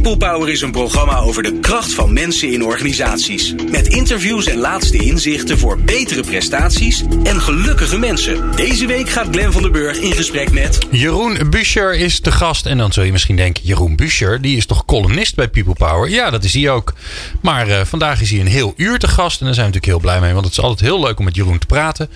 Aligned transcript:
People 0.00 0.16
Power 0.16 0.48
is 0.48 0.60
een 0.60 0.70
programma 0.70 1.18
over 1.18 1.42
de 1.42 1.60
kracht 1.60 1.94
van 1.94 2.12
mensen 2.12 2.52
in 2.52 2.64
organisaties. 2.64 3.54
Met 3.70 3.86
interviews 3.86 4.46
en 4.46 4.58
laatste 4.58 4.96
inzichten 4.96 5.58
voor 5.58 5.80
betere 5.80 6.22
prestaties 6.22 7.02
en 7.22 7.40
gelukkige 7.40 7.98
mensen. 7.98 8.56
Deze 8.56 8.86
week 8.86 9.08
gaat 9.08 9.26
Glen 9.30 9.52
van 9.52 9.62
der 9.62 9.70
Burg 9.70 9.98
in 9.98 10.12
gesprek 10.12 10.52
met... 10.52 10.78
Jeroen 10.90 11.50
Buscher 11.50 11.94
is 11.94 12.20
de 12.20 12.32
gast. 12.32 12.66
En 12.66 12.78
dan 12.78 12.92
zul 12.92 13.02
je 13.02 13.12
misschien 13.12 13.36
denken, 13.36 13.62
Jeroen 13.64 13.96
Buscher, 13.96 14.40
die 14.40 14.56
is 14.56 14.66
toch 14.66 14.84
columnist 14.84 15.34
bij 15.34 15.48
People 15.48 15.74
Power? 15.74 16.10
Ja, 16.10 16.30
dat 16.30 16.44
is 16.44 16.54
hij 16.54 16.70
ook. 16.70 16.94
Maar 17.40 17.68
uh, 17.68 17.80
vandaag 17.84 18.20
is 18.20 18.30
hij 18.30 18.40
een 18.40 18.46
heel 18.46 18.74
uur 18.76 18.98
te 18.98 19.08
gast. 19.08 19.40
En 19.40 19.46
daar 19.46 19.54
zijn 19.54 19.66
we 19.66 19.72
natuurlijk 19.72 20.02
heel 20.02 20.10
blij 20.12 20.20
mee. 20.20 20.32
Want 20.32 20.44
het 20.44 20.56
is 20.56 20.62
altijd 20.62 20.80
heel 20.80 21.00
leuk 21.00 21.18
om 21.18 21.24
met 21.24 21.36
Jeroen 21.36 21.58
te 21.58 21.66
praten. 21.66 22.10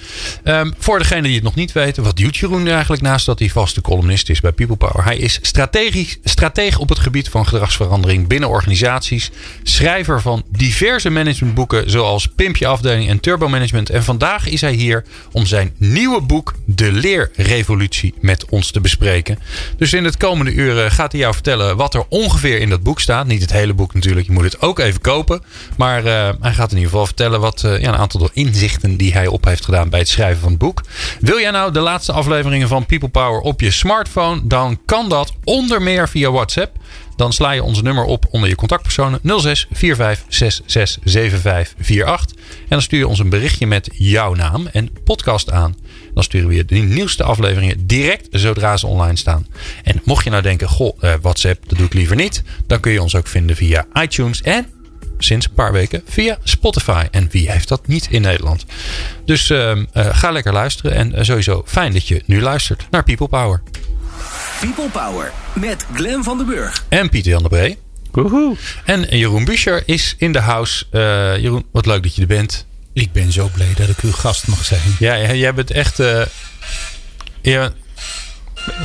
Um, 0.44 0.74
voor 0.78 0.98
degenen 0.98 1.24
die 1.24 1.34
het 1.34 1.42
nog 1.42 1.54
niet 1.54 1.72
weten, 1.72 2.02
wat 2.02 2.16
doet 2.16 2.36
Jeroen 2.36 2.68
eigenlijk? 2.68 3.02
naast 3.02 3.26
dat 3.26 3.38
hij 3.38 3.48
vaste 3.48 3.80
columnist 3.80 4.28
is 4.28 4.40
bij 4.40 4.52
People 4.52 4.76
Power. 4.76 5.04
Hij 5.04 5.18
is 5.18 5.38
strategisch, 5.42 6.18
stratege 6.24 6.78
op 6.78 6.88
het 6.88 6.98
gebied 6.98 7.28
van 7.28 7.46
gedragsverandering 7.70 8.28
binnen 8.28 8.48
organisaties. 8.48 9.30
Schrijver 9.62 10.20
van 10.20 10.42
diverse 10.48 11.10
managementboeken 11.10 11.90
zoals 11.90 12.26
Pimp 12.26 12.56
je 12.56 12.66
afdeling 12.66 13.08
en 13.08 13.20
Turbo 13.20 13.48
Management. 13.48 13.90
En 13.90 14.04
vandaag 14.04 14.48
is 14.48 14.60
hij 14.60 14.72
hier 14.72 15.04
om 15.32 15.46
zijn 15.46 15.74
nieuwe 15.76 16.20
boek 16.20 16.54
De 16.64 16.92
Leerrevolutie 16.92 18.14
met 18.20 18.44
ons 18.44 18.70
te 18.70 18.80
bespreken. 18.80 19.38
Dus 19.76 19.92
in 19.92 20.04
het 20.04 20.16
komende 20.16 20.52
uren 20.52 20.90
gaat 20.90 21.12
hij 21.12 21.20
jou 21.20 21.32
vertellen 21.32 21.76
wat 21.76 21.94
er 21.94 22.04
ongeveer 22.08 22.60
in 22.60 22.68
dat 22.68 22.82
boek 22.82 23.00
staat. 23.00 23.26
Niet 23.26 23.40
het 23.40 23.52
hele 23.52 23.74
boek 23.74 23.94
natuurlijk, 23.94 24.26
je 24.26 24.32
moet 24.32 24.44
het 24.44 24.62
ook 24.62 24.78
even 24.78 25.00
kopen. 25.00 25.42
Maar 25.76 26.04
uh, 26.04 26.28
hij 26.40 26.52
gaat 26.52 26.70
in 26.70 26.76
ieder 26.76 26.90
geval 26.90 27.06
vertellen 27.06 27.40
wat 27.40 27.62
uh, 27.62 27.80
ja, 27.80 27.88
een 27.88 27.98
aantal 27.98 28.30
inzichten 28.32 28.96
die 28.96 29.12
hij 29.12 29.26
op 29.26 29.44
heeft 29.44 29.64
gedaan 29.64 29.88
bij 29.88 29.98
het 29.98 30.08
schrijven 30.08 30.40
van 30.40 30.50
het 30.50 30.58
boek. 30.58 30.82
Wil 31.20 31.40
jij 31.40 31.50
nou 31.50 31.72
de 31.72 31.80
laatste 31.80 32.12
afleveringen 32.12 32.68
van 32.68 32.86
People 32.86 33.08
Power 33.08 33.40
op 33.40 33.60
je 33.60 33.70
smartphone, 33.70 34.40
dan 34.44 34.78
kan 34.84 35.08
dat 35.08 35.32
onder 35.44 35.82
meer 35.82 36.08
via 36.08 36.30
WhatsApp. 36.30 36.78
Dan 37.20 37.32
sla 37.32 37.50
je 37.50 37.62
ons 37.62 37.82
nummer 37.82 38.04
op 38.04 38.26
onder 38.30 38.48
je 38.48 38.54
contactpersonen 38.54 39.20
06 39.22 39.66
45 39.70 40.24
66 40.28 41.00
75 41.04 41.74
48. 41.78 42.36
En 42.36 42.66
dan 42.68 42.82
stuur 42.82 42.98
je 42.98 43.08
ons 43.08 43.18
een 43.18 43.28
berichtje 43.28 43.66
met 43.66 43.90
jouw 43.92 44.34
naam 44.34 44.66
en 44.66 44.90
podcast 45.04 45.50
aan. 45.50 45.76
Dan 46.14 46.22
sturen 46.22 46.48
we 46.48 46.54
je 46.54 46.64
de 46.64 46.74
nieuwste 46.74 47.22
afleveringen 47.22 47.86
direct 47.86 48.28
zodra 48.30 48.76
ze 48.76 48.86
online 48.86 49.16
staan. 49.16 49.46
En 49.82 50.00
mocht 50.04 50.24
je 50.24 50.30
nou 50.30 50.42
denken, 50.42 50.68
goh, 50.68 50.98
WhatsApp, 51.20 51.68
dat 51.68 51.78
doe 51.78 51.86
ik 51.86 51.94
liever 51.94 52.16
niet. 52.16 52.42
Dan 52.66 52.80
kun 52.80 52.92
je 52.92 53.02
ons 53.02 53.14
ook 53.14 53.26
vinden 53.26 53.56
via 53.56 53.86
iTunes 53.94 54.42
en 54.42 54.66
sinds 55.18 55.46
een 55.46 55.54
paar 55.54 55.72
weken 55.72 56.02
via 56.04 56.38
Spotify. 56.44 57.06
En 57.10 57.28
wie 57.30 57.50
heeft 57.50 57.68
dat 57.68 57.86
niet 57.86 58.08
in 58.10 58.22
Nederland? 58.22 58.66
Dus 59.24 59.50
uh, 59.50 59.76
uh, 59.76 59.84
ga 59.94 60.30
lekker 60.30 60.52
luisteren. 60.52 60.94
En 60.94 61.12
uh, 61.12 61.22
sowieso 61.22 61.62
fijn 61.66 61.92
dat 61.92 62.08
je 62.08 62.22
nu 62.26 62.40
luistert 62.40 62.86
naar 62.90 63.02
People 63.02 63.28
Power. 63.28 63.62
People 64.60 64.88
Power 64.88 65.32
met 65.52 65.86
Glen 65.94 66.24
van 66.24 66.36
den 66.38 66.46
Burg. 66.46 66.84
En 66.88 67.08
Pieter 67.08 67.30
Jan 67.30 67.42
de 67.42 67.48
Bree. 67.48 67.78
Woehoe. 68.10 68.56
En 68.84 69.16
Jeroen 69.18 69.44
Buscher 69.44 69.82
is 69.86 70.14
in 70.18 70.32
de 70.32 70.40
house. 70.40 70.84
Jeroen, 71.40 71.64
wat 71.72 71.86
leuk 71.86 72.02
dat 72.02 72.14
je 72.14 72.20
er 72.20 72.26
bent. 72.26 72.66
Ik 72.92 73.12
ben 73.12 73.32
zo 73.32 73.50
blij 73.54 73.72
dat 73.76 73.88
ik 73.88 73.98
uw 74.02 74.12
gast 74.12 74.46
mag 74.46 74.64
zijn. 74.64 74.96
Ja, 74.98 75.32
jij 75.32 75.54
bent 75.54 75.70
echt... 75.70 76.02
Ja, 77.42 77.72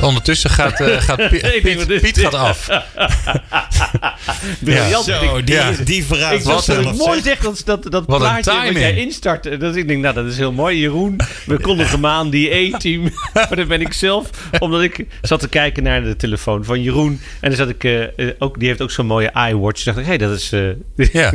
Ondertussen 0.00 0.50
gaat, 0.50 0.80
uh, 0.80 1.00
gaat 1.00 1.16
Piet, 1.30 1.62
Piet, 1.62 2.00
Piet 2.00 2.18
gaat 2.18 2.34
af. 2.34 2.68
Briljant. 4.58 5.06
Ja. 5.06 5.20
Zo, 5.20 5.44
die, 5.44 5.54
ja. 5.54 5.72
die 5.84 6.04
vraag 6.04 6.32
ik 6.32 6.42
was 6.42 6.66
het 6.66 6.96
mooi 6.96 7.22
zeg 7.22 7.38
dat, 7.38 7.62
dat, 7.64 7.82
dat 7.82 8.04
wat 8.06 8.18
plaatje 8.18 8.52
wat 8.52 8.72
jij 8.72 8.96
instart. 8.96 9.60
Dat 9.60 9.76
ik 9.76 9.88
denk, 9.88 10.02
nou 10.02 10.14
dat 10.14 10.26
is 10.26 10.36
heel 10.36 10.52
mooi. 10.52 10.80
Jeroen, 10.80 11.16
we 11.46 11.60
kondigen 11.60 11.92
hem 11.92 12.06
aan, 12.06 12.30
die 12.30 12.54
E-team. 12.54 13.02
maar 13.34 13.56
dat 13.56 13.68
ben 13.68 13.80
ik 13.80 13.92
zelf. 13.92 14.30
Omdat 14.58 14.82
ik 14.82 15.06
zat 15.22 15.40
te 15.40 15.48
kijken 15.48 15.82
naar 15.82 16.02
de 16.02 16.16
telefoon 16.16 16.64
van 16.64 16.82
Jeroen. 16.82 17.20
En 17.40 17.48
dan 17.48 17.58
zat 17.58 17.68
ik 17.68 17.84
uh, 17.84 18.30
ook, 18.38 18.58
die 18.58 18.68
heeft 18.68 18.82
ook 18.82 18.90
zo'n 18.90 19.06
mooie 19.06 19.30
iWatch. 19.50 19.82
dacht 19.82 19.98
ik, 19.98 20.04
hé, 20.04 20.08
hey, 20.08 20.18
dat 20.18 20.38
is... 20.38 20.52
Uh, 20.52 20.70
ja. 21.12 21.32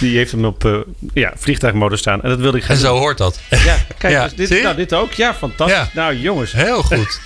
die 0.00 0.16
heeft 0.16 0.32
hem 0.32 0.44
op 0.44 0.64
uh, 0.64 0.78
ja, 1.14 1.32
vliegtuigmodus 1.36 1.98
staan. 1.98 2.22
En 2.22 2.28
dat 2.28 2.38
wilde 2.38 2.56
ik 2.56 2.64
gaan 2.64 2.74
En 2.74 2.80
zo 2.80 2.92
doen. 2.92 2.98
hoort 2.98 3.18
dat. 3.18 3.40
Ja, 3.50 3.76
kijk, 3.98 4.12
Ja, 4.12 4.28
dus 4.36 4.48
dit, 4.48 4.62
nou, 4.62 4.76
dit 4.76 4.94
ook. 4.94 5.12
Ja, 5.12 5.34
fantastisch. 5.34 5.76
Ja. 5.76 5.90
Nou, 5.94 6.16
jongens. 6.16 6.52
Heel 6.52 6.82
goed. 6.82 7.20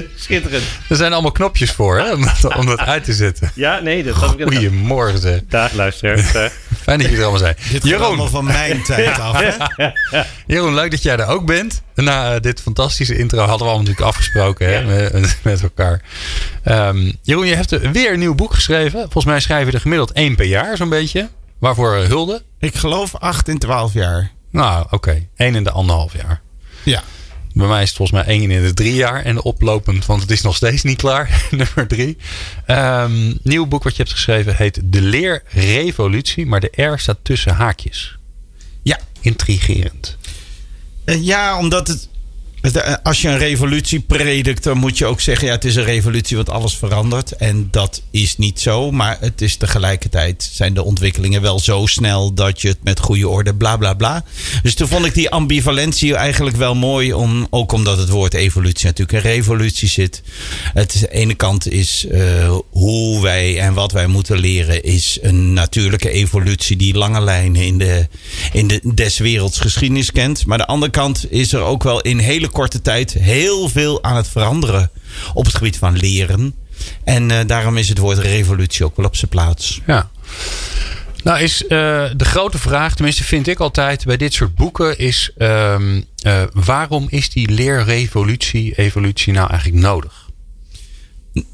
Schitterend. 0.16 0.64
Er 0.88 0.96
zijn 0.96 1.12
allemaal 1.12 1.32
knopjes 1.32 1.70
voor 1.70 1.98
hè, 1.98 2.12
om, 2.12 2.24
dat, 2.40 2.56
om 2.56 2.66
dat 2.66 2.78
uit 2.78 3.04
te 3.04 3.12
zetten. 3.12 3.50
Ja, 3.54 3.80
nee, 3.80 4.02
dat 4.02 4.14
had 4.14 4.32
ik 4.38 4.42
Goedemorgen 4.42 5.18
zeg. 5.18 5.40
Dag, 5.48 5.72
luisteraars. 5.72 6.30
Fijn 6.82 6.98
dat 6.98 7.00
jullie 7.00 7.16
er 7.16 7.22
allemaal 7.22 7.38
zijn. 7.38 7.56
Dit 7.70 7.82
gaat 7.84 8.00
allemaal 8.00 8.10
Jeroen, 8.10 8.28
van 8.30 8.44
mijn 8.44 8.82
tijd 8.92 9.18
af. 9.18 9.40
Hè? 9.40 9.90
Jeroen, 10.46 10.74
leuk 10.74 10.90
dat 10.90 11.02
jij 11.02 11.16
er 11.16 11.26
ook 11.26 11.46
bent. 11.46 11.82
Na 11.94 12.34
uh, 12.34 12.40
dit 12.40 12.60
fantastische 12.60 13.18
intro 13.18 13.38
hadden 13.38 13.58
we 13.58 13.64
allemaal 13.64 13.78
natuurlijk 13.78 14.06
afgesproken 14.06 14.66
hè, 14.66 14.78
Ja. 14.78 14.84
met, 15.20 15.36
met 15.42 15.62
elkaar. 15.62 16.00
Ehm, 16.62 17.12
Jeroen, 17.22 17.46
je 17.46 17.54
hebt 17.54 17.70
er 17.70 17.92
weer 17.92 18.12
een 18.12 18.18
nieuw 18.18 18.34
boek 18.34 18.54
geschreven. 18.54 19.00
Volgens 19.00 19.24
mij 19.24 19.40
schrijf 19.40 19.66
je 19.66 19.72
er 19.72 19.80
gemiddeld 19.80 20.12
één 20.12 20.36
per 20.36 20.46
jaar 20.46 20.76
zo'n 20.76 20.88
beetje. 20.88 21.28
Waarvoor 21.58 21.96
uh, 21.98 22.06
hulde? 22.06 22.42
Ik 22.58 22.74
geloof 22.74 23.14
8 23.16 23.48
in 23.48 23.58
12 23.58 23.92
jaar. 23.92 24.30
Nou, 24.50 24.86
oké. 24.90 25.26
Eén 25.36 25.54
in 25.54 25.64
de 25.64 25.70
anderhalf 25.70 26.12
jaar. 26.16 26.40
Ja. 26.82 27.02
Bij 27.54 27.66
mij 27.66 27.82
is 27.82 27.88
het 27.88 27.96
volgens 27.96 28.18
mij 28.18 28.34
één 28.34 28.50
in 28.50 28.62
de 28.62 28.74
drie 28.74 28.94
jaar. 28.94 29.24
En 29.24 29.42
oplopend, 29.42 30.06
want 30.06 30.20
het 30.20 30.30
is 30.30 30.42
nog 30.42 30.56
steeds 30.56 30.82
niet 30.82 30.96
klaar. 30.96 31.44
Nummer 31.50 31.86
drie. 31.86 32.16
Um, 32.66 33.38
nieuw 33.42 33.66
boek 33.66 33.82
wat 33.82 33.96
je 33.96 34.02
hebt 34.02 34.14
geschreven 34.14 34.56
heet 34.56 34.80
De 34.84 35.02
Leerrevolutie. 35.02 36.46
Maar 36.46 36.60
de 36.60 36.82
R 36.82 36.98
staat 36.98 37.18
tussen 37.22 37.54
haakjes. 37.54 38.16
Ja. 38.82 38.98
Intrigerend. 39.20 40.16
Uh, 41.04 41.24
ja, 41.24 41.58
omdat 41.58 41.88
het. 41.88 42.08
Als 43.02 43.22
je 43.22 43.28
een 43.28 43.38
revolutie 43.38 44.00
predikt, 44.00 44.62
dan 44.62 44.78
moet 44.78 44.98
je 44.98 45.06
ook 45.06 45.20
zeggen: 45.20 45.46
ja, 45.46 45.52
het 45.52 45.64
is 45.64 45.76
een 45.76 45.84
revolutie, 45.84 46.36
want 46.36 46.50
alles 46.50 46.76
verandert. 46.76 47.32
En 47.32 47.68
dat 47.70 48.02
is 48.10 48.36
niet 48.36 48.60
zo, 48.60 48.90
maar 48.90 49.16
het 49.20 49.40
is 49.40 49.56
tegelijkertijd 49.56 50.50
zijn 50.52 50.74
de 50.74 50.84
ontwikkelingen 50.84 51.42
wel 51.42 51.60
zo 51.60 51.86
snel 51.86 52.34
dat 52.34 52.62
je 52.62 52.68
het 52.68 52.82
met 52.82 53.00
goede 53.00 53.28
orde, 53.28 53.54
bla 53.54 53.76
bla 53.76 53.94
bla. 53.94 54.24
Dus 54.62 54.74
toen 54.74 54.88
vond 54.88 55.06
ik 55.06 55.14
die 55.14 55.30
ambivalentie 55.30 56.14
eigenlijk 56.14 56.56
wel 56.56 56.74
mooi, 56.74 57.12
om, 57.12 57.46
ook 57.50 57.72
omdat 57.72 57.98
het 57.98 58.08
woord 58.08 58.34
evolutie 58.34 58.86
natuurlijk 58.86 59.24
in 59.24 59.30
revolutie 59.30 59.88
zit. 59.88 60.22
Het 60.74 60.94
is, 60.94 61.00
de 61.00 61.12
ene 61.12 61.34
kant 61.34 61.70
is 61.70 62.06
uh, 62.10 62.56
hoe 62.70 63.22
wij 63.22 63.58
en 63.58 63.74
wat 63.74 63.92
wij 63.92 64.06
moeten 64.06 64.38
leren, 64.38 64.82
is 64.82 65.18
een 65.22 65.52
natuurlijke 65.52 66.10
evolutie 66.10 66.76
die 66.76 66.94
lange 66.94 67.20
lijnen 67.20 67.62
in 67.62 67.78
de, 67.78 68.08
in 68.52 68.66
de 68.68 68.80
des 68.94 69.18
werelds 69.18 69.58
geschiedenis 69.58 70.12
kent. 70.12 70.46
Maar 70.46 70.58
de 70.58 70.66
andere 70.66 70.92
kant 70.92 71.26
is 71.30 71.52
er 71.52 71.60
ook 71.60 71.82
wel 71.82 72.00
in 72.00 72.18
hele 72.18 72.50
korte 72.52 72.80
tijd 72.80 73.12
heel 73.12 73.68
veel 73.68 74.02
aan 74.02 74.16
het 74.16 74.28
veranderen 74.28 74.90
op 75.34 75.44
het 75.44 75.54
gebied 75.54 75.76
van 75.76 75.96
leren. 75.96 76.54
En 77.04 77.30
uh, 77.30 77.38
daarom 77.46 77.76
is 77.76 77.88
het 77.88 77.98
woord 77.98 78.18
revolutie 78.18 78.84
ook 78.84 78.96
wel 78.96 79.06
op 79.06 79.16
zijn 79.16 79.30
plaats. 79.30 79.80
Ja. 79.86 80.10
Nou 81.22 81.40
is 81.40 81.62
uh, 81.62 81.68
de 82.16 82.24
grote 82.24 82.58
vraag, 82.58 82.94
tenminste 82.94 83.24
vind 83.24 83.46
ik 83.48 83.60
altijd 83.60 84.04
bij 84.04 84.16
dit 84.16 84.32
soort 84.32 84.54
boeken, 84.54 84.98
is 84.98 85.30
um, 85.38 86.04
uh, 86.26 86.42
waarom 86.52 87.06
is 87.08 87.30
die 87.30 87.50
leerrevolutie, 87.50 88.74
evolutie 88.74 89.32
nou 89.32 89.50
eigenlijk 89.50 89.82
nodig? 89.82 90.21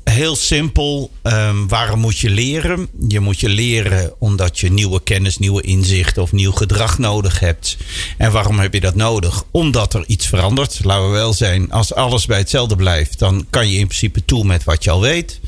Heel 0.05 0.37
simpel, 0.37 1.11
um, 1.23 1.69
waarom 1.69 2.01
moet 2.01 2.19
je 2.19 2.31
leren? 2.31 2.89
Je 3.09 3.21
moet 3.21 3.41
je 3.41 3.49
leren 3.49 4.13
omdat 4.19 4.59
je 4.59 4.71
nieuwe 4.71 5.03
kennis, 5.03 5.39
nieuwe 5.39 5.63
inzichten 5.63 6.23
of 6.23 6.33
nieuw 6.33 6.53
gedrag 6.53 6.99
nodig 6.99 7.41
hebt. 7.41 7.77
En 8.17 8.33
waarom 8.33 8.59
heb 8.59 8.75
je 8.75 8.81
dat 8.81 8.95
nodig? 8.95 9.45
Omdat 9.51 9.95
er 9.95 10.05
iets 10.07 10.27
verandert. 10.27 10.81
Laten 10.85 11.07
we 11.07 11.13
wel 11.13 11.33
zijn, 11.33 11.73
als 11.73 11.95
alles 11.95 12.27
bij 12.27 12.39
hetzelfde 12.39 12.77
blijft, 12.77 13.19
dan 13.19 13.47
kan 13.51 13.71
je 13.71 13.79
in 13.79 13.87
principe 13.87 14.25
toe 14.25 14.45
met 14.45 14.65
wat 14.65 14.85
je 14.85 14.91
al 14.91 15.01
weet. 15.01 15.41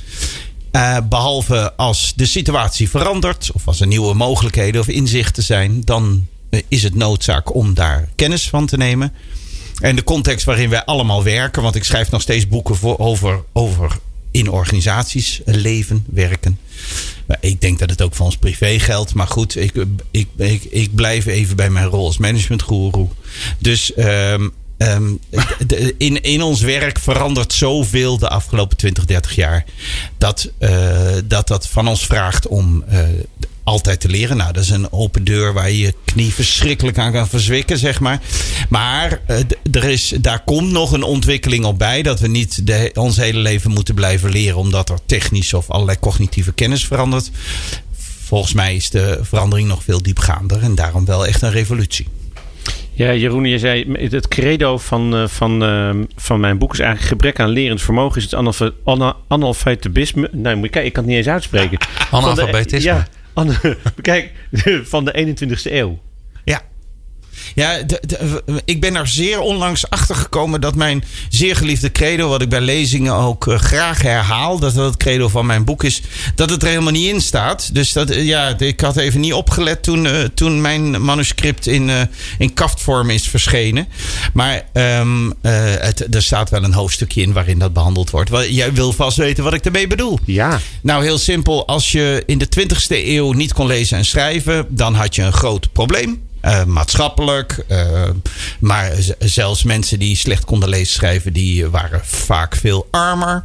Uh, 0.72 0.96
behalve 1.08 1.76
als 1.76 2.12
de 2.16 2.26
situatie 2.26 2.90
verandert 2.90 3.50
of 3.52 3.66
als 3.66 3.80
er 3.80 3.86
nieuwe 3.86 4.14
mogelijkheden 4.14 4.80
of 4.80 4.88
inzichten 4.88 5.42
zijn, 5.42 5.84
dan 5.84 6.26
uh, 6.50 6.60
is 6.68 6.82
het 6.82 6.94
noodzaak 6.94 7.54
om 7.54 7.74
daar 7.74 8.08
kennis 8.14 8.48
van 8.48 8.66
te 8.66 8.76
nemen. 8.76 9.12
En 9.80 9.96
de 9.96 10.04
context 10.04 10.44
waarin 10.44 10.70
wij 10.70 10.84
allemaal 10.84 11.22
werken, 11.22 11.62
want 11.62 11.74
ik 11.74 11.84
schrijf 11.84 12.10
nog 12.10 12.22
steeds 12.22 12.48
boeken 12.48 12.76
voor, 12.76 12.98
over, 12.98 13.42
over 13.52 13.98
in 14.30 14.50
organisaties 14.50 15.40
leven, 15.44 16.04
werken. 16.10 16.58
Ik 17.40 17.60
denk 17.60 17.78
dat 17.78 17.90
het 17.90 18.02
ook 18.02 18.14
voor 18.14 18.26
ons 18.26 18.36
privé 18.36 18.78
geldt. 18.78 19.14
Maar 19.14 19.26
goed, 19.26 19.56
ik, 19.56 19.72
ik, 20.10 20.64
ik, 20.70 20.94
blijf 20.94 21.26
even 21.26 21.56
bij 21.56 21.70
mijn 21.70 21.86
rol 21.86 22.06
als 22.06 22.18
managementgoeroe. 22.18 23.08
Dus 23.58 23.92
um, 23.96 24.52
um, 24.78 25.18
in, 25.96 26.22
in 26.22 26.42
ons 26.42 26.60
werk 26.60 26.98
verandert 26.98 27.52
zoveel 27.52 28.18
de 28.18 28.28
afgelopen 28.28 28.76
20, 28.76 29.04
30 29.04 29.34
jaar. 29.34 29.64
Dat 30.18 30.50
uh, 30.58 31.12
dat, 31.24 31.48
dat 31.48 31.68
van 31.68 31.88
ons 31.88 32.06
vraagt 32.06 32.46
om 32.46 32.84
uh, 32.92 32.98
altijd 33.70 34.00
te 34.00 34.08
leren. 34.08 34.36
Nou, 34.36 34.52
dat 34.52 34.62
is 34.62 34.70
een 34.70 34.92
open 34.92 35.24
deur 35.24 35.52
waar 35.52 35.70
je 35.70 35.78
je 35.78 35.94
knie 36.04 36.34
verschrikkelijk 36.34 36.98
aan 36.98 37.12
kan 37.12 37.28
verzwikken, 37.28 37.78
zeg 37.78 38.00
maar. 38.00 38.20
Maar 38.68 39.20
uh, 39.28 39.36
er 39.72 39.84
is, 39.84 40.14
daar 40.20 40.44
komt 40.44 40.70
nog 40.70 40.92
een 40.92 41.02
ontwikkeling 41.02 41.64
op 41.64 41.78
bij. 41.78 42.02
Dat 42.02 42.20
we 42.20 42.28
niet 42.28 42.66
de, 42.66 42.90
ons 42.94 43.16
hele 43.16 43.38
leven 43.38 43.70
moeten 43.70 43.94
blijven 43.94 44.30
leren. 44.30 44.58
Omdat 44.58 44.88
er 44.88 44.98
technisch 45.06 45.54
of 45.54 45.70
allerlei 45.70 45.98
cognitieve 45.98 46.52
kennis 46.52 46.86
verandert. 46.86 47.30
Volgens 48.24 48.52
mij 48.52 48.74
is 48.74 48.90
de 48.90 49.18
verandering 49.22 49.68
nog 49.68 49.82
veel 49.82 50.02
diepgaander. 50.02 50.62
En 50.62 50.74
daarom 50.74 51.04
wel 51.04 51.26
echt 51.26 51.42
een 51.42 51.50
revolutie. 51.50 52.06
Ja, 52.92 53.14
Jeroen, 53.14 53.44
je 53.44 53.58
zei 53.58 53.92
het 53.92 54.28
credo 54.28 54.78
van, 54.78 55.16
uh, 55.16 55.26
van, 55.26 55.62
uh, 55.62 56.04
van 56.16 56.40
mijn 56.40 56.58
boek 56.58 56.72
is 56.72 56.78
eigenlijk 56.78 57.08
gebrek 57.08 57.40
aan 57.40 57.48
lerend 57.48 57.82
vermogen 57.82 58.16
is 58.16 58.24
het 58.24 58.34
analf 58.34 58.62
ana 58.84 59.16
analfabetisme. 59.28 60.28
Nee, 60.32 60.54
moet 60.54 60.64
je 60.64 60.70
kijken, 60.70 60.84
ik 60.84 60.92
kan 60.92 61.02
het 61.02 61.12
niet 61.12 61.20
eens 61.20 61.32
uitspreken. 61.32 61.78
Analfabetisme. 62.10 62.90
Ja, 62.90 63.06
kijk, 64.02 64.32
van 64.92 65.04
de 65.04 65.36
21ste 65.36 65.72
eeuw. 65.72 65.98
Ja. 66.44 66.62
Ja, 67.54 67.78
ik 68.64 68.80
ben 68.80 68.94
er 68.94 69.08
zeer 69.08 69.40
onlangs 69.40 69.90
achter 69.90 70.14
gekomen 70.14 70.60
dat 70.60 70.74
mijn 70.74 71.04
zeer 71.28 71.56
geliefde 71.56 71.92
credo, 71.92 72.28
wat 72.28 72.42
ik 72.42 72.48
bij 72.48 72.60
lezingen 72.60 73.14
ook 73.14 73.46
uh, 73.46 73.58
graag 73.58 74.02
herhaal, 74.02 74.58
dat 74.58 74.74
dat 74.74 74.86
het 74.86 74.96
credo 74.96 75.28
van 75.28 75.46
mijn 75.46 75.64
boek 75.64 75.84
is, 75.84 76.02
dat 76.34 76.50
het 76.50 76.62
er 76.62 76.68
helemaal 76.68 76.92
niet 76.92 77.08
in 77.08 77.20
staat. 77.20 77.74
Dus 77.74 77.92
dat, 77.92 78.10
uh, 78.10 78.24
ja, 78.24 78.58
ik 78.58 78.80
had 78.80 78.96
even 78.96 79.20
niet 79.20 79.32
opgelet 79.32 79.82
toen, 79.82 80.04
uh, 80.04 80.22
toen 80.34 80.60
mijn 80.60 81.04
manuscript 81.04 81.66
in, 81.66 81.90
in 82.38 82.54
kaftvorm 82.54 83.10
is 83.10 83.28
verschenen. 83.28 83.88
Maar 84.32 84.62
um, 84.72 85.34
het, 85.42 86.14
er 86.14 86.22
staat 86.22 86.50
wel 86.50 86.64
een 86.64 86.72
hoofdstukje 86.72 87.22
in 87.22 87.32
waarin 87.32 87.58
dat 87.58 87.72
behandeld 87.72 88.10
wordt. 88.10 88.30
Jij 88.48 88.72
wil 88.72 88.92
vast 88.92 89.16
weten 89.16 89.44
wat 89.44 89.54
ik 89.54 89.64
ermee 89.64 89.86
bedoel. 89.86 90.18
Ja. 90.24 90.60
Nou, 90.82 91.02
heel 91.02 91.18
simpel. 91.18 91.66
Als 91.66 91.92
je 91.92 92.22
in 92.26 92.38
de 92.38 92.48
20ste 92.60 93.06
eeuw 93.06 93.32
niet 93.32 93.52
kon 93.52 93.66
lezen 93.66 93.98
en 93.98 94.04
schrijven, 94.04 94.66
dan 94.68 94.94
had 94.94 95.14
je 95.14 95.22
een 95.22 95.32
groot 95.32 95.72
probleem. 95.72 96.28
Uh, 96.44 96.64
maatschappelijk. 96.64 97.64
Uh, 97.68 98.08
maar 98.60 98.92
zelfs 99.18 99.62
mensen 99.62 99.98
die 99.98 100.16
slecht 100.16 100.44
konden 100.44 100.68
lezen 100.68 100.94
schrijven, 100.94 101.32
die 101.32 101.66
waren 101.66 102.00
vaak 102.04 102.56
veel 102.56 102.88
armer. 102.90 103.44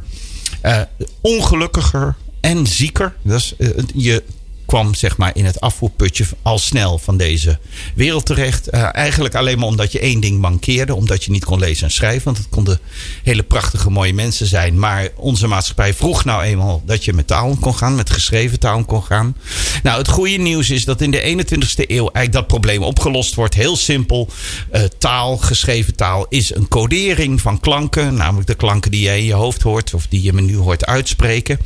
Uh, 0.62 0.80
ongelukkiger 1.20 2.14
en 2.40 2.66
zieker. 2.66 3.14
Dus, 3.22 3.54
je 3.94 4.22
kwam 4.66 4.94
zeg 4.94 5.16
maar 5.16 5.30
in 5.34 5.44
het 5.44 5.60
afvoerputje 5.60 6.24
al 6.42 6.58
snel 6.58 6.98
van 6.98 7.16
deze 7.16 7.58
wereld 7.94 8.26
terecht. 8.26 8.74
Uh, 8.74 8.88
eigenlijk 8.92 9.34
alleen 9.34 9.58
maar 9.58 9.68
omdat 9.68 9.92
je 9.92 9.98
één 9.98 10.20
ding 10.20 10.40
mankeerde. 10.40 10.94
Omdat 10.94 11.24
je 11.24 11.30
niet 11.30 11.44
kon 11.44 11.58
lezen 11.58 11.84
en 11.86 11.92
schrijven. 11.92 12.24
Want 12.24 12.36
het 12.36 12.48
konden 12.48 12.80
hele 13.22 13.42
prachtige 13.42 13.90
mooie 13.90 14.14
mensen 14.14 14.46
zijn. 14.46 14.78
Maar 14.78 15.08
onze 15.16 15.46
maatschappij 15.46 15.94
vroeg 15.94 16.24
nou 16.24 16.42
eenmaal 16.42 16.82
dat 16.86 17.04
je 17.04 17.12
met 17.12 17.26
taal 17.26 17.56
kon 17.60 17.74
gaan. 17.74 17.94
Met 17.94 18.10
geschreven 18.10 18.58
taal 18.58 18.84
kon 18.84 19.02
gaan. 19.02 19.36
Nou 19.82 19.98
het 19.98 20.08
goede 20.08 20.36
nieuws 20.36 20.70
is 20.70 20.84
dat 20.84 21.00
in 21.00 21.10
de 21.10 21.20
21ste 21.20 21.86
eeuw 21.86 22.10
eigenlijk 22.10 22.32
dat 22.32 22.46
probleem 22.46 22.82
opgelost 22.82 23.34
wordt. 23.34 23.54
Heel 23.54 23.76
simpel. 23.76 24.28
Uh, 24.74 24.82
taal, 24.98 25.36
geschreven 25.36 25.96
taal 25.96 26.26
is 26.28 26.54
een 26.54 26.68
codering 26.68 27.40
van 27.40 27.60
klanken. 27.60 28.14
Namelijk 28.14 28.46
de 28.46 28.54
klanken 28.54 28.90
die 28.90 29.02
jij 29.02 29.18
in 29.18 29.24
je 29.24 29.32
hoofd 29.32 29.62
hoort. 29.62 29.94
Of 29.94 30.06
die 30.06 30.22
je 30.22 30.32
me 30.32 30.40
nu 30.40 30.56
hoort 30.56 30.86
uitspreken. 30.86 31.58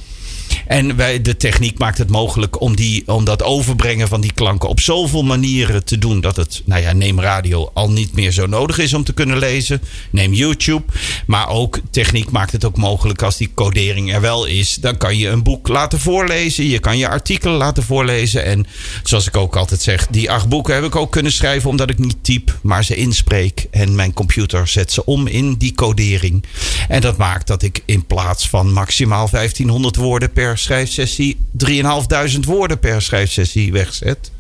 En 0.67 0.97
wij, 0.97 1.23
de 1.23 1.37
techniek 1.37 1.79
maakt 1.79 1.99
het 1.99 2.11
mogelijk 2.11 2.61
om, 2.61 2.77
die, 2.77 3.03
om 3.07 3.25
dat 3.25 3.43
overbrengen 3.43 4.09
van 4.09 4.21
die 4.21 4.33
klanken 4.33 4.69
op 4.69 4.81
zoveel 4.81 5.23
manieren 5.23 5.85
te 5.85 5.99
doen 5.99 6.21
dat 6.21 6.37
het, 6.37 6.63
nou 6.65 6.83
ja, 6.83 6.93
neem 6.93 7.21
radio 7.21 7.71
al 7.75 7.91
niet 7.91 8.13
meer 8.13 8.33
zo 8.33 8.47
nodig 8.47 8.79
is 8.79 8.95
om 8.95 9.05
te 9.05 9.13
kunnen 9.13 9.39
lezen. 9.39 9.81
Neem 10.11 10.33
YouTube. 10.33 10.85
Maar 11.27 11.49
ook 11.49 11.81
techniek 11.91 12.31
maakt 12.31 12.53
het 12.53 12.65
ook 12.65 12.77
mogelijk 12.77 13.23
als 13.23 13.37
die 13.37 13.51
codering 13.55 14.15
er 14.15 14.21
wel 14.21 14.45
is. 14.45 14.75
Dan 14.75 14.97
kan 14.97 15.19
je 15.19 15.29
een 15.29 15.43
boek 15.43 15.69
laten 15.69 16.01
voorlezen. 16.01 16.69
Je 16.69 16.79
kan 16.79 16.99
je 16.99 17.09
artikelen 17.09 17.57
laten 17.57 17.83
voorlezen. 17.83 18.45
En 18.45 18.67
zoals 19.03 19.27
ik 19.27 19.37
ook 19.37 19.57
altijd 19.57 19.83
zeg, 19.83 20.07
die 20.07 20.31
acht 20.31 20.49
boeken 20.49 20.75
heb 20.75 20.85
ik 20.85 20.97
ook 20.97 21.13
kunnen 21.13 21.33
schrijven 21.33 21.71
omdat 21.71 21.91
ik 21.91 21.99
niet 21.99 22.17
typ, 22.25 22.59
maar 22.63 22.85
ze 22.85 22.97
inspreek. 22.97 23.67
En 23.71 23.95
mijn 23.95 24.13
computer 24.13 24.67
zet 24.67 24.93
ze 24.93 25.05
om 25.05 25.27
in 25.27 25.55
die 25.55 25.75
codering. 25.75 26.45
En 26.89 27.01
dat 27.01 27.17
maakt 27.17 27.47
dat 27.47 27.63
ik 27.63 27.83
in 27.85 28.07
plaats 28.07 28.49
van 28.49 28.73
maximaal 28.73 29.29
1500 29.31 29.97
woorden 29.97 30.33
per 30.33 30.40
per 30.41 30.59
schrijfsessie 30.59 31.39
3.500 31.67 32.41
woorden 32.41 32.79
per 32.79 33.03
schrijfsessie 33.03 33.73
wegzet. 33.73 34.31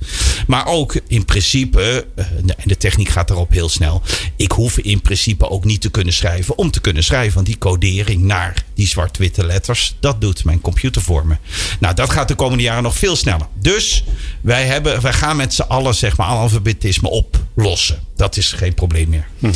Maar 0.47 0.67
ook 0.67 1.01
in 1.07 1.25
principe, 1.25 2.07
eh, 2.15 2.25
en 2.37 2.55
de 2.65 2.77
techniek 2.77 3.09
gaat 3.09 3.31
erop 3.31 3.51
heel 3.51 3.69
snel. 3.69 4.03
Ik 4.37 4.53
hoef 4.53 4.79
in 4.79 5.01
principe 5.01 5.49
ook 5.49 5.65
niet 5.65 5.81
te 5.81 5.91
kunnen 5.91 6.13
schrijven 6.13 6.59
om 6.59 6.71
te 6.71 6.81
kunnen 6.81 7.05
schrijven. 7.05 7.35
Want 7.35 7.47
die 7.47 7.59
codering 7.59 8.23
naar 8.23 8.65
die 8.75 8.87
zwart-witte 8.87 9.47
letters, 9.47 9.97
dat 10.01 10.21
doet 10.21 10.45
mijn 10.45 10.61
computer 10.61 11.03
voor 11.03 11.27
me. 11.27 11.37
Nou, 11.81 11.95
dat 11.95 12.11
gaat 12.11 12.29
de 12.29 12.35
komende 12.35 12.63
jaren 12.63 12.83
nog 12.83 12.97
veel 12.97 13.17
sneller. 13.17 13.47
Dus 13.55 14.05
wij, 14.41 14.67
hebben, 14.67 15.01
wij 15.01 15.13
gaan 15.13 15.37
met 15.37 15.55
z'n 15.55 15.63
allen 15.63 15.95
zeg 15.95 16.17
maar 16.17 16.27
alfabetisme 16.27 17.09
oplossen. 17.09 17.99
Dat 18.17 18.37
is 18.37 18.53
geen 18.53 18.75
probleem 18.75 19.09
meer. 19.09 19.27
Mm 19.39 19.53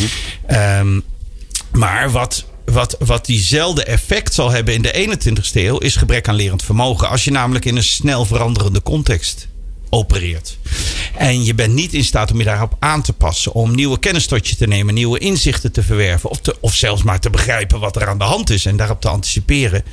-hmm. 0.47 1.03
maar 1.73 2.11
wat 2.11 2.45
wat, 2.75 2.97
wat 2.99 3.27
diezelfde 3.27 3.85
effect 3.85 4.35
zal 4.35 4.51
hebben 4.51 4.75
in 4.75 4.83
de 4.83 5.19
21ste 5.19 5.53
eeuw, 5.53 5.79
is 5.79 5.97
gebrek 5.97 6.29
aan 6.29 6.35
lerend 6.35 6.63
vermogen. 6.63 7.09
Als 7.09 7.25
je 7.25 7.31
namelijk 7.31 7.65
in 7.65 7.77
een 7.77 7.85
snel 7.85 8.25
veranderende 8.25 8.83
context 8.83 9.49
opereert. 9.91 10.59
En 11.17 11.45
je 11.45 11.55
bent 11.55 11.75
niet 11.75 11.93
in 11.95 12.05
staat 12.05 12.33
om 12.33 12.39
je 12.39 12.45
daarop 12.45 12.77
aan 12.79 13.03
te 13.03 13.13
passen. 13.13 13.53
Om 13.53 13.75
nieuwe 13.75 13.99
kennis 13.99 14.27
tot 14.27 14.49
je 14.49 14.57
te 14.57 14.67
nemen, 14.67 14.95
nieuwe 14.95 15.19
inzichten 15.19 15.73
te 15.73 15.83
verwerven. 15.83 16.31
Of, 16.31 16.41
te, 16.41 16.57
of 16.61 16.75
zelfs 16.75 17.03
maar 17.03 17.21
te 17.21 17.31
begrijpen 17.31 17.81
wat 17.81 17.97
er 17.97 18.09
aan 18.09 18.19
de 18.19 18.25
hand 18.25 18.51
is 18.51 18.67
en 18.67 18.77
daarop 18.77 19.01
te 19.01 19.09
anticiperen. 19.09 19.85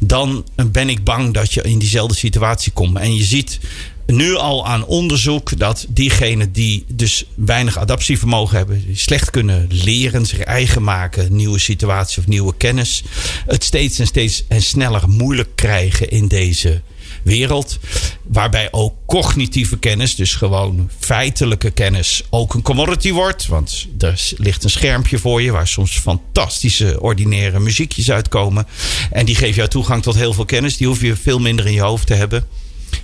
Dan 0.00 0.46
ben 0.70 0.88
ik 0.88 1.04
bang 1.04 1.34
dat 1.34 1.52
je 1.52 1.62
in 1.62 1.78
diezelfde 1.78 2.16
situatie 2.16 2.72
komt. 2.72 2.98
En 2.98 3.14
je 3.14 3.24
ziet 3.24 3.60
nu 4.06 4.34
al 4.34 4.66
aan 4.66 4.84
onderzoek 4.84 5.58
dat 5.58 5.86
diegenen 5.88 6.52
die 6.52 6.84
dus 6.88 7.24
weinig 7.34 7.78
adaptievermogen 7.78 8.56
hebben, 8.56 8.84
slecht 8.92 9.30
kunnen 9.30 9.66
leren, 9.70 10.26
zich 10.26 10.38
eigen 10.38 10.82
maken, 10.82 11.36
nieuwe 11.36 11.58
situaties 11.58 12.18
of 12.18 12.26
nieuwe 12.26 12.54
kennis, 12.56 13.02
het 13.46 13.64
steeds 13.64 13.98
en 13.98 14.06
steeds 14.06 14.44
en 14.48 14.62
sneller 14.62 15.08
moeilijk 15.08 15.48
krijgen 15.54 16.08
in 16.08 16.28
deze 16.28 16.82
wereld. 17.22 17.78
Waarbij 18.22 18.68
ook 18.70 18.94
cognitieve 19.06 19.78
kennis, 19.78 20.14
dus 20.14 20.34
gewoon 20.34 20.90
feitelijke 20.98 21.70
kennis, 21.70 22.22
ook 22.30 22.54
een 22.54 22.62
commodity 22.62 23.12
wordt. 23.12 23.46
Want 23.46 23.86
er 23.98 24.32
ligt 24.36 24.64
een 24.64 24.70
schermpje 24.70 25.18
voor 25.18 25.42
je 25.42 25.50
waar 25.50 25.68
soms 25.68 25.98
fantastische, 25.98 27.00
ordinaire 27.00 27.60
muziekjes 27.60 28.10
uitkomen. 28.10 28.66
En 29.10 29.26
die 29.26 29.34
geven 29.34 29.54
jou 29.54 29.68
toegang 29.68 30.02
tot 30.02 30.14
heel 30.14 30.32
veel 30.32 30.44
kennis. 30.44 30.76
Die 30.76 30.86
hoef 30.86 31.00
je 31.00 31.16
veel 31.16 31.38
minder 31.38 31.66
in 31.66 31.72
je 31.72 31.80
hoofd 31.80 32.06
te 32.06 32.14
hebben. 32.14 32.46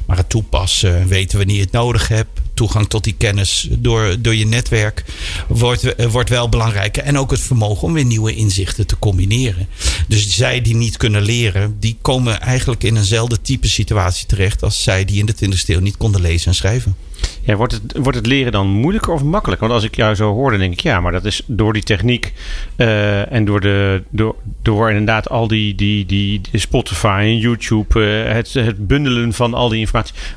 Maar 0.06 0.16
het 0.16 0.28
toepassen, 0.28 1.08
weten 1.08 1.38
wanneer 1.38 1.56
je 1.56 1.62
het 1.62 1.72
nodig 1.72 2.08
hebt. 2.08 2.40
Toegang 2.54 2.88
tot 2.88 3.04
die 3.04 3.14
kennis 3.18 3.68
door, 3.70 4.16
door 4.18 4.34
je 4.34 4.46
netwerk 4.46 5.04
wordt, 5.48 5.94
eh, 5.94 6.06
wordt 6.06 6.30
wel 6.30 6.48
belangrijker. 6.48 7.02
En 7.02 7.18
ook 7.18 7.30
het 7.30 7.40
vermogen 7.40 7.82
om 7.82 7.92
weer 7.92 8.04
nieuwe 8.04 8.34
inzichten 8.34 8.86
te 8.86 8.98
combineren. 8.98 9.68
Dus 10.08 10.36
zij 10.36 10.60
die 10.60 10.74
niet 10.74 10.96
kunnen 10.96 11.22
leren, 11.22 11.76
die 11.80 11.96
komen 12.02 12.40
eigenlijk 12.40 12.82
in 12.82 12.96
eenzelfde 12.96 13.40
type 13.40 13.68
situatie 13.68 14.26
terecht 14.26 14.62
als 14.62 14.82
zij 14.82 15.04
die 15.04 15.18
in 15.18 15.26
de 15.26 15.34
20e 15.34 15.74
eeuw 15.74 15.80
niet 15.80 15.96
konden 15.96 16.20
lezen 16.20 16.46
en 16.46 16.54
schrijven. 16.54 16.96
Ja, 17.44 17.56
wordt, 17.56 17.72
het, 17.72 17.96
wordt 17.96 18.18
het 18.18 18.26
leren 18.26 18.52
dan 18.52 18.66
moeilijker 18.66 19.12
of 19.12 19.22
makkelijker? 19.22 19.68
Want 19.68 19.80
als 19.80 19.90
ik 19.90 19.96
jou 19.96 20.14
zo 20.14 20.32
hoorde, 20.32 20.58
denk 20.58 20.72
ik 20.72 20.80
ja, 20.80 21.00
maar 21.00 21.12
dat 21.12 21.24
is 21.24 21.42
door 21.46 21.72
die 21.72 21.82
techniek 21.82 22.32
uh, 22.76 23.32
en 23.32 23.44
door, 23.44 23.60
de, 23.60 24.02
door, 24.10 24.34
door 24.62 24.88
inderdaad 24.88 25.28
al 25.28 25.48
die, 25.48 25.74
die, 25.74 26.06
die, 26.06 26.40
Spotify 26.52 27.20
en 27.24 27.38
YouTube, 27.38 28.00
uh, 28.00 28.32
het, 28.32 28.52
het 28.52 28.86
bundelen 28.86 29.32
van 29.32 29.54
al 29.54 29.68
die 29.68 29.78
informatie, 29.78 29.91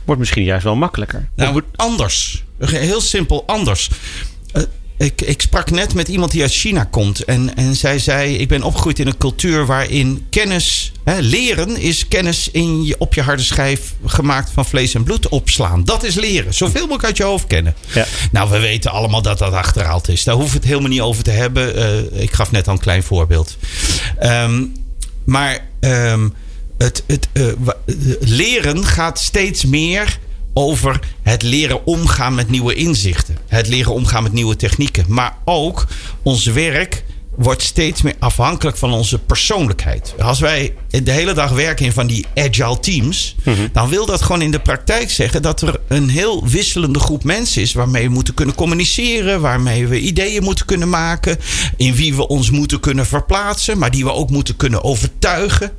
wordt 0.05 0.19
misschien 0.19 0.43
juist 0.43 0.63
wel 0.63 0.75
makkelijker. 0.75 1.29
Nou, 1.35 1.51
wordt 1.51 1.67
anders. 1.75 2.43
Heel 2.59 3.01
simpel 3.01 3.43
anders. 3.45 3.89
Uh, 4.53 4.63
ik, 4.97 5.21
ik 5.21 5.41
sprak 5.41 5.71
net 5.71 5.93
met 5.93 6.07
iemand 6.07 6.31
die 6.31 6.41
uit 6.41 6.51
China 6.51 6.83
komt. 6.83 7.23
En, 7.23 7.55
en 7.55 7.75
zij 7.75 7.99
zei: 7.99 8.35
Ik 8.35 8.47
ben 8.47 8.63
opgegroeid 8.63 8.99
in 8.99 9.07
een 9.07 9.17
cultuur 9.17 9.65
waarin 9.65 10.25
kennis, 10.29 10.91
hè, 11.03 11.19
leren 11.19 11.77
is 11.77 12.07
kennis 12.07 12.49
in 12.51 12.83
je, 12.83 12.95
op 12.97 13.13
je 13.13 13.21
harde 13.21 13.43
schijf 13.43 13.93
gemaakt 14.05 14.49
van 14.53 14.65
vlees 14.65 14.93
en 14.93 15.03
bloed 15.03 15.29
opslaan. 15.29 15.83
Dat 15.83 16.03
is 16.03 16.15
leren. 16.15 16.53
Zoveel 16.53 16.81
mogelijk 16.81 17.03
uit 17.03 17.17
je 17.17 17.23
hoofd 17.23 17.47
kennen. 17.47 17.75
Ja. 17.93 18.05
Nou, 18.31 18.49
we 18.49 18.59
weten 18.59 18.91
allemaal 18.91 19.21
dat 19.21 19.37
dat 19.37 19.53
achterhaald 19.53 20.09
is. 20.09 20.23
Daar 20.23 20.35
hoeven 20.35 20.53
we 20.53 20.59
het 20.59 20.67
helemaal 20.67 20.89
niet 20.89 21.01
over 21.01 21.23
te 21.23 21.31
hebben. 21.31 21.77
Uh, 21.77 22.21
ik 22.21 22.33
gaf 22.33 22.51
net 22.51 22.67
al 22.67 22.73
een 22.73 22.79
klein 22.79 23.03
voorbeeld. 23.03 23.57
Um, 24.23 24.73
maar 25.25 25.59
um, 25.79 26.33
het, 26.77 27.03
het, 27.07 27.27
uh, 27.33 27.53
leren 28.19 28.85
gaat 28.85 29.19
steeds 29.19 29.65
meer 29.65 30.19
over 30.53 30.99
het 31.21 31.41
leren 31.41 31.85
omgaan 31.85 32.35
met 32.35 32.49
nieuwe 32.49 32.73
inzichten. 32.73 33.37
Het 33.47 33.67
leren 33.67 33.93
omgaan 33.93 34.23
met 34.23 34.33
nieuwe 34.33 34.55
technieken. 34.55 35.05
Maar 35.07 35.37
ook 35.45 35.87
ons 36.23 36.45
werk 36.45 37.03
wordt 37.35 37.61
steeds 37.61 38.01
meer 38.01 38.15
afhankelijk 38.19 38.77
van 38.77 38.93
onze 38.93 39.19
persoonlijkheid. 39.19 40.13
Als 40.19 40.39
wij 40.39 40.73
de 40.89 41.11
hele 41.11 41.33
dag 41.33 41.51
werken 41.51 41.85
in 41.85 41.91
van 41.91 42.07
die 42.07 42.25
agile 42.35 42.79
teams, 42.79 43.35
mhm. 43.43 43.67
dan 43.71 43.89
wil 43.89 44.05
dat 44.05 44.21
gewoon 44.21 44.41
in 44.41 44.51
de 44.51 44.59
praktijk 44.59 45.11
zeggen 45.11 45.41
dat 45.41 45.61
er 45.61 45.79
een 45.87 46.09
heel 46.09 46.47
wisselende 46.47 46.99
groep 46.99 47.23
mensen 47.23 47.61
is 47.61 47.73
waarmee 47.73 48.07
we 48.07 48.13
moeten 48.13 48.33
kunnen 48.33 48.55
communiceren, 48.55 49.41
waarmee 49.41 49.87
we 49.87 49.99
ideeën 49.99 50.43
moeten 50.43 50.65
kunnen 50.65 50.89
maken, 50.89 51.37
in 51.77 51.95
wie 51.95 52.15
we 52.15 52.27
ons 52.27 52.49
moeten 52.49 52.79
kunnen 52.79 53.05
verplaatsen, 53.05 53.77
maar 53.77 53.91
die 53.91 54.03
we 54.03 54.11
ook 54.11 54.29
moeten 54.29 54.55
kunnen 54.55 54.83
overtuigen, 54.83 55.71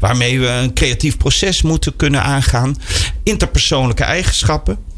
waarmee 0.00 0.40
we 0.40 0.46
een 0.46 0.74
creatief 0.74 1.16
proces 1.16 1.62
moeten 1.62 1.96
kunnen 1.96 2.22
aangaan, 2.22 2.76
interpersoonlijke 3.22 4.04
eigenschappen. 4.04 4.90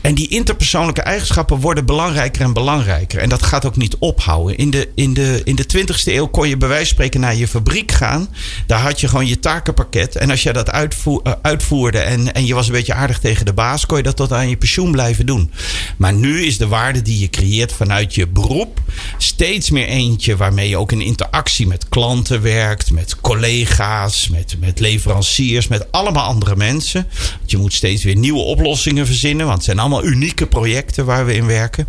En 0.00 0.14
die 0.14 0.28
interpersoonlijke 0.28 1.02
eigenschappen 1.02 1.60
worden 1.60 1.86
belangrijker 1.86 2.42
en 2.42 2.52
belangrijker. 2.52 3.20
En 3.20 3.28
dat 3.28 3.42
gaat 3.42 3.66
ook 3.66 3.76
niet 3.76 3.96
ophouden. 3.98 4.56
In 4.56 4.70
de, 4.70 4.88
in 4.94 5.14
de, 5.14 5.40
in 5.44 5.56
de 5.56 5.66
20e 5.76 6.04
eeuw 6.04 6.26
kon 6.26 6.48
je 6.48 6.56
bij 6.56 6.68
wijze 6.68 6.84
van 6.84 6.94
spreken 6.94 7.20
naar 7.20 7.34
je 7.34 7.48
fabriek 7.48 7.92
gaan. 7.92 8.28
Daar 8.66 8.80
had 8.80 9.00
je 9.00 9.08
gewoon 9.08 9.26
je 9.26 9.38
takenpakket. 9.38 10.16
En 10.16 10.30
als 10.30 10.42
je 10.42 10.52
dat 10.52 10.74
uh, 10.74 11.16
uitvoerde 11.42 11.98
en, 11.98 12.34
en 12.34 12.46
je 12.46 12.54
was 12.54 12.66
een 12.66 12.72
beetje 12.72 12.94
aardig 12.94 13.18
tegen 13.18 13.46
de 13.46 13.52
baas, 13.52 13.86
kon 13.86 13.96
je 13.96 14.02
dat 14.02 14.16
tot 14.16 14.32
aan 14.32 14.48
je 14.48 14.56
pensioen 14.56 14.92
blijven 14.92 15.26
doen. 15.26 15.50
Maar 15.96 16.12
nu 16.12 16.44
is 16.44 16.58
de 16.58 16.68
waarde 16.68 17.02
die 17.02 17.20
je 17.20 17.30
creëert 17.30 17.72
vanuit 17.72 18.14
je 18.14 18.26
beroep 18.26 18.80
steeds 19.18 19.70
meer 19.70 19.86
eentje 19.86 20.36
waarmee 20.36 20.68
je 20.68 20.76
ook 20.76 20.92
in 20.92 21.00
interactie 21.00 21.66
met 21.66 21.88
klanten 21.88 22.42
werkt, 22.42 22.90
met 22.90 23.20
collega's, 23.20 24.28
met, 24.28 24.56
met 24.60 24.80
leveranciers, 24.80 25.68
met 25.68 25.92
allemaal 25.92 26.24
andere 26.24 26.56
mensen. 26.56 27.06
Je 27.44 27.56
moet 27.56 27.72
steeds 27.72 28.04
weer 28.04 28.16
nieuwe 28.16 28.40
oplossingen 28.40 29.06
verzinnen, 29.06 29.46
want 29.46 29.56
het 29.56 29.66
zijn 29.66 29.78
allemaal 29.78 29.89
unieke 29.98 30.46
projecten 30.46 31.04
waar 31.04 31.26
we 31.26 31.34
in 31.34 31.46
werken. 31.46 31.86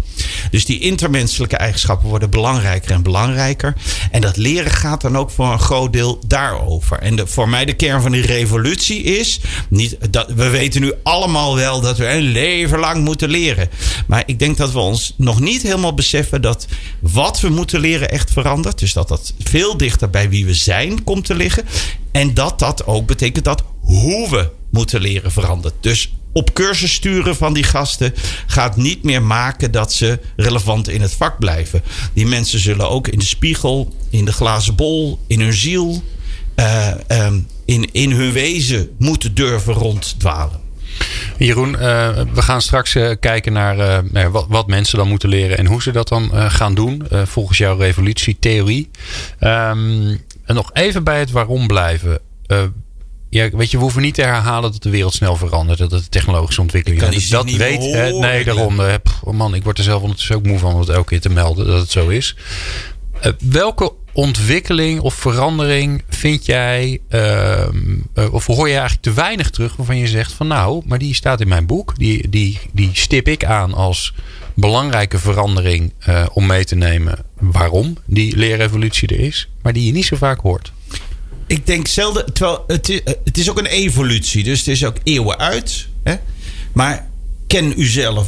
Dus 0.52 0.66
die 0.66 0.80
intermenselijke 0.80 1.56
eigenschappen 1.56 2.10
worden 2.10 2.30
belangrijker 2.30 2.92
en 2.92 3.04
belangrijker. 3.04 3.74
En 4.12 4.22
dat 4.22 4.38
leren 4.38 4.72
gaat 4.72 5.02
dan 5.02 5.18
ook 5.18 5.32
voor 5.32 5.52
een 5.52 5.60
groot 5.60 5.94
deel 5.94 6.20
daarover. 6.28 7.00
En 7.00 7.28
voor 7.28 7.50
mij 7.50 7.66
de 7.66 7.74
kern 7.74 8.02
van 8.02 8.12
die 8.12 8.26
revolutie 8.26 9.04
is, 9.04 9.40
niet, 9.70 9.98
dat, 10.10 10.32
we 10.32 10.50
weten 10.50 10.82
nu 10.82 10.94
allemaal 11.04 11.56
wel 11.56 11.82
dat 11.82 11.98
we 11.98 12.08
een 12.08 12.22
leven 12.22 12.80
lang 12.80 13.04
moeten 13.04 13.30
leren. 13.30 13.70
Maar 14.08 14.24
ik 14.26 14.40
denk 14.40 14.58
dat 14.58 14.72
we 14.72 14.80
ons 14.80 15.14
nog 15.18 15.40
niet 15.40 15.62
helemaal 15.62 15.94
beseffen 15.94 16.42
dat 16.42 16.68
wat 17.00 17.40
we 17.40 17.50
moeten 17.50 17.80
leren 17.80 18.12
echt 18.12 18.32
verandert. 18.32 18.80
Dus 18.80 18.94
dat 18.94 19.08
dat 19.08 19.34
veel 19.40 19.78
dichter 19.78 20.10
bij 20.10 20.30
wie 20.30 20.46
we 20.46 20.54
zijn 20.54 21.04
komt 21.04 21.26
te 21.26 21.36
liggen. 21.36 21.64
En 22.12 22.34
dat 22.34 22.60
dat 22.60 22.86
ook 22.86 23.06
betekent 23.06 23.46
dat 23.46 23.64
hoe 23.80 24.30
we 24.30 24.50
moeten 24.72 25.02
leren 25.02 25.32
verandert. 25.32 25.74
Dus 25.80 26.12
op 26.34 26.54
cursus 26.54 26.94
sturen 26.94 27.36
van 27.36 27.54
die 27.54 27.64
gasten 27.64 28.14
gaat 28.48 28.76
niet 28.76 29.04
meer 29.04 29.24
maken 29.24 29.72
dat 29.72 29.94
ze 29.94 30.20
relevant 30.36 30.90
in 30.90 31.02
het 31.02 31.14
vak 31.14 31.40
blijven. 31.40 31.82
Die 32.14 32.28
mensen 32.28 32.60
zullen 32.60 32.90
ook 32.90 33.08
in 33.08 33.20
de 33.20 33.26
spiegel, 33.26 33.94
in 34.10 34.26
de 34.26 34.34
glazen 34.34 34.76
bol, 34.76 35.20
in 35.28 35.40
hun 35.40 35.54
ziel, 35.54 36.04
uh, 36.56 36.92
um, 37.08 37.48
in, 37.66 37.90
in 37.92 38.12
hun 38.12 38.32
wezen 38.32 38.90
moeten 38.98 39.34
durven 39.34 39.74
ronddwalen. 39.74 40.60
Jeroen, 41.38 41.72
uh, 41.72 41.80
we 42.34 42.42
gaan 42.42 42.62
straks 42.62 42.96
uh, 42.96 43.12
kijken 43.20 43.54
naar 43.54 44.32
wat, 44.32 44.46
wat, 44.50 44.68
mensen 44.68 44.98
dan 44.98 45.08
moeten 45.08 45.30
leren 45.30 45.58
en 45.58 45.66
hoe 45.66 45.82
ze 45.82 45.92
dat 45.92 46.08
dan 46.08 46.52
gaan 46.52 46.76
doen 46.76 47.04
volgens 47.10 47.58
jouw 47.58 47.78
revolutietheorie. 47.78 48.90
Um, 49.40 50.20
en 50.46 50.56
nog 50.56 50.70
even 50.74 51.04
bij 51.04 51.20
het 51.20 51.32
waarom 51.32 51.68
blijven. 51.68 52.20
Ja, 53.32 53.50
weet 53.50 53.72
je, 53.72 53.78
we 53.78 53.84
hoeven 53.84 54.02
niet 54.02 54.14
te 54.14 54.22
herhalen 54.22 54.72
dat 54.72 54.84
de 54.84 54.90
wereld 54.90 55.14
snel 55.14 55.36
verandert. 55.36 55.80
Dat 55.80 55.92
het 55.92 56.12
technologische 56.12 56.62
ontwikkeling 56.62 57.02
is. 57.02 57.10
Dus 57.10 57.30
dat 57.30 57.52
weet. 57.52 57.78
Horen, 57.78 58.20
nee, 58.20 58.44
daarom. 58.44 58.76
Pff, 58.76 59.22
oh 59.24 59.34
man, 59.34 59.56
ik 59.56 59.64
word 59.64 59.78
er 59.78 59.84
zelf 59.84 60.02
ondertussen 60.02 60.36
ook 60.36 60.46
moe 60.46 60.60
van 60.60 60.74
om 60.74 60.80
het 60.80 60.90
elke 60.90 61.08
keer 61.08 61.22
te 61.22 61.30
melden 61.30 61.68
dat 61.68 61.80
het 61.80 61.92
zo 61.92 62.08
is. 62.08 62.36
Uh, 63.26 63.32
welke 63.40 63.94
ontwikkeling 64.14 65.00
of 65.00 65.14
verandering 65.14 66.04
vind 66.10 66.46
jij, 66.46 67.00
uh, 67.10 67.68
uh, 68.16 68.34
of 68.34 68.46
hoor 68.46 68.68
je 68.68 68.74
eigenlijk 68.74 69.02
te 69.02 69.14
weinig 69.14 69.50
terug 69.50 69.76
waarvan 69.76 69.98
je 69.98 70.08
zegt 70.08 70.34
van 70.34 70.48
nou, 70.48 70.82
maar 70.86 71.00
die 71.00 71.16
staat 71.16 71.42
in 71.42 71.48
mijn 71.48 71.66
boek, 71.66 71.94
die, 71.98 72.30
die, 72.30 72.60
die 72.72 72.90
stip 72.94 73.28
ik 73.28 73.46
aan 73.46 73.74
als 73.74 74.14
belangrijke 74.54 75.18
verandering 75.18 75.94
om 76.34 76.46
mee 76.46 76.66
te 76.66 76.76
nemen 76.76 77.18
waarom 77.40 77.98
die 78.06 78.38
leerrevolutie 78.38 79.08
er 79.08 79.20
is, 79.20 79.50
maar 79.62 79.74
die 79.74 79.86
je 79.86 79.92
niet 79.92 80.06
zo 80.06 80.16
vaak 80.16 80.40
hoort? 80.40 80.72
Ik 81.52 81.66
denk 81.66 81.88
zelden, 81.88 82.34
terwijl 82.34 82.64
het 82.68 82.90
is, 82.90 83.02
het 83.24 83.38
is 83.38 83.50
ook 83.50 83.58
een 83.58 83.66
evolutie, 83.66 84.44
dus 84.44 84.60
het 84.60 84.68
is 84.68 84.86
ook 84.86 84.98
eeuwen 85.04 85.38
uit. 85.38 85.88
Hè? 86.04 86.16
Maar 86.74 87.10
ken 87.48 87.82
uzelf 87.82 88.28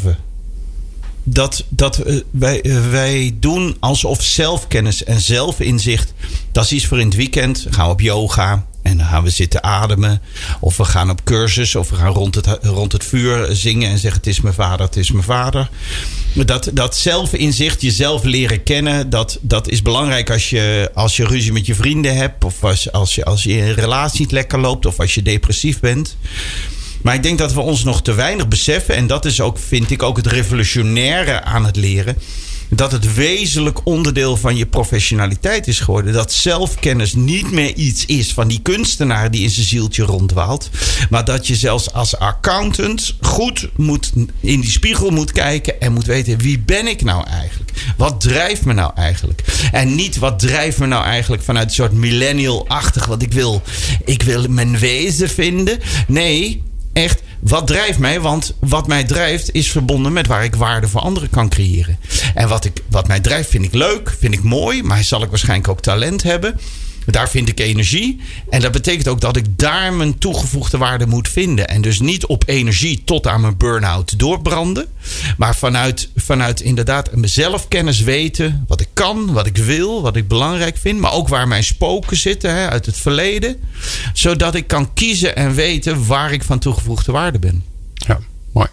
dat, 1.24 1.64
dat 1.70 2.08
uh, 2.08 2.22
wij, 2.32 2.62
wij 2.90 3.36
doen 3.40 3.78
alsof 3.80 4.22
zelfkennis 4.24 5.04
en 5.04 5.22
zelfinzicht. 5.22 6.14
Dat 6.52 6.64
is 6.64 6.72
iets 6.72 6.86
voor 6.86 7.00
in 7.00 7.06
het 7.06 7.16
weekend. 7.16 7.66
gaan 7.70 7.86
we 7.86 7.92
op 7.92 8.02
yoga. 8.02 8.66
En 8.84 8.98
dan 8.98 9.08
gaan 9.08 9.24
we 9.24 9.30
zitten 9.30 9.64
ademen. 9.64 10.22
Of 10.60 10.78
we 10.78 10.84
gaan 10.84 11.10
op 11.10 11.24
cursus. 11.24 11.76
Of 11.76 11.90
we 11.90 11.96
gaan 11.96 12.14
rond 12.14 12.36
het, 12.36 12.48
rond 12.62 12.92
het 12.92 13.04
vuur 13.04 13.48
zingen 13.56 13.90
en 13.90 13.98
zeggen: 13.98 14.20
Het 14.20 14.30
is 14.30 14.42
mijn 14.42 14.56
vader, 14.56 14.86
het 14.86 14.96
is 14.96 15.12
mijn 15.12 15.24
vader. 15.24 15.70
Dat, 16.34 16.70
dat 16.74 16.98
zelfinzicht, 16.98 17.82
jezelf 17.82 18.24
leren 18.24 18.64
kennen. 18.64 19.10
Dat, 19.10 19.38
dat 19.42 19.70
is 19.70 19.82
belangrijk 19.82 20.30
als 20.30 20.50
je, 20.50 20.92
als 20.94 21.18
je 21.18 21.26
ruzie 21.26 21.52
met 21.52 21.66
je 21.66 21.76
vrienden 21.76 22.16
hebt. 22.16 22.44
Of 22.44 22.64
als, 22.64 22.92
als, 22.92 23.16
je, 23.16 23.26
als 23.26 23.44
je 23.44 23.72
relatie 23.72 24.20
niet 24.20 24.32
lekker 24.32 24.60
loopt. 24.60 24.86
Of 24.86 25.00
als 25.00 25.14
je 25.14 25.22
depressief 25.22 25.80
bent. 25.80 26.18
Maar 27.02 27.16
ik 27.16 27.24
denk 27.24 27.38
dat 27.38 27.54
we 27.54 27.60
ons 27.60 27.84
nog 27.84 28.02
te 28.02 28.14
weinig 28.14 28.48
beseffen. 28.48 28.96
En 28.96 29.08
dat 29.08 29.26
is 29.26 29.42
ook, 29.42 29.58
vind 29.58 29.92
ik, 29.92 30.04
ook 30.04 30.18
het 30.18 30.28
revolutionaire 30.28 31.42
aan 31.42 31.66
het 31.66 31.76
leren. 31.76 32.18
Dat 32.70 32.92
het 32.92 33.14
wezenlijk 33.14 33.80
onderdeel 33.84 34.38
van 34.38 34.56
je 34.56 34.66
professionaliteit 34.66 35.68
is 35.68 35.80
geworden. 35.80 36.14
Dat 36.14 36.32
zelfkennis 36.32 37.14
niet 37.14 37.52
meer 37.52 37.74
iets 37.74 38.06
is 38.06 38.34
van 38.34 38.48
die 38.48 38.60
kunstenaar 38.62 39.32
die 39.32 39.44
in 39.44 39.50
zijn 39.50 39.66
zieltje 39.66 40.04
rondwaalt. 40.04 40.70
Maar 41.10 41.26
dat 41.26 41.48
je 41.48 41.56
zelfs 41.56 41.94
als 41.94 42.18
accountant 42.18 43.16
goed 43.22 43.70
moet 43.76 44.12
in 44.40 44.62
die 44.62 44.72
spiegel 44.72 45.10
moet 45.10 45.32
kijken. 45.32 45.82
En 45.82 45.94
moet 45.94 46.06
weten 46.06 46.38
wie 46.38 46.60
ben 46.60 46.88
ik 46.88 47.04
nou 47.04 47.28
eigenlijk? 47.28 47.72
Wat 47.98 48.22
drijft 48.22 48.66
me 48.66 48.74
nou 48.74 48.92
eigenlijk? 48.96 49.44
En 49.72 49.96
niet 49.96 50.18
wat 50.18 50.40
drijft 50.40 50.80
me 50.80 50.86
nou 50.86 51.04
eigenlijk 51.04 51.44
vanuit 51.44 51.68
een 51.68 51.74
soort 51.74 51.94
millennial-achtig. 51.94 53.06
Wat 53.06 53.22
ik 53.22 53.34
wil. 53.34 53.62
Ik 54.06 54.22
wil 54.22 54.48
mijn 54.50 54.80
wezen 54.80 55.30
vinden. 55.30 55.80
Nee, 56.08 56.64
echt, 56.94 57.22
wat 57.40 57.68
drijft 57.68 58.00
mij? 58.00 58.22
Want 58.22 58.54
wat 58.60 58.88
mij 58.88 59.04
drijft 59.04 59.54
is 59.54 59.72
verbonden 59.72 60.14
met 60.14 60.28
waar 60.28 60.44
ik 60.44 60.56
waarde 60.56 60.88
voor 60.88 61.02
anderen 61.02 61.30
kan 61.30 61.50
creëren. 61.50 61.98
En 62.36 62.48
wat, 62.48 62.66
ik, 62.66 62.82
wat 62.90 63.08
mij 63.08 63.20
drijft 63.20 63.50
vind 63.50 63.66
ik 63.66 63.74
leuk, 63.74 64.16
vind 64.20 64.34
ik 64.34 64.44
mooi, 64.44 64.84
maar 64.84 65.04
zal 65.04 65.24
ik 65.24 65.30
waarschijnlijk 65.30 65.70
ook 65.70 65.82
talent 65.82 66.24
hebben. 66.24 66.60
Daar 67.06 67.30
vind 67.30 67.50
ik 67.50 67.60
energie. 67.60 68.22
En 68.50 68.62
dat 68.62 68.72
betekent 68.72 69.08
ook 69.08 69.22
dat 69.22 69.36
ik 69.36 69.46
daar 69.58 69.94
mijn 69.94 70.18
toegevoegde 70.18 70.78
waarde 70.78 71.08
moet 71.08 71.30
vinden. 71.30 71.68
En 71.68 71.82
dus 71.82 72.00
niet 72.00 72.26
op 72.26 72.44
energie 72.46 73.02
tot 73.06 73.28
aan 73.28 73.42
mijn 73.42 73.58
burn-out 73.58 74.20
doorbranden. 74.20 74.88
Maar 75.38 75.56
vanuit, 75.56 76.10
vanuit 76.16 76.62
inderdaad 76.62 77.16
mezelf 77.16 77.68
kennis 77.68 78.00
weten. 78.00 78.66
Wat 78.68 78.82
ik 78.82 78.88
kan, 78.94 79.34
wat 79.34 79.46
ik 79.46 79.58
wil, 79.58 80.02
wat 80.02 80.16
ik 80.16 80.28
belangrijk 80.28 80.78
vind. 80.78 81.00
Maar 81.00 81.14
ook 81.14 81.28
waar 81.28 81.48
mijn 81.48 81.64
spoken 81.64 82.18
zitten 82.18 82.56
hè, 82.56 82.70
uit 82.70 82.86
het 82.86 82.98
verleden. 82.98 83.60
Zodat 84.14 84.56
ik 84.56 84.68
kan 84.68 84.94
kiezen 84.94 85.36
en 85.36 85.54
weten 85.54 86.06
waar 86.06 86.32
ik 86.32 86.44
van 86.44 86.60
toegevoegde 86.60 87.12
waarde 87.12 87.40
ben. 87.40 87.64
Ja, 87.94 88.20
mooi. 88.54 88.68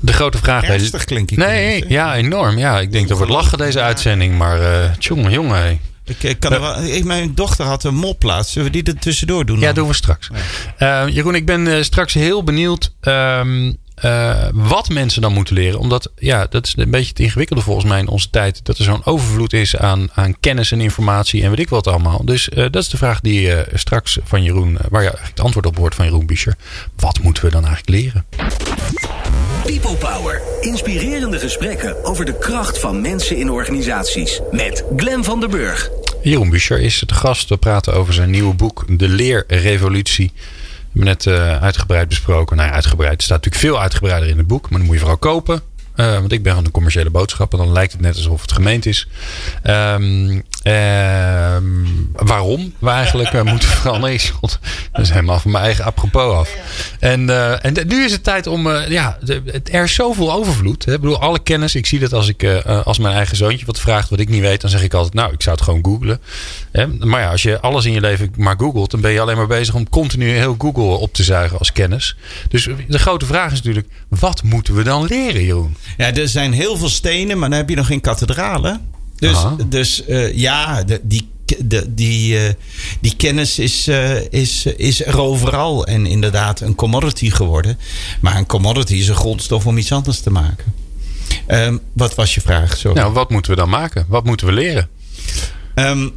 De 0.00 0.12
grote 0.12 0.38
vraag 0.38 0.64
Ernstig 0.64 1.04
klink 1.04 1.30
ik. 1.30 1.38
Nee, 1.38 1.84
ja, 1.88 2.16
enorm. 2.16 2.58
Ja, 2.58 2.80
ik 2.80 2.92
denk 2.92 3.08
dat 3.08 3.18
we 3.18 3.26
lachen 3.26 3.58
deze 3.58 3.80
uitzending. 3.80 4.38
Maar 4.38 4.60
uh, 4.60 4.94
jongen, 4.98 5.32
jongen. 5.32 5.80
Ik, 6.08 6.22
ik 6.22 6.40
kan 6.40 6.52
er 6.52 6.60
wel, 6.60 6.82
ik, 6.82 7.04
mijn 7.04 7.34
dochter 7.34 7.64
had 7.64 7.84
een 7.84 7.94
mopplaats. 7.94 8.52
Zullen 8.52 8.72
we 8.72 8.82
die 8.82 8.94
er 8.94 9.00
tussendoor 9.00 9.46
doen? 9.46 9.60
Ja, 9.60 9.72
doen 9.72 9.88
we 9.88 9.94
straks. 9.94 10.28
Uh, 10.78 11.04
Jeroen, 11.08 11.34
ik 11.34 11.46
ben 11.46 11.66
uh, 11.66 11.82
straks 11.82 12.14
heel 12.14 12.44
benieuwd 12.44 12.92
um, 13.00 13.76
uh, 14.04 14.48
wat 14.52 14.88
mensen 14.88 15.22
dan 15.22 15.32
moeten 15.32 15.54
leren. 15.54 15.78
Omdat, 15.78 16.10
ja, 16.16 16.46
dat 16.50 16.66
is 16.66 16.74
een 16.76 16.90
beetje 16.90 17.08
het 17.08 17.18
ingewikkelde 17.18 17.62
volgens 17.62 17.86
mij 17.86 17.98
in 17.98 18.08
onze 18.08 18.30
tijd. 18.30 18.60
Dat 18.64 18.78
er 18.78 18.84
zo'n 18.84 19.04
overvloed 19.04 19.52
is 19.52 19.76
aan, 19.76 20.08
aan 20.14 20.40
kennis 20.40 20.72
en 20.72 20.80
informatie 20.80 21.42
en 21.42 21.50
weet 21.50 21.58
ik 21.58 21.68
wat 21.68 21.86
allemaal. 21.86 22.24
Dus 22.24 22.48
dat 22.54 22.76
is 22.76 22.88
de 22.88 22.96
vraag 22.96 23.20
die 23.20 23.52
straks 23.72 24.18
van 24.24 24.42
Jeroen, 24.42 24.78
waar 24.88 25.02
je 25.02 25.12
het 25.16 25.40
antwoord 25.40 25.66
op 25.66 25.76
hoort 25.76 25.94
van 25.94 26.04
Jeroen 26.04 26.26
Bischer. 26.26 26.56
Wat 26.96 27.22
moeten 27.22 27.44
we 27.44 27.50
dan 27.50 27.66
eigenlijk 27.66 28.02
leren? 28.02 28.24
People 29.68 29.96
Power. 29.96 30.42
Inspirerende 30.60 31.38
gesprekken 31.38 32.04
over 32.04 32.24
de 32.24 32.38
kracht 32.38 32.78
van 32.78 33.00
mensen 33.00 33.36
in 33.36 33.50
organisaties. 33.50 34.40
Met 34.50 34.84
Glen 34.96 35.24
van 35.24 35.40
der 35.40 35.48
Burg. 35.48 35.90
Jeroen 36.22 36.50
Buscher 36.50 36.80
is 36.80 37.02
de 37.06 37.14
gast. 37.14 37.48
We 37.48 37.56
praten 37.56 37.94
over 37.94 38.14
zijn 38.14 38.30
nieuwe 38.30 38.54
boek 38.54 38.84
De 38.98 39.08
Leerrevolutie. 39.08 40.32
We 40.34 40.42
hebben 41.00 41.04
net 41.04 41.24
uh, 41.24 41.62
uitgebreid 41.62 42.08
besproken. 42.08 42.56
Nou 42.56 42.70
uitgebreid. 42.70 43.18
Er 43.18 43.22
staat 43.22 43.44
natuurlijk 43.44 43.64
veel 43.64 43.80
uitgebreider 43.80 44.28
in 44.28 44.38
het 44.38 44.46
boek. 44.46 44.70
Maar 44.70 44.78
dan 44.78 44.86
moet 44.86 44.94
je 44.94 45.00
vooral 45.00 45.18
kopen. 45.18 45.62
Uh, 45.96 46.12
want 46.12 46.32
ik 46.32 46.42
ben 46.42 46.54
van 46.54 46.64
de 46.64 46.70
commerciële 46.70 47.10
boodschap. 47.10 47.52
En 47.52 47.58
dan 47.58 47.72
lijkt 47.72 47.92
het 47.92 48.00
net 48.00 48.16
alsof 48.16 48.40
het 48.42 48.52
gemeend 48.52 48.86
is. 48.86 49.08
Um, 49.64 50.42
waarom 52.12 52.74
we 52.78 52.90
eigenlijk 52.90 53.32
uh, 53.32 53.42
moeten 53.42 53.68
veranderen. 53.68 54.18
dat 54.40 54.58
is 55.02 55.10
helemaal 55.10 55.38
van 55.38 55.50
mijn 55.50 55.64
eigen 55.64 55.84
apropos 55.84 56.34
af. 56.34 56.56
En, 56.98 57.20
uh, 57.28 57.64
en 57.64 57.74
nu 57.86 58.04
is 58.04 58.12
het 58.12 58.24
tijd 58.24 58.46
om... 58.46 58.68
ja, 58.68 59.18
de, 59.20 59.60
er 59.70 59.84
is 59.84 59.94
zoveel 59.94 60.32
overvloed. 60.32 60.84
Hè? 60.84 60.94
Ik 60.94 61.00
bedoel, 61.00 61.20
alle 61.20 61.38
kennis. 61.38 61.74
Ik 61.74 61.86
zie 61.86 61.98
dat 61.98 62.12
als 62.12 62.28
ik 62.28 62.44
als 62.84 62.98
mijn 62.98 63.14
eigen 63.14 63.36
zoontje 63.36 63.66
wat 63.66 63.80
vraagt 63.80 64.10
wat 64.10 64.20
ik 64.20 64.28
niet 64.28 64.40
weet. 64.40 64.60
Dan 64.60 64.70
zeg 64.70 64.82
ik 64.82 64.94
altijd, 64.94 65.14
nou, 65.14 65.32
ik 65.32 65.42
zou 65.42 65.56
het 65.56 65.64
gewoon 65.64 65.84
googlen. 65.84 66.20
Maar 66.98 67.20
ja, 67.20 67.30
als 67.30 67.42
je 67.42 67.60
alles 67.60 67.84
in 67.84 67.92
je 67.92 68.00
leven 68.00 68.32
maar 68.36 68.56
googelt. 68.58 68.90
Dan 68.90 69.00
ben 69.00 69.12
je 69.12 69.20
alleen 69.20 69.36
maar 69.36 69.46
bezig 69.46 69.74
om 69.74 69.88
continu 69.88 70.28
heel 70.30 70.54
Google 70.58 70.82
op 70.82 71.12
te 71.12 71.22
zuigen 71.22 71.58
als 71.58 71.72
kennis. 71.72 72.16
Dus 72.48 72.68
de 72.88 72.98
grote 72.98 73.26
vraag 73.26 73.52
is 73.52 73.58
natuurlijk, 73.58 73.88
wat 74.08 74.42
moeten 74.42 74.74
we 74.74 74.82
dan 74.82 75.04
leren, 75.04 75.44
Jeroen? 75.44 75.76
Ja, 75.96 76.14
er 76.14 76.28
zijn 76.28 76.52
heel 76.52 76.76
veel 76.76 76.88
stenen, 76.88 77.38
maar 77.38 77.48
dan 77.48 77.58
heb 77.58 77.68
je 77.68 77.76
nog 77.76 77.86
geen 77.86 78.00
kathedralen. 78.00 78.96
Dus, 79.18 79.36
dus 79.68 80.02
uh, 80.08 80.34
ja, 80.36 80.82
de, 80.84 81.00
die 81.02 81.28
de, 81.58 81.94
die, 81.94 82.38
eh, 82.38 82.52
die 83.00 83.16
kennis 83.16 83.58
is, 83.58 83.86
eh, 83.88 84.32
is, 84.32 84.66
is 84.66 85.04
er 85.04 85.20
overal. 85.20 85.86
En 85.86 86.06
inderdaad 86.06 86.60
een 86.60 86.74
commodity 86.74 87.30
geworden. 87.30 87.78
Maar 88.20 88.36
een 88.36 88.46
commodity 88.46 88.94
is 88.94 89.08
een 89.08 89.14
grondstof 89.14 89.66
om 89.66 89.78
iets 89.78 89.92
anders 89.92 90.20
te 90.20 90.30
maken. 90.30 90.74
Ehm, 91.46 91.76
wat 91.92 92.14
was 92.14 92.34
je 92.34 92.40
vraag? 92.40 92.76
Sorry. 92.76 92.98
Nou, 92.98 93.12
wat 93.12 93.30
moeten 93.30 93.50
we 93.50 93.56
dan 93.56 93.68
maken? 93.68 94.04
Wat 94.08 94.24
moeten 94.24 94.46
we 94.46 94.52
leren? 94.52 94.88
Ehm, 95.74 96.08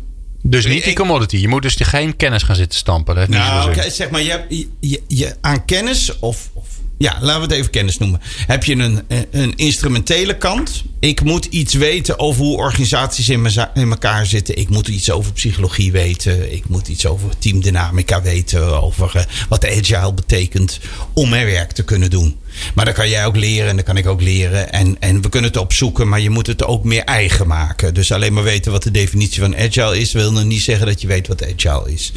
Dus 0.42 0.66
niet 0.66 0.84
die 0.84 0.96
commodity. 0.96 1.38
Je 1.38 1.48
moet 1.48 1.62
dus 1.62 1.76
geen 1.80 2.16
kennis 2.16 2.44
gaan 2.44 2.56
zitten 2.56 2.80
stampen. 2.80 3.16
Dat 3.16 3.28
heeft 3.28 3.40
niet 3.40 3.50
Nou, 3.50 3.92
zeg 3.92 4.10
maar, 4.10 4.22
je 4.22 4.30
hebt, 4.30 4.46
je, 4.50 4.68
je, 4.80 5.02
je- 5.08 5.36
aan 5.42 5.66
kennis 5.66 6.20
of, 6.20 6.50
of. 6.54 6.68
Ja, 7.02 7.18
laten 7.22 7.42
we 7.42 7.48
het 7.48 7.52
even 7.52 7.72
kennis 7.72 7.98
noemen. 7.98 8.22
Heb 8.48 8.64
je 8.64 8.76
een, 8.76 9.02
een 9.32 9.56
instrumentele 9.56 10.38
kant? 10.38 10.84
Ik 11.00 11.24
moet 11.24 11.46
iets 11.46 11.74
weten 11.74 12.20
over 12.20 12.44
hoe 12.44 12.58
organisaties 12.58 13.30
in, 13.30 13.46
in 13.74 13.90
elkaar 13.90 14.26
zitten. 14.26 14.58
Ik 14.58 14.70
moet 14.70 14.88
iets 14.88 15.12
over 15.12 15.34
psychologie 15.34 15.92
weten. 15.92 16.54
Ik 16.54 16.70
moet 16.70 16.88
iets 16.88 17.06
over 17.06 17.38
teamdynamica 17.38 18.22
weten. 18.22 18.82
Over 18.82 19.16
eh, 19.16 19.24
wat 19.50 19.66
agile 19.66 20.14
betekent 20.14 20.80
om 21.14 21.30
mijn 21.30 21.46
werk 21.46 21.72
te 21.72 21.84
kunnen 21.84 22.10
doen. 22.10 22.36
Maar 22.76 22.86
dat 22.86 22.94
kan 22.94 23.10
jij 23.10 23.26
ook 23.26 23.36
leren 23.36 23.70
en 23.70 23.76
dat 23.76 23.86
kan 23.86 23.98
ik 23.98 24.08
ook 24.08 24.22
leren. 24.22 24.72
En, 24.72 24.96
en 25.00 25.22
we 25.22 25.30
kunnen 25.30 25.50
het 25.52 25.60
opzoeken, 25.60 26.10
maar 26.10 26.20
je 26.20 26.30
moet 26.30 26.48
het 26.48 26.64
ook 26.64 26.84
meer 26.84 27.04
eigen 27.04 27.48
maken. 27.48 27.94
Dus 27.94 28.12
alleen 28.12 28.34
maar 28.34 28.44
weten 28.44 28.72
wat 28.72 28.84
de 28.84 28.92
definitie 28.92 29.42
van 29.42 29.58
agile 29.58 30.00
is, 30.00 30.12
wil 30.12 30.32
nog 30.32 30.44
niet 30.44 30.62
zeggen 30.62 30.88
dat 30.88 31.02
je 31.02 31.08
weet 31.08 31.28
wat 31.28 31.44
agile 31.54 31.92
is. 31.94 32.12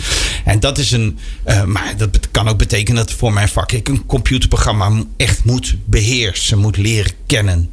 En 0.45 0.61
dat 0.61 0.79
is 0.79 0.91
een. 0.93 1.19
eh, 1.45 1.65
maar 1.65 1.95
dat 1.97 2.31
kan 2.31 2.49
ook 2.49 2.59
betekenen 2.59 3.07
dat 3.07 3.13
voor 3.17 3.33
mijn 3.33 3.49
vak 3.49 3.73
ik 3.73 3.89
een 3.89 4.07
computerprogramma 4.07 5.03
echt 5.17 5.45
moet 5.45 5.75
beheersen, 5.85 6.59
moet 6.59 6.77
leren 6.77 7.13
kennen. 7.27 7.71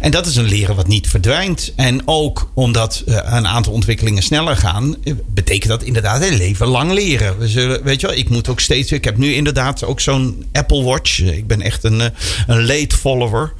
En 0.00 0.10
dat 0.10 0.26
is 0.26 0.36
een 0.36 0.48
leren 0.48 0.76
wat 0.76 0.88
niet 0.88 1.08
verdwijnt. 1.08 1.72
En 1.76 2.02
ook 2.04 2.50
omdat 2.54 3.02
eh, 3.06 3.14
een 3.14 3.46
aantal 3.46 3.72
ontwikkelingen 3.72 4.22
sneller 4.22 4.56
gaan, 4.56 4.96
eh, 5.04 5.14
betekent 5.26 5.68
dat 5.68 5.82
inderdaad 5.82 6.22
een 6.22 6.36
leven 6.36 6.66
lang 6.66 6.92
leren. 6.92 7.38
We 7.38 7.48
zullen, 7.48 7.82
weet 7.82 8.00
je 8.00 8.06
wel, 8.06 8.16
ik 8.16 8.28
moet 8.28 8.48
ook 8.48 8.60
steeds. 8.60 8.92
Ik 8.92 9.04
heb 9.04 9.16
nu 9.16 9.34
inderdaad 9.34 9.84
ook 9.84 10.00
zo'n 10.00 10.44
Apple 10.52 10.82
Watch. 10.82 11.20
Ik 11.20 11.46
ben 11.46 11.60
echt 11.60 11.84
een, 11.84 12.00
eh, 12.00 12.08
een 12.46 12.66
late 12.66 12.96
follower. 12.96 13.52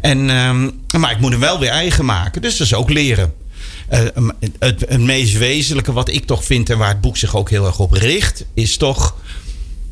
En, 0.00 0.30
ehm, 0.30 0.70
maar 1.00 1.10
ik 1.10 1.20
moet 1.20 1.30
hem 1.30 1.40
wel 1.40 1.58
weer 1.58 1.70
eigen 1.70 2.04
maken. 2.04 2.42
Dus 2.42 2.56
dat 2.56 2.66
is 2.66 2.74
ook 2.74 2.90
leren. 2.90 3.34
Het, 4.58 4.84
het 4.88 5.00
meest 5.00 5.38
wezenlijke 5.38 5.92
wat 5.92 6.08
ik 6.08 6.26
toch 6.26 6.44
vind 6.44 6.70
en 6.70 6.78
waar 6.78 6.88
het 6.88 7.00
boek 7.00 7.16
zich 7.16 7.36
ook 7.36 7.50
heel 7.50 7.66
erg 7.66 7.78
op 7.78 7.92
richt, 7.92 8.44
is 8.54 8.76
toch 8.76 9.16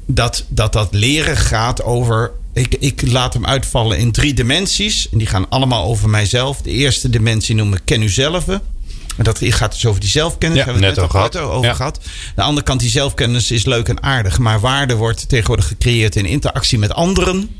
dat 0.06 0.44
dat, 0.48 0.72
dat 0.72 0.88
leren 0.90 1.36
gaat 1.36 1.82
over. 1.82 2.32
Ik, 2.58 2.74
ik 2.80 3.02
laat 3.10 3.34
hem 3.34 3.46
uitvallen 3.46 3.98
in 3.98 4.12
drie 4.12 4.34
dimensies. 4.34 5.08
En 5.12 5.18
die 5.18 5.26
gaan 5.26 5.48
allemaal 5.48 5.84
over 5.84 6.08
mijzelf. 6.08 6.60
De 6.62 6.70
eerste 6.70 7.10
dimensie 7.10 7.54
noem 7.54 7.72
ik 7.74 7.80
ken 7.84 8.02
u 8.02 8.08
zelf. 8.08 8.48
En 8.48 9.24
dat 9.24 9.38
gaat 9.42 9.72
dus 9.72 9.86
over 9.86 10.00
die 10.00 10.08
zelfkennis. 10.10 10.58
Ja, 10.58 10.64
Hebben 10.64 10.82
we 10.82 10.88
net 10.88 10.96
net 10.96 11.04
al 11.10 11.20
al 11.20 11.28
gehad. 11.30 11.36
over 11.50 11.68
Ja. 11.68 11.74
gehad. 11.74 12.00
De 12.34 12.42
andere 12.42 12.66
kant, 12.66 12.80
die 12.80 12.90
zelfkennis 12.90 13.50
is 13.50 13.64
leuk 13.64 13.88
en 13.88 14.02
aardig. 14.02 14.38
Maar 14.38 14.60
waarde 14.60 14.94
wordt 14.94 15.28
tegenwoordig 15.28 15.66
gecreëerd 15.66 16.16
in 16.16 16.24
interactie 16.26 16.78
met 16.78 16.92
anderen. 16.94 17.50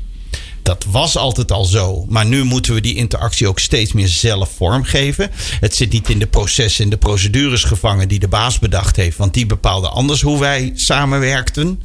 Dat 0.69 0.85
was 0.89 1.17
altijd 1.17 1.51
al 1.51 1.65
zo. 1.65 2.05
Maar 2.09 2.25
nu 2.25 2.43
moeten 2.43 2.73
we 2.73 2.81
die 2.81 2.95
interactie 2.95 3.47
ook 3.47 3.59
steeds 3.59 3.93
meer 3.93 4.07
zelf 4.07 4.51
vormgeven. 4.55 5.31
Het 5.59 5.75
zit 5.75 5.91
niet 5.91 6.09
in 6.09 6.19
de 6.19 6.27
processen 6.27 6.83
en 6.83 6.89
de 6.89 6.97
procedures 6.97 7.63
gevangen 7.63 8.07
die 8.07 8.19
de 8.19 8.27
baas 8.27 8.59
bedacht 8.59 8.95
heeft. 8.95 9.17
Want 9.17 9.33
die 9.33 9.45
bepaalde 9.45 9.89
anders 9.89 10.21
hoe 10.21 10.39
wij 10.39 10.71
samenwerkten. 10.75 11.81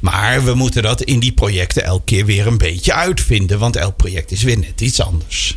Maar 0.00 0.44
we 0.44 0.54
moeten 0.54 0.82
dat 0.82 1.02
in 1.02 1.18
die 1.18 1.32
projecten 1.32 1.84
elke 1.84 2.04
keer 2.04 2.26
weer 2.26 2.46
een 2.46 2.58
beetje 2.58 2.94
uitvinden. 2.94 3.58
Want 3.58 3.76
elk 3.76 3.96
project 3.96 4.30
is 4.30 4.42
weer 4.42 4.58
net 4.58 4.80
iets 4.80 5.00
anders. 5.00 5.56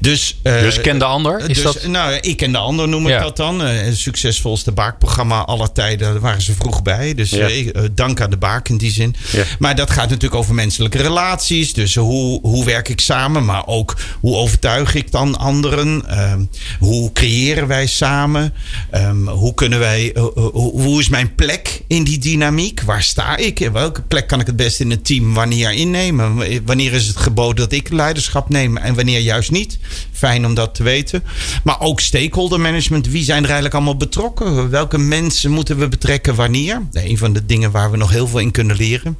Dus, 0.00 0.36
eh, 0.42 0.60
Dus 0.60 0.80
ken 0.80 0.98
de 0.98 1.04
ander? 1.04 1.40
Is 1.40 1.46
dus, 1.46 1.62
dat... 1.62 1.86
Nou, 1.86 2.12
ik 2.14 2.42
en 2.42 2.52
de 2.52 2.58
ander 2.58 2.88
noem 2.88 3.02
ik 3.02 3.08
Ja. 3.12 3.20
dat 3.22 3.36
dan. 3.36 3.62
Eh, 3.64 3.80
Het 3.80 3.98
succesvolste 3.98 4.72
baakprogramma 4.72 5.44
aller 5.44 5.72
tijden 5.72 6.12
daar 6.12 6.20
waren 6.20 6.42
ze 6.42 6.52
vroeg 6.54 6.82
bij. 6.82 7.14
Dus 7.14 7.30
Ja. 7.30 7.48
eh, 7.48 7.68
eh, 7.68 7.82
dank 7.94 8.20
aan 8.20 8.30
de 8.30 8.36
baak 8.36 8.68
in 8.68 8.76
die 8.76 8.90
zin. 8.90 9.14
Ja. 9.32 9.44
Maar 9.58 9.74
dat 9.76 9.90
gaat 9.90 10.08
natuurlijk 10.08 10.34
over 10.40 10.54
menselijke 10.54 10.98
relaties. 11.02 11.72
Dus 11.72 11.94
hoe, 11.94 12.40
hoe 12.42 12.64
werk 12.64 12.88
ik 12.88 13.00
samen? 13.00 13.44
Maar 13.44 13.66
ook 13.66 13.96
hoe 14.20 14.36
overtuig 14.36 14.94
ik 14.94 15.10
dan 15.10 15.38
anderen? 15.38 16.08
Ehm, 16.08 16.40
hoe 16.78 17.12
creëren 17.12 17.66
wij 17.66 17.86
samen? 17.86 18.52
Ehm, 18.90 19.26
hoe 19.26 19.54
kunnen 19.54 19.78
wij... 19.78 20.12
eh, 20.12 20.22
eh, 20.22 20.28
hoe, 20.34 20.80
hoe 20.80 21.00
is 21.00 21.08
mijn 21.08 21.34
plek 21.34 21.82
in 21.86 22.04
die 22.04 22.18
dynamiek? 22.18 22.82
Waar 22.82 23.02
sta 23.02 23.36
ik? 23.36 23.60
In 23.60 23.72
welke 23.72 24.02
plek 24.02 24.26
kan 24.26 24.40
ik 24.40 24.46
het 24.46 24.56
best 24.56 24.80
in 24.80 24.90
het 24.90 25.04
team 25.04 25.34
wanneer 25.34 25.72
innemen? 25.72 26.42
Wanneer 26.64 26.92
is 26.92 27.06
het 27.06 27.16
geboden 27.16 27.56
dat 27.56 27.72
ik 27.72 27.90
leiderschap 27.92 28.48
neem 28.48 28.76
en 28.76 28.94
wanneer 28.94 29.20
juist 29.20 29.50
niet? 29.50 29.78
Fijn 30.12 30.46
om 30.46 30.54
dat 30.54 30.74
te 30.74 30.82
weten. 30.82 31.22
Maar 31.64 31.80
ook 31.80 32.00
stakeholder 32.00 32.60
management. 32.60 33.08
Wie 33.08 33.24
zijn 33.24 33.38
er 33.38 33.44
eigenlijk 33.44 33.74
allemaal 33.74 33.96
betrokken? 33.96 34.70
Welke 34.70 34.98
mensen 34.98 35.50
moeten 35.50 35.78
we 35.78 35.88
betrekken 35.88 36.34
wanneer? 36.34 36.82
Een 36.92 37.18
van 37.18 37.32
de 37.32 37.46
dingen 37.46 37.70
waar 37.70 37.90
we 37.90 37.96
nog 37.96 38.10
heel 38.10 38.28
veel 38.28 38.38
in 38.38 38.50
kunnen 38.50 38.76
leren. 38.76 39.16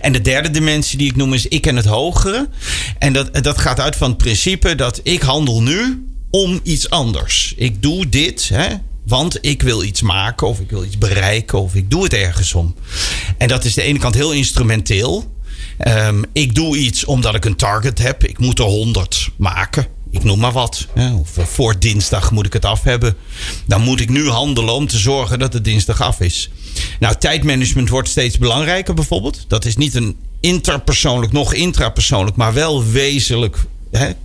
En 0.00 0.12
de 0.12 0.20
derde 0.20 0.50
dimensie 0.50 0.98
die 0.98 1.10
ik 1.10 1.16
noem 1.16 1.32
is 1.32 1.46
ik 1.46 1.66
en 1.66 1.76
het 1.76 1.84
hogere. 1.84 2.48
En 2.98 3.12
dat, 3.12 3.42
dat 3.44 3.58
gaat 3.58 3.80
uit 3.80 3.96
van 3.96 4.08
het 4.08 4.18
principe 4.18 4.74
dat 4.74 5.00
ik 5.02 5.22
handel 5.22 5.62
nu 5.62 6.06
om 6.30 6.60
iets 6.62 6.90
anders. 6.90 7.54
Ik 7.56 7.82
doe 7.82 8.08
dit, 8.08 8.48
hè, 8.48 8.66
want 9.04 9.38
ik 9.40 9.62
wil 9.62 9.82
iets 9.82 10.02
maken 10.02 10.46
of 10.46 10.60
ik 10.60 10.70
wil 10.70 10.84
iets 10.84 10.98
bereiken 10.98 11.60
of 11.60 11.74
ik 11.74 11.90
doe 11.90 12.02
het 12.02 12.12
ergens 12.14 12.54
om. 12.54 12.74
En 13.38 13.48
dat 13.48 13.64
is 13.64 13.74
de 13.74 13.82
ene 13.82 13.98
kant 13.98 14.14
heel 14.14 14.32
instrumenteel. 14.32 15.36
Ehm, 15.78 16.22
ik 16.32 16.54
doe 16.54 16.76
iets 16.76 17.04
omdat 17.04 17.34
ik 17.34 17.44
een 17.44 17.56
target 17.56 17.98
heb. 17.98 18.24
Ik 18.24 18.38
moet 18.38 18.58
er 18.58 18.64
100 18.64 19.28
maken. 19.36 19.86
Ik 20.10 20.24
noem 20.24 20.38
maar 20.38 20.52
wat. 20.52 20.86
Eh, 20.94 21.14
voor 21.24 21.78
dinsdag 21.78 22.30
moet 22.30 22.46
ik 22.46 22.52
het 22.52 22.64
af 22.64 22.82
hebben. 22.82 23.16
Dan 23.66 23.80
moet 23.80 24.00
ik 24.00 24.08
nu 24.08 24.28
handelen 24.28 24.74
om 24.74 24.86
te 24.86 24.98
zorgen 24.98 25.38
dat 25.38 25.52
het 25.52 25.64
dinsdag 25.64 26.00
af 26.00 26.20
is. 26.20 26.50
Nou, 27.00 27.14
tijdmanagement 27.14 27.88
wordt 27.88 28.08
steeds 28.08 28.38
belangrijker 28.38 28.94
bijvoorbeeld. 28.94 29.44
Dat 29.48 29.64
is 29.64 29.76
niet 29.76 29.94
een 29.94 30.16
interpersoonlijk, 30.40 31.32
nog 31.32 31.54
intrapersoonlijk, 31.54 32.36
maar 32.36 32.52
wel 32.52 32.84
wezenlijk. 32.84 33.56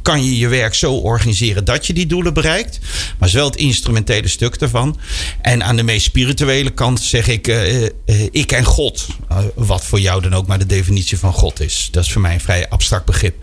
Kan 0.02 0.24
je 0.26 0.38
je 0.38 0.48
werk 0.48 0.74
zo 0.74 0.94
organiseren 0.94 1.66
dat 1.66 1.88
je 1.88 1.94
die 1.94 2.06
doelen 2.06 2.34
bereikt. 2.34 2.80
Maar 3.18 3.28
is 3.28 3.34
wel 3.34 3.46
het 3.46 3.56
instrumentele 3.56 4.28
stuk 4.28 4.60
daarvan. 4.60 5.00
En 5.42 5.64
aan 5.64 5.76
de 5.76 5.84
meest 5.84 6.06
spirituele 6.06 6.70
kant 6.70 7.02
zeg 7.02 7.28
ik 7.28 7.48
eh, 7.48 7.84
eh, 7.86 7.92
ik 8.32 8.52
en 8.52 8.64
God. 8.64 9.08
Eh, 9.30 9.38
wat 9.56 9.86
voor 9.86 10.00
jou 10.00 10.22
dan 10.22 10.34
ook 10.34 10.48
maar 10.48 10.60
de 10.60 10.66
definitie 10.66 11.18
van 11.18 11.34
God 11.34 11.60
is. 11.60 11.88
Dat 11.92 12.04
is 12.04 12.12
voor 12.12 12.22
mij 12.22 12.34
een 12.34 12.40
vrij 12.40 12.70
abstract 12.70 13.06
begrip. 13.06 13.36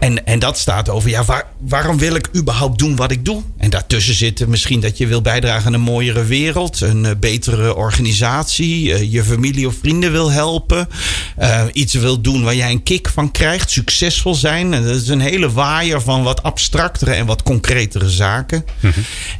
En, 0.00 0.26
en 0.26 0.38
dat 0.38 0.58
staat 0.58 0.88
over, 0.88 1.10
ja, 1.10 1.24
waar, 1.24 1.44
waarom 1.58 1.98
wil 1.98 2.14
ik 2.14 2.28
überhaupt 2.36 2.78
doen 2.78 2.96
wat 2.96 3.10
ik 3.10 3.24
doe? 3.24 3.42
En 3.56 3.70
daartussen 3.70 4.14
zit 4.14 4.40
er 4.40 4.48
misschien 4.48 4.80
dat 4.80 4.98
je 4.98 5.06
wil 5.06 5.22
bijdragen 5.22 5.66
aan 5.66 5.72
een 5.72 5.80
mooiere 5.80 6.24
wereld, 6.24 6.80
een 6.80 7.04
eh, 7.04 7.12
betere 7.20 7.74
organisatie, 7.74 8.92
eh, 8.92 9.12
je 9.12 9.24
familie 9.24 9.66
of 9.66 9.74
vrienden 9.80 10.12
wil 10.12 10.30
helpen, 10.30 10.88
eh, 11.36 11.64
iets 11.72 11.94
wil 11.94 12.20
doen 12.20 12.42
waar 12.42 12.54
jij 12.54 12.70
een 12.70 12.82
kick 12.82 13.08
van 13.08 13.30
krijgt, 13.30 13.70
succesvol 13.70 14.34
zijn. 14.34 14.74
En 14.74 14.84
dat 14.84 14.96
is 14.96 15.08
een 15.08 15.20
hele 15.20 15.52
waaier 15.52 16.00
van 16.00 16.22
wat 16.22 16.42
abstractere 16.42 17.12
en 17.12 17.26
wat 17.26 17.42
concretere 17.42 18.10
zaken. 18.10 18.64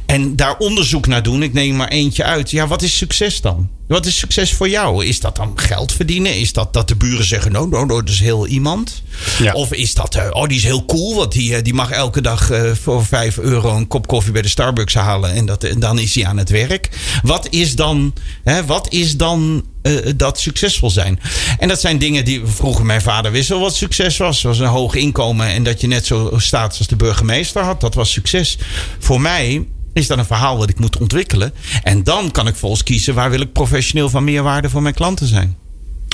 En 0.05 0.35
daar 0.35 0.57
onderzoek 0.57 1.07
naar 1.07 1.23
doen, 1.23 1.43
ik 1.43 1.53
neem 1.53 1.75
maar 1.75 1.87
eentje 1.87 2.23
uit. 2.23 2.51
Ja, 2.51 2.67
wat 2.67 2.81
is 2.81 2.97
succes 2.97 3.41
dan? 3.41 3.69
Wat 3.91 4.05
is 4.05 4.17
succes 4.17 4.53
voor 4.53 4.69
jou? 4.69 5.05
Is 5.05 5.19
dat 5.19 5.35
dan 5.35 5.59
geld 5.59 5.91
verdienen? 5.91 6.39
Is 6.39 6.53
dat 6.53 6.73
dat 6.73 6.87
de 6.87 6.95
buren 6.95 7.25
zeggen, 7.25 7.51
no, 7.51 7.65
no, 7.65 7.85
no, 7.85 7.99
dat 7.99 8.09
is 8.09 8.19
heel 8.19 8.47
iemand? 8.47 9.03
Ja. 9.39 9.53
Of 9.53 9.73
is 9.73 9.93
dat, 9.93 10.15
eh, 10.15 10.27
oh, 10.29 10.47
die 10.51 10.59
is 10.59 10.65
heel 10.65 10.85
cool, 10.85 11.15
want 11.15 11.31
die, 11.31 11.55
eh, 11.55 11.63
die 11.63 11.73
mag 11.73 11.91
elke 11.91 12.21
dag 12.21 12.49
eh, 12.49 12.71
voor 12.81 13.05
5 13.05 13.37
euro 13.37 13.75
een 13.75 13.87
kop 13.87 14.07
koffie 14.07 14.31
bij 14.31 14.41
de 14.41 14.47
Starbucks 14.47 14.93
halen 14.93 15.33
en, 15.33 15.45
dat, 15.45 15.63
en 15.63 15.79
dan 15.79 15.99
is 15.99 16.15
hij 16.15 16.25
aan 16.25 16.37
het 16.37 16.49
werk. 16.49 16.89
Wat 17.23 17.47
is 17.49 17.75
dan, 17.75 18.13
hè, 18.43 18.65
wat 18.65 18.93
is 18.93 19.17
dan 19.17 19.65
eh, 19.81 19.93
dat 20.15 20.39
succesvol 20.39 20.89
zijn? 20.89 21.19
En 21.57 21.67
dat 21.67 21.79
zijn 21.79 21.97
dingen 21.97 22.25
die 22.25 22.41
vroeger 22.45 22.85
mijn 22.85 23.01
vader 23.01 23.31
wist 23.31 23.49
wel 23.49 23.59
wat 23.59 23.75
succes 23.75 24.17
was. 24.17 24.41
was 24.41 24.59
een 24.59 24.65
hoog 24.65 24.95
inkomen 24.95 25.47
en 25.47 25.63
dat 25.63 25.81
je 25.81 25.87
net 25.87 26.05
zo 26.05 26.31
staat 26.37 26.77
als 26.77 26.87
de 26.87 26.95
burgemeester 26.95 27.63
had. 27.63 27.81
Dat 27.81 27.93
was 27.93 28.11
succes. 28.11 28.57
Voor 28.99 29.21
mij 29.21 29.65
is 29.93 30.07
dat 30.07 30.17
een 30.17 30.25
verhaal 30.25 30.57
wat 30.57 30.69
ik 30.69 30.79
moet 30.79 30.97
ontwikkelen. 30.97 31.53
En 31.83 32.03
dan 32.03 32.31
kan 32.31 32.47
ik 32.47 32.55
volgens 32.55 32.83
kiezen 32.83 33.13
waar 33.13 33.29
wil 33.29 33.41
ik 33.41 33.53
professioneel 33.53 34.09
van 34.09 34.23
meerwaarde 34.23 34.69
voor 34.69 34.81
mijn 34.81 34.95
klanten 34.95 35.27
zijn. 35.27 35.57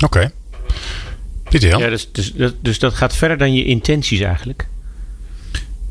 Oké. 0.03 0.31
Pieter 1.49 1.69
Jan? 1.69 1.79
Ja, 1.79 1.89
dus, 1.89 2.09
dus, 2.11 2.33
dat- 2.33 2.53
dus 2.61 2.79
dat 2.79 2.93
gaat 2.93 3.15
verder 3.15 3.37
dan 3.37 3.53
je 3.53 3.65
intenties 3.65 4.19
eigenlijk. 4.19 4.67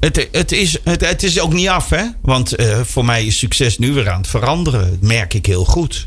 Het, 0.01 0.29
het, 0.33 0.53
is, 0.53 0.79
het, 0.85 1.09
het 1.09 1.23
is 1.23 1.41
ook 1.41 1.53
niet 1.53 1.69
af, 1.69 1.91
hè? 1.91 2.05
Want 2.23 2.53
eh, 2.55 2.81
voor 2.81 3.05
mij 3.05 3.25
is 3.25 3.39
succes 3.39 3.79
nu 3.79 3.93
weer 3.93 4.11
aan 4.11 4.21
het 4.21 4.27
veranderen. 4.31 4.91
Dat 4.91 5.01
merk 5.09 5.35
ik 5.35 5.47
heel 5.47 5.65
goed. 5.65 6.07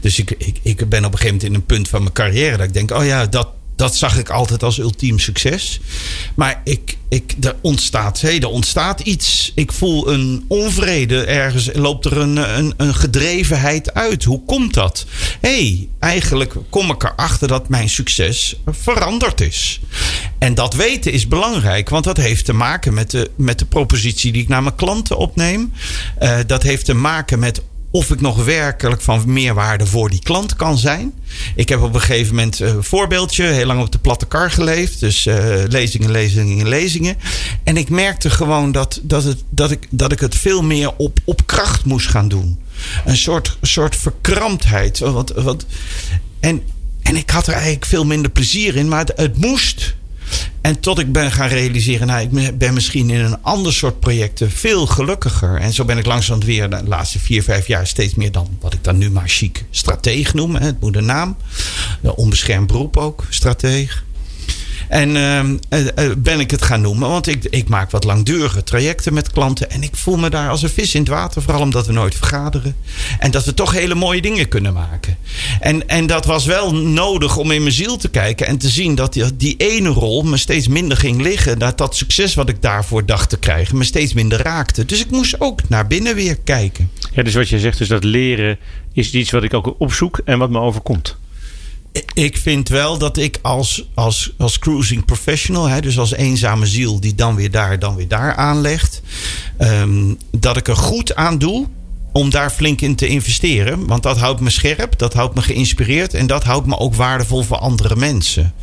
Dus 0.00 0.18
ik, 0.18 0.30
ik, 0.30 0.58
ik 0.62 0.88
ben 0.88 1.04
op 1.04 1.12
een 1.12 1.18
gegeven 1.18 1.26
moment 1.26 1.42
in 1.42 1.54
een 1.54 1.64
punt 1.66 1.88
van 1.88 2.00
mijn 2.00 2.12
carrière 2.14 2.56
dat 2.56 2.66
ik 2.66 2.72
denk: 2.74 2.90
oh 2.90 3.04
ja, 3.04 3.26
dat, 3.26 3.48
dat 3.76 3.96
zag 3.96 4.18
ik 4.18 4.30
altijd 4.30 4.62
als 4.62 4.78
ultiem 4.78 5.18
succes. 5.18 5.80
Maar 6.34 6.60
ik, 6.64 6.96
ik, 7.08 7.34
er, 7.40 7.56
ontstaat, 7.60 8.20
hé, 8.20 8.38
er 8.38 8.48
ontstaat 8.48 9.00
iets. 9.00 9.52
Ik 9.54 9.72
voel 9.72 10.12
een 10.12 10.44
onvrede. 10.48 11.24
Ergens 11.24 11.70
loopt 11.72 12.04
er 12.04 12.16
een, 12.16 12.36
een, 12.58 12.74
een 12.76 12.94
gedrevenheid 12.94 13.94
uit. 13.94 14.24
Hoe 14.24 14.44
komt 14.44 14.74
dat? 14.74 15.06
Hé, 15.40 15.48
hey, 15.48 15.88
eigenlijk 15.98 16.54
kom 16.70 16.90
ik 16.90 17.02
erachter 17.02 17.48
dat 17.48 17.68
mijn 17.68 17.88
succes 17.88 18.56
veranderd 18.66 19.40
is. 19.40 19.80
En 20.38 20.54
dat 20.54 20.74
weten 20.74 21.12
is 21.12 21.28
belangrijk, 21.28 21.88
want 21.88 22.04
dat 22.04 22.16
heeft 22.16 22.44
te 22.44 22.52
maken 22.52 22.94
met 22.94 23.10
de, 23.10 23.30
met 23.36 23.58
de 23.58 23.64
propositie 23.64 24.32
die 24.32 24.42
ik 24.42 24.48
naar 24.48 24.62
mijn 24.62 24.74
klanten 24.74 25.16
opneem. 25.16 25.72
Eh, 26.18 26.38
dat 26.46 26.62
heeft 26.62 26.84
te 26.84 26.94
maken 26.94 27.38
met 27.38 27.62
of 27.96 28.10
ik 28.10 28.20
nog 28.20 28.44
werkelijk 28.44 29.00
van 29.00 29.22
meerwaarde 29.26 29.86
voor 29.86 30.10
die 30.10 30.22
klant 30.22 30.56
kan 30.56 30.78
zijn. 30.78 31.12
Ik 31.54 31.68
heb 31.68 31.82
op 31.82 31.94
een 31.94 32.00
gegeven 32.00 32.34
moment 32.34 32.60
een 32.60 32.84
voorbeeldje, 32.84 33.44
heel 33.44 33.66
lang 33.66 33.80
op 33.80 33.92
de 33.92 33.98
platte 33.98 34.26
kar 34.26 34.50
geleefd. 34.50 35.00
Dus 35.00 35.26
uh, 35.26 35.34
lezingen, 35.68 36.10
lezingen, 36.10 36.68
lezingen. 36.68 37.16
En 37.64 37.76
ik 37.76 37.88
merkte 37.88 38.30
gewoon 38.30 38.72
dat, 38.72 39.00
dat, 39.02 39.24
het, 39.24 39.42
dat, 39.48 39.70
ik, 39.70 39.86
dat 39.90 40.12
ik 40.12 40.20
het 40.20 40.34
veel 40.34 40.62
meer 40.62 40.92
op, 40.96 41.18
op 41.24 41.46
kracht 41.46 41.84
moest 41.84 42.08
gaan 42.08 42.28
doen. 42.28 42.58
Een 43.04 43.16
soort, 43.16 43.56
soort 43.62 43.96
verkramptheid. 43.96 44.98
Wat, 44.98 45.32
wat, 45.36 45.66
en, 46.40 46.62
en 47.02 47.16
ik 47.16 47.30
had 47.30 47.46
er 47.46 47.54
eigenlijk 47.54 47.86
veel 47.86 48.04
minder 48.04 48.30
plezier 48.30 48.76
in, 48.76 48.88
maar 48.88 48.98
het, 48.98 49.12
het 49.16 49.36
moest. 49.36 49.94
En 50.66 50.80
tot 50.80 50.98
ik 50.98 51.12
ben 51.12 51.32
gaan 51.32 51.48
realiseren, 51.48 52.06
nou, 52.06 52.20
ik 52.20 52.58
ben 52.58 52.74
misschien 52.74 53.10
in 53.10 53.20
een 53.20 53.42
ander 53.42 53.72
soort 53.72 54.00
projecten 54.00 54.50
veel 54.50 54.86
gelukkiger. 54.86 55.56
En 55.60 55.72
zo 55.72 55.84
ben 55.84 55.98
ik 55.98 56.06
langzaam 56.06 56.40
weer 56.40 56.70
de 56.70 56.82
laatste 56.84 57.18
vier, 57.18 57.42
vijf 57.42 57.66
jaar 57.66 57.86
steeds 57.86 58.14
meer 58.14 58.32
dan 58.32 58.48
wat 58.60 58.72
ik 58.72 58.84
dan 58.84 58.98
nu 58.98 59.10
maar 59.10 59.28
chic 59.28 59.64
strateeg 59.70 60.34
noem. 60.34 60.54
Het 60.54 60.80
moet 60.80 60.96
een 60.96 61.04
naam. 61.04 61.36
Onbeschermd 62.02 62.66
beroep 62.66 62.96
ook, 62.96 63.24
strateeg. 63.28 64.04
En 64.88 65.16
uh, 65.16 66.10
ben 66.18 66.40
ik 66.40 66.50
het 66.50 66.62
gaan 66.62 66.80
noemen, 66.80 67.08
want 67.08 67.26
ik, 67.26 67.44
ik 67.44 67.68
maak 67.68 67.90
wat 67.90 68.04
langdurige 68.04 68.62
trajecten 68.62 69.14
met 69.14 69.30
klanten. 69.30 69.70
En 69.70 69.82
ik 69.82 69.96
voel 69.96 70.16
me 70.16 70.30
daar 70.30 70.50
als 70.50 70.62
een 70.62 70.68
vis 70.68 70.94
in 70.94 71.00
het 71.00 71.08
water, 71.08 71.42
vooral 71.42 71.62
omdat 71.62 71.86
we 71.86 71.92
nooit 71.92 72.14
vergaderen. 72.14 72.76
En 73.18 73.30
dat 73.30 73.44
we 73.44 73.54
toch 73.54 73.72
hele 73.72 73.94
mooie 73.94 74.20
dingen 74.22 74.48
kunnen 74.48 74.72
maken. 74.72 75.16
En, 75.60 75.88
en 75.88 76.06
dat 76.06 76.24
was 76.24 76.44
wel 76.44 76.74
nodig 76.74 77.36
om 77.36 77.50
in 77.50 77.62
mijn 77.62 77.74
ziel 77.74 77.96
te 77.96 78.08
kijken 78.08 78.46
en 78.46 78.58
te 78.58 78.68
zien 78.68 78.94
dat 78.94 79.12
die, 79.12 79.36
die 79.36 79.56
ene 79.56 79.88
rol 79.88 80.22
me 80.22 80.36
steeds 80.36 80.68
minder 80.68 80.96
ging 80.96 81.22
liggen. 81.22 81.58
Dat 81.58 81.78
dat 81.78 81.96
succes 81.96 82.34
wat 82.34 82.48
ik 82.48 82.62
daarvoor 82.62 83.06
dacht 83.06 83.28
te 83.28 83.38
krijgen 83.38 83.78
me 83.78 83.84
steeds 83.84 84.12
minder 84.12 84.42
raakte. 84.42 84.84
Dus 84.84 85.00
ik 85.00 85.10
moest 85.10 85.40
ook 85.40 85.68
naar 85.68 85.86
binnen 85.86 86.14
weer 86.14 86.38
kijken. 86.44 86.90
Ja, 87.12 87.22
dus 87.22 87.34
wat 87.34 87.48
je 87.48 87.58
zegt, 87.58 87.80
is 87.80 87.88
dat 87.88 88.04
leren 88.04 88.58
is 88.92 89.12
iets 89.12 89.30
wat 89.30 89.42
ik 89.42 89.54
ook 89.54 89.74
opzoek 89.78 90.20
en 90.24 90.38
wat 90.38 90.50
me 90.50 90.58
overkomt 90.58 91.16
ik 92.14 92.36
vind 92.36 92.68
wel 92.68 92.98
dat 92.98 93.16
ik 93.16 93.38
als, 93.42 93.88
als, 93.94 94.32
als 94.38 94.58
cruising 94.58 95.04
professional, 95.04 95.68
hè, 95.68 95.80
dus 95.80 95.98
als 95.98 96.12
eenzame 96.12 96.66
ziel 96.66 97.00
die 97.00 97.14
dan 97.14 97.34
weer 97.34 97.50
daar, 97.50 97.78
dan 97.78 97.96
weer 97.96 98.08
daar 98.08 98.34
aanlegt, 98.34 99.02
um, 99.58 100.18
dat 100.30 100.56
ik 100.56 100.68
er 100.68 100.76
goed 100.76 101.14
aan 101.14 101.38
doe 101.38 101.66
om 102.16 102.30
daar 102.30 102.50
flink 102.50 102.80
in 102.80 102.94
te 102.94 103.06
investeren. 103.06 103.86
Want 103.86 104.02
dat 104.02 104.18
houdt 104.18 104.40
me 104.40 104.50
scherp, 104.50 104.98
dat 104.98 105.14
houdt 105.14 105.34
me 105.34 105.42
geïnspireerd 105.42 106.14
en 106.14 106.26
dat 106.26 106.44
houdt 106.44 106.66
me 106.66 106.78
ook 106.78 106.94
waardevol 106.94 107.42
voor 107.42 107.56
andere 107.56 107.96
mensen. 107.96 108.54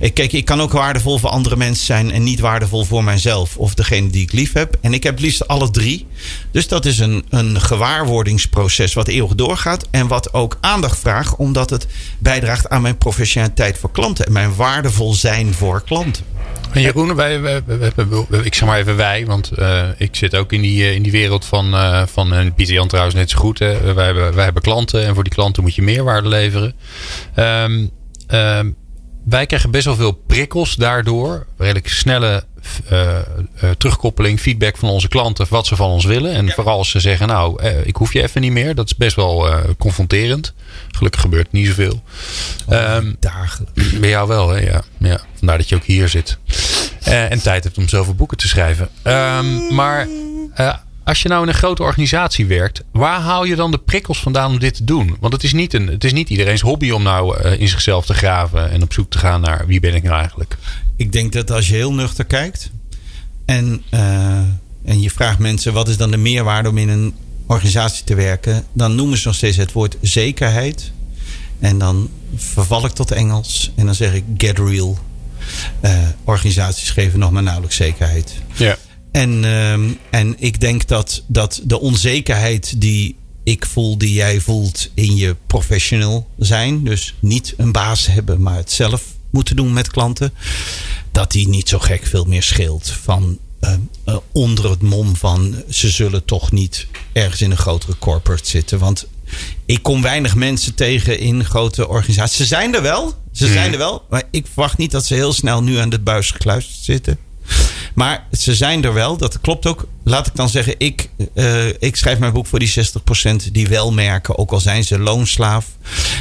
Ik, 0.00 0.14
kijk, 0.14 0.32
ik 0.32 0.44
kan 0.44 0.60
ook 0.60 0.72
waardevol 0.72 1.18
voor 1.18 1.30
andere 1.30 1.56
mensen 1.56 1.86
zijn 1.86 2.10
en 2.10 2.22
niet 2.22 2.40
waardevol 2.40 2.84
voor 2.84 3.04
mijzelf 3.04 3.56
of 3.56 3.74
degene 3.74 4.10
die 4.10 4.22
ik 4.22 4.32
lief 4.32 4.52
heb. 4.52 4.76
En 4.80 4.94
ik 4.94 5.02
heb 5.02 5.18
liefst 5.18 5.48
alle 5.48 5.70
drie. 5.70 6.06
Dus 6.50 6.68
dat 6.68 6.84
is 6.84 6.98
een, 6.98 7.24
een 7.28 7.60
gewaarwordingsproces 7.60 8.94
wat 8.94 9.08
eeuwig 9.08 9.34
doorgaat 9.34 9.86
en 9.90 10.08
wat 10.08 10.32
ook 10.32 10.58
aandacht 10.60 10.98
vraagt, 10.98 11.36
omdat 11.36 11.70
het 11.70 11.86
bijdraagt 12.18 12.68
aan 12.68 12.82
mijn 12.82 12.98
professionaliteit 12.98 13.78
voor 13.78 13.90
klanten 13.90 14.26
en 14.26 14.32
mijn 14.32 14.54
waardevol 14.54 15.14
zijn 15.14 15.54
voor 15.54 15.82
klanten. 15.82 16.35
En 16.72 16.82
Jeroen, 16.82 17.14
wij, 17.14 17.40
wij, 17.40 17.62
ik 18.42 18.54
zeg 18.54 18.68
maar 18.68 18.78
even 18.78 18.96
wij, 18.96 19.26
want 19.26 19.50
uh, 19.58 19.88
ik 19.96 20.16
zit 20.16 20.36
ook 20.36 20.52
in 20.52 20.60
die, 20.60 20.84
eh, 20.84 20.94
in 20.94 21.02
die 21.02 21.12
wereld 21.12 21.44
van, 21.44 21.74
uh, 21.74 22.02
van 22.06 22.32
en 22.32 22.54
Pieter 22.54 22.74
Jan 22.74 22.88
trouwens 22.88 23.14
net 23.14 23.30
zo 23.30 23.38
goed. 23.38 23.58
Hè. 23.58 23.94
Wij, 23.94 24.04
hebben, 24.04 24.34
wij 24.34 24.44
hebben 24.44 24.62
klanten 24.62 25.04
en 25.04 25.14
voor 25.14 25.24
die 25.24 25.32
klanten 25.32 25.62
moet 25.62 25.74
je 25.74 25.82
meerwaarde 25.82 26.28
leveren. 26.28 26.74
Um, 27.36 27.90
wij 29.28 29.46
krijgen 29.46 29.70
best 29.70 29.84
wel 29.84 29.94
veel 29.94 30.12
prikkels 30.12 30.76
daardoor. 30.76 31.46
Redelijk 31.58 31.88
snelle 31.88 32.44
uh, 32.92 33.18
uh, 33.62 33.70
terugkoppeling, 33.78 34.40
feedback 34.40 34.76
van 34.76 34.88
onze 34.88 35.08
klanten, 35.08 35.46
wat 35.48 35.66
ze 35.66 35.76
van 35.76 35.90
ons 35.90 36.04
willen. 36.04 36.32
En 36.32 36.50
vooral 36.50 36.78
als 36.78 36.90
ze 36.90 37.00
zeggen, 37.00 37.26
nou, 37.26 37.62
uh, 37.62 37.86
ik 37.86 37.96
hoef 37.96 38.12
je 38.12 38.22
even 38.22 38.40
niet 38.40 38.52
meer. 38.52 38.74
Dat 38.74 38.86
is 38.86 38.96
best 38.96 39.16
wel 39.16 39.48
confronterend. 39.78 40.54
Gelukkig 40.90 41.20
gebeurt 41.20 41.52
niet 41.52 41.66
zoveel. 41.66 42.02
Oh, 42.66 42.94
um. 42.94 43.16
Bij 44.00 44.08
jou 44.08 44.28
wel, 44.28 44.48
hè? 44.48 44.60
Ja. 44.60 44.82
ja. 44.98 45.20
Vandaar 45.38 45.58
dat 45.58 45.68
je 45.68 45.74
ook 45.74 45.84
hier 45.84 46.08
zit. 46.08 46.38
en 47.04 47.42
tijd 47.42 47.64
hebt 47.64 47.78
om 47.78 47.88
zoveel 47.88 48.14
boeken 48.14 48.36
te 48.36 48.48
schrijven. 48.48 48.88
Um, 49.02 49.74
maar 49.74 50.08
als 51.06 51.22
je 51.22 51.28
nou 51.28 51.42
in 51.42 51.48
een 51.48 51.54
grote 51.54 51.82
organisatie 51.82 52.46
werkt, 52.46 52.82
waar 52.92 53.20
haal 53.20 53.44
je 53.44 53.56
dan 53.56 53.70
de 53.70 53.78
prikkels 53.78 54.18
vandaan 54.18 54.50
om 54.50 54.58
dit 54.58 54.74
te 54.74 54.84
doen? 54.84 55.16
Want 55.20 55.32
het 55.32 55.42
is 55.42 55.52
niet, 55.52 55.74
een, 55.74 55.86
het 55.86 56.04
is 56.04 56.12
niet 56.12 56.30
iedereen's 56.30 56.60
hobby 56.60 56.90
om 56.90 57.02
nou 57.02 57.42
uh, 57.42 57.60
in 57.60 57.68
zichzelf 57.68 58.06
te 58.06 58.14
graven 58.14 58.70
en 58.70 58.82
op 58.82 58.92
zoek 58.92 59.10
te 59.10 59.18
gaan 59.18 59.40
naar 59.40 59.66
wie 59.66 59.80
ben 59.80 59.94
ik 59.94 60.02
nou 60.02 60.18
eigenlijk. 60.18 60.56
Ik 60.96 61.12
denk 61.12 61.32
dat 61.32 61.50
als 61.50 61.68
je 61.68 61.74
heel 61.74 61.92
nuchter 61.92 62.24
kijkt 62.24 62.70
en, 63.44 63.82
uh, 63.90 64.00
en 64.84 65.00
je 65.00 65.10
vraagt 65.10 65.38
mensen 65.38 65.72
wat 65.72 65.88
is 65.88 65.96
dan 65.96 66.10
de 66.10 66.16
meerwaarde 66.16 66.68
om 66.68 66.78
in 66.78 66.88
een 66.88 67.14
organisatie 67.46 68.04
te 68.04 68.14
werken, 68.14 68.64
dan 68.72 68.94
noemen 68.94 69.18
ze 69.18 69.26
nog 69.26 69.36
steeds 69.36 69.56
het 69.56 69.72
woord 69.72 69.96
zekerheid. 70.00 70.92
En 71.60 71.78
dan 71.78 72.10
verval 72.34 72.84
ik 72.84 72.92
tot 72.92 73.10
Engels 73.10 73.72
en 73.76 73.86
dan 73.86 73.94
zeg 73.94 74.14
ik 74.14 74.24
get 74.36 74.58
real. 74.58 74.98
Uh, 75.84 75.98
organisaties 76.24 76.90
geven 76.90 77.18
nog 77.18 77.30
maar 77.30 77.42
nauwelijks 77.42 77.76
zekerheid. 77.76 78.34
Ja. 78.54 78.76
En, 79.16 79.42
uh, 79.42 79.72
en 80.10 80.34
ik 80.38 80.60
denk 80.60 80.88
dat, 80.88 81.22
dat 81.26 81.60
de 81.64 81.80
onzekerheid 81.80 82.80
die 82.80 83.16
ik 83.42 83.66
voel, 83.66 83.98
die 83.98 84.12
jij 84.12 84.40
voelt 84.40 84.90
in 84.94 85.16
je 85.16 85.36
professional 85.46 86.28
zijn, 86.38 86.84
dus 86.84 87.14
niet 87.20 87.54
een 87.56 87.72
baas 87.72 88.06
hebben, 88.06 88.42
maar 88.42 88.56
het 88.56 88.72
zelf 88.72 89.02
moeten 89.30 89.56
doen 89.56 89.72
met 89.72 89.90
klanten, 89.90 90.32
dat 91.12 91.32
die 91.32 91.48
niet 91.48 91.68
zo 91.68 91.78
gek 91.78 92.06
veel 92.06 92.24
meer 92.24 92.42
scheelt 92.42 92.90
van 92.90 93.38
uh, 93.60 93.70
uh, 94.06 94.16
onder 94.32 94.70
het 94.70 94.82
mom 94.82 95.16
van 95.16 95.62
ze 95.68 95.90
zullen 95.90 96.24
toch 96.24 96.52
niet 96.52 96.86
ergens 97.12 97.42
in 97.42 97.50
een 97.50 97.56
grotere 97.56 97.98
corporate 97.98 98.48
zitten. 98.48 98.78
Want 98.78 99.06
ik 99.66 99.82
kom 99.82 100.02
weinig 100.02 100.34
mensen 100.34 100.74
tegen 100.74 101.18
in 101.18 101.44
grote 101.44 101.88
organisaties. 101.88 102.36
Ze 102.36 102.44
zijn 102.44 102.74
er 102.74 102.82
wel, 102.82 103.14
ze 103.32 103.44
hmm. 103.44 103.52
zijn 103.52 103.72
er 103.72 103.78
wel, 103.78 104.06
maar 104.10 104.22
ik 104.30 104.46
verwacht 104.46 104.78
niet 104.78 104.90
dat 104.90 105.06
ze 105.06 105.14
heel 105.14 105.32
snel 105.32 105.62
nu 105.62 105.76
aan 105.76 105.90
de 105.90 106.00
buis 106.00 106.30
gekluisterd 106.30 106.84
zitten. 106.84 107.18
Maar 107.96 108.26
ze 108.32 108.54
zijn 108.54 108.84
er 108.84 108.92
wel, 108.92 109.16
dat 109.16 109.40
klopt 109.40 109.66
ook. 109.66 109.88
Laat 110.04 110.26
ik 110.26 110.34
dan 110.34 110.48
zeggen, 110.48 110.74
ik, 110.78 111.08
uh, 111.34 111.66
ik 111.66 111.96
schrijf 111.96 112.18
mijn 112.18 112.32
boek 112.32 112.46
voor 112.46 112.58
die 112.58 112.74
60% 113.48 113.52
die 113.52 113.68
wel 113.68 113.92
merken, 113.92 114.38
ook 114.38 114.52
al 114.52 114.60
zijn 114.60 114.84
ze 114.84 114.98
loonslaaf. 114.98 115.66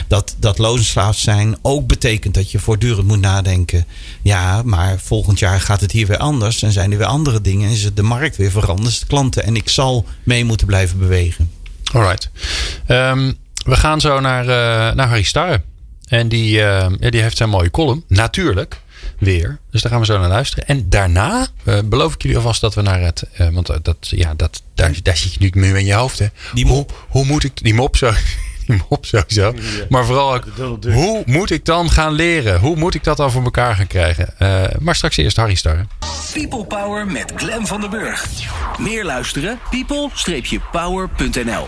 Dat, 0.07 0.35
dat 0.39 0.57
loonslaaf 0.57 1.17
zijn 1.17 1.57
ook 1.61 1.87
betekent 1.87 2.33
dat 2.33 2.51
je 2.51 2.59
voortdurend 2.59 3.07
moet 3.07 3.19
nadenken. 3.19 3.85
Ja, 4.21 4.61
maar 4.63 4.99
volgend 4.99 5.39
jaar 5.39 5.61
gaat 5.61 5.81
het 5.81 5.91
hier 5.91 6.07
weer 6.07 6.17
anders. 6.17 6.63
En 6.63 6.71
zijn 6.71 6.91
er 6.91 6.97
weer 6.97 7.07
andere 7.07 7.41
dingen. 7.41 7.67
En 7.67 7.73
is 7.73 7.83
het 7.83 7.95
de 7.95 8.03
markt 8.03 8.37
weer 8.37 8.51
veranderd, 8.51 8.99
de 8.99 9.05
klanten. 9.05 9.43
En 9.43 9.55
ik 9.55 9.69
zal 9.69 10.05
mee 10.23 10.45
moeten 10.45 10.67
blijven 10.67 10.99
bewegen. 10.99 11.51
Alright. 11.93 12.29
Um, 12.87 13.37
we 13.65 13.75
gaan 13.75 14.01
zo 14.01 14.19
naar, 14.19 14.43
uh, 14.43 14.95
naar 14.95 15.07
Harry 15.07 15.23
Starre. 15.23 15.61
En 16.07 16.27
die, 16.27 16.59
uh, 16.59 16.87
die 16.99 17.21
heeft 17.21 17.37
zijn 17.37 17.49
mooie 17.49 17.71
column, 17.71 18.03
natuurlijk 18.07 18.83
weer. 19.19 19.59
Dus 19.71 19.81
daar 19.81 19.91
gaan 19.91 19.99
we 19.99 20.05
zo 20.05 20.19
naar 20.19 20.29
luisteren. 20.29 20.67
En 20.67 20.89
daarna 20.89 21.47
uh, 21.63 21.79
beloof 21.85 22.13
ik 22.13 22.21
jullie 22.21 22.37
alvast 22.37 22.61
dat 22.61 22.75
we 22.75 22.81
naar 22.81 23.01
het. 23.01 23.23
Uh, 23.39 23.49
want 23.49 23.83
dat, 23.83 23.97
ja, 23.99 24.33
dat, 24.33 24.61
daar, 24.73 24.93
daar 25.03 25.17
zit 25.17 25.33
je 25.33 25.39
nu 25.39 25.49
meer 25.53 25.77
in 25.77 25.85
je 25.85 25.93
hoofd. 25.93 26.19
Hè. 26.19 26.27
Die 26.53 26.65
mop. 26.65 26.89
Hoe, 26.91 27.07
hoe 27.09 27.25
moet 27.25 27.43
ik. 27.43 27.63
Die 27.63 27.73
mop 27.73 27.97
zo. 27.97 28.11
Die 28.65 28.81
mop 28.89 29.05
sowieso. 29.05 29.53
Maar 29.89 30.05
vooral 30.05 30.33
ook, 30.33 30.43
hoe 30.83 31.23
moet 31.25 31.51
ik 31.51 31.65
dan 31.65 31.89
gaan 31.89 32.11
leren? 32.11 32.59
Hoe 32.59 32.75
moet 32.75 32.93
ik 32.93 33.03
dat 33.03 33.17
dan 33.17 33.31
voor 33.31 33.43
elkaar 33.43 33.75
gaan 33.75 33.87
krijgen? 33.87 34.33
Uh, 34.39 34.63
maar 34.79 34.95
straks 34.95 35.17
eerst 35.17 35.37
Harry 35.37 35.55
Star. 35.55 35.85
People 36.33 36.65
Power 36.65 37.07
met 37.07 37.33
Glen 37.35 37.67
van 37.67 37.81
den 37.81 37.89
Burg. 37.89 38.27
Meer 38.79 39.05
luisteren? 39.05 39.59
people-power.nl 39.69 41.67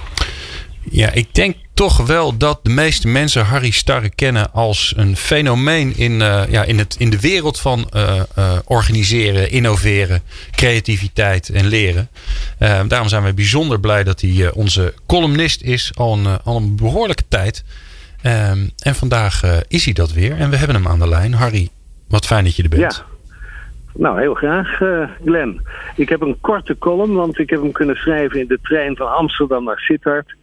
Ja, 0.89 1.12
ik 1.12 1.36
denk 1.36 1.56
toch 1.73 2.06
wel 2.06 2.38
dat 2.38 2.60
de 2.63 2.69
meeste 2.69 3.08
mensen 3.08 3.45
Harry 3.45 3.69
Starre 3.69 4.10
kennen 4.10 4.54
als 4.54 4.93
een 4.95 5.15
fenomeen 5.15 5.97
in, 5.97 6.12
uh, 6.12 6.41
ja, 6.50 6.63
in, 6.63 6.78
het, 6.78 6.95
in 7.00 7.10
de 7.10 7.19
wereld 7.19 7.60
van 7.60 7.89
uh, 7.95 8.21
uh, 8.38 8.52
organiseren, 8.65 9.52
innoveren, 9.52 10.21
creativiteit 10.52 11.50
en 11.50 11.65
leren. 11.65 12.10
daarom 12.88 13.08
zijn 13.08 13.23
we 13.23 13.34
bijzonder 13.34 13.80
blij 13.80 14.04
dat 14.04 14.21
hij 14.21 14.52
onze 14.52 14.93
columnist 15.08 15.62
is 15.62 15.91
al 15.95 16.13
een, 16.13 16.41
al 16.43 16.56
een 16.56 16.76
behoorlijke 16.76 17.28
tijd. 17.28 17.63
Um, 18.26 18.71
en 18.80 18.95
vandaag 18.95 19.43
is 19.67 19.86
hij 19.86 19.93
dat 19.93 20.12
weer 20.12 20.38
en 20.38 20.50
we 20.50 20.56
hebben 20.56 20.76
hem 20.76 20.88
aan 20.88 21.00
de 21.00 21.08
lijn. 21.08 21.34
Harry, 21.34 21.69
wat 22.08 22.26
fijn 22.26 22.43
dat 22.43 22.56
je 22.56 22.63
er 22.63 22.69
bent. 22.69 22.95
Ja. 22.95 23.15
Nou, 23.93 24.19
heel 24.19 24.34
graag, 24.34 24.82
Glenn. 25.26 25.62
Ik 25.95 26.10
heb 26.10 26.21
een 26.21 26.38
korte 26.41 26.78
column, 26.78 27.13
want 27.13 27.39
ik 27.39 27.50
heb 27.50 27.62
hem 27.62 27.71
kunnen 27.71 27.95
schrijven 27.95 28.39
in 28.39 28.47
de 28.47 28.60
trein 28.62 28.95
van 28.95 29.13
Amsterdam 29.13 29.63
naar 29.63 29.80
Sittard. 29.80 30.36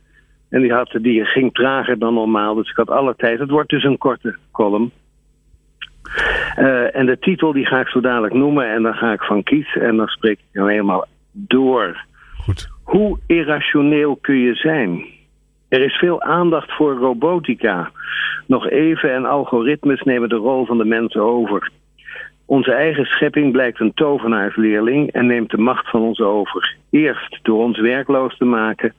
En 0.54 0.60
die, 0.60 0.72
had, 0.72 0.98
die 1.00 1.24
ging 1.24 1.54
trager 1.54 1.98
dan 1.98 2.14
normaal, 2.14 2.54
dus 2.54 2.70
ik 2.70 2.76
had 2.76 2.90
alle 2.90 3.14
tijd. 3.16 3.38
Het 3.38 3.50
wordt 3.50 3.70
dus 3.70 3.84
een 3.84 3.98
korte 3.98 4.36
column. 4.52 4.90
Uh, 6.58 6.96
en 6.96 7.06
de 7.06 7.18
titel 7.18 7.52
die 7.52 7.66
ga 7.66 7.80
ik 7.80 7.88
zo 7.88 8.00
dadelijk 8.00 8.34
noemen 8.34 8.70
en 8.70 8.82
dan 8.82 8.94
ga 8.94 9.12
ik 9.12 9.22
van 9.22 9.42
kiezen 9.42 9.82
en 9.82 9.96
dan 9.96 10.06
spreek 10.06 10.38
ik 10.38 10.44
hem 10.52 10.68
helemaal 10.68 11.06
door. 11.32 12.04
Goed. 12.36 12.68
Hoe 12.82 13.18
irrationeel 13.26 14.16
kun 14.16 14.36
je 14.36 14.54
zijn? 14.54 15.04
Er 15.68 15.80
is 15.80 15.94
veel 15.94 16.22
aandacht 16.22 16.72
voor 16.72 16.94
robotica. 16.94 17.90
Nog 18.46 18.68
even 18.68 19.12
en 19.12 19.24
algoritmes 19.24 20.02
nemen 20.02 20.28
de 20.28 20.36
rol 20.36 20.66
van 20.66 20.78
de 20.78 20.84
mensen 20.84 21.22
over. 21.22 21.70
Onze 22.46 22.72
eigen 22.72 23.04
schepping 23.04 23.52
blijkt 23.52 23.80
een 23.80 23.94
tovenaarsleerling 23.94 25.12
en 25.12 25.26
neemt 25.26 25.50
de 25.50 25.58
macht 25.58 25.90
van 25.90 26.02
ons 26.02 26.20
over. 26.20 26.76
Eerst 26.90 27.38
door 27.42 27.62
ons 27.62 27.80
werkloos 27.80 28.36
te 28.36 28.44
maken 28.44 28.94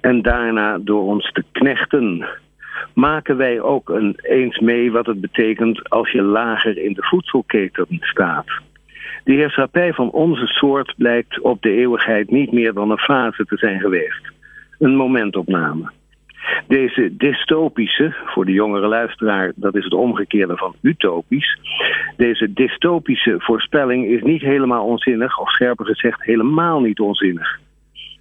en 0.00 0.22
daarna 0.22 0.78
door 0.78 1.02
ons 1.02 1.32
te 1.32 1.44
knechten. 1.52 2.26
Maken 2.94 3.36
wij 3.36 3.60
ook 3.60 3.88
een, 3.88 4.18
eens 4.22 4.58
mee 4.58 4.92
wat 4.92 5.06
het 5.06 5.20
betekent 5.20 5.90
als 5.90 6.10
je 6.10 6.22
lager 6.22 6.78
in 6.78 6.92
de 6.92 7.02
voedselketen 7.02 7.86
staat. 8.00 8.46
De 9.24 9.32
heerschappij 9.32 9.92
van 9.92 10.10
onze 10.10 10.46
soort 10.46 10.94
blijkt 10.96 11.40
op 11.40 11.62
de 11.62 11.70
eeuwigheid 11.70 12.30
niet 12.30 12.52
meer 12.52 12.72
dan 12.72 12.90
een 12.90 12.98
fase 12.98 13.44
te 13.44 13.56
zijn 13.56 13.80
geweest. 13.80 14.32
Een 14.78 14.96
momentopname. 14.96 15.90
Deze 16.68 17.16
dystopische, 17.16 18.14
voor 18.26 18.44
de 18.44 18.52
jongere 18.52 18.86
luisteraar, 18.86 19.52
dat 19.54 19.74
is 19.76 19.84
het 19.84 19.94
omgekeerde 19.94 20.56
van 20.56 20.74
utopisch. 20.80 21.58
Deze 22.16 22.52
dystopische 22.52 23.34
voorspelling 23.38 24.06
is 24.06 24.22
niet 24.22 24.42
helemaal 24.42 24.84
onzinnig, 24.84 25.38
of 25.38 25.50
scherper 25.50 25.86
gezegd, 25.86 26.22
helemaal 26.22 26.80
niet 26.80 27.00
onzinnig. 27.00 27.58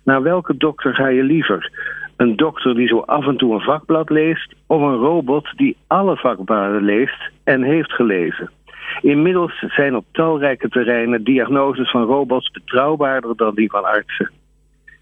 Naar 0.04 0.22
welke 0.22 0.58
dokter 0.58 0.96
ga 0.96 1.08
je 1.08 1.24
liever? 1.24 1.72
Een 2.18 2.36
dokter 2.36 2.76
die 2.76 2.88
zo 2.88 3.00
af 3.00 3.28
en 3.28 3.38
toe 3.38 3.54
een 3.54 3.62
vakblad 3.62 4.10
leest, 4.10 4.54
of 4.68 4.82
een 4.82 4.96
robot 4.96 5.58
die 5.58 5.78
alle 5.88 6.18
vakbladen 6.18 6.84
leest 6.84 7.32
en 7.44 7.64
heeft 7.64 7.92
gelezen? 7.92 8.50
Inmiddels 9.02 9.64
zijn 9.68 9.96
op 9.96 10.06
talrijke 10.12 10.70
terreinen 10.70 11.24
diagnoses 11.24 11.92
van 11.92 12.04
robots 12.04 12.52
betrouwbaarder 12.52 13.36
dan 13.36 13.56
die 13.56 13.70
van 13.70 13.86
artsen. 13.86 14.32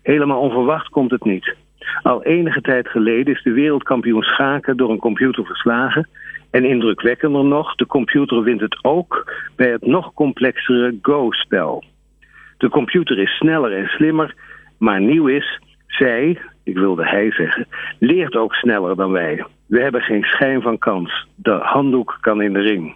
Helemaal 0.02 0.40
onverwacht 0.40 0.90
komt 0.90 1.12
het 1.12 1.24
niet. 1.24 1.56
Al 2.02 2.24
enige 2.24 2.62
tijd 2.62 2.88
geleden 2.88 3.34
is 3.34 3.44
de 3.44 3.52
wereldkampioen 3.52 4.24
schaken 4.24 4.78
door 4.78 4.90
een 4.90 4.98
computer 4.98 5.46
verslagen. 5.46 6.10
En 6.52 6.66
indrukwekkender 6.66 7.44
nog, 7.44 7.76
de 7.76 7.86
computer 7.86 8.44
wint 8.44 8.62
het 8.62 8.84
ook 8.84 9.34
bij 9.56 9.72
het 9.72 9.86
nog 9.86 10.14
complexere 10.14 10.98
Go-spel. 11.02 11.84
De 12.58 12.70
computer 12.70 13.20
is 13.20 13.36
sneller 13.36 13.74
en 13.78 13.88
slimmer, 13.88 14.36
maar 14.78 15.02
nieuw 15.02 15.28
is, 15.28 15.60
zij, 15.88 16.42
ik 16.64 16.78
wilde 16.78 17.06
hij 17.06 17.32
zeggen, 17.32 17.68
leert 18.00 18.36
ook 18.36 18.54
sneller 18.54 18.96
dan 18.96 19.12
wij. 19.12 19.46
We 19.66 19.82
hebben 19.82 20.02
geen 20.02 20.24
schijn 20.24 20.62
van 20.62 20.78
kans. 20.78 21.28
De 21.36 21.60
handdoek 21.62 22.18
kan 22.22 22.42
in 22.42 22.54
de 22.54 22.60
ring. 22.60 22.96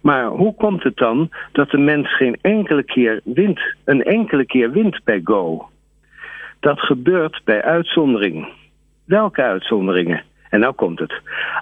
Maar 0.00 0.26
hoe 0.26 0.54
komt 0.54 0.82
het 0.82 0.96
dan 0.96 1.30
dat 1.52 1.70
de 1.70 1.78
mens 1.78 2.16
geen 2.16 2.38
enkele 2.40 2.82
keer 2.82 3.20
wint, 3.24 3.60
een 3.84 4.02
enkele 4.02 4.46
keer 4.46 4.70
wint 4.70 5.00
bij 5.04 5.20
Go? 5.24 5.68
Dat 6.62 6.80
gebeurt 6.80 7.40
bij 7.44 7.62
uitzondering. 7.62 8.48
Welke 9.04 9.42
uitzonderingen? 9.42 10.22
En 10.48 10.60
nou 10.60 10.74
komt 10.74 10.98
het. 10.98 11.20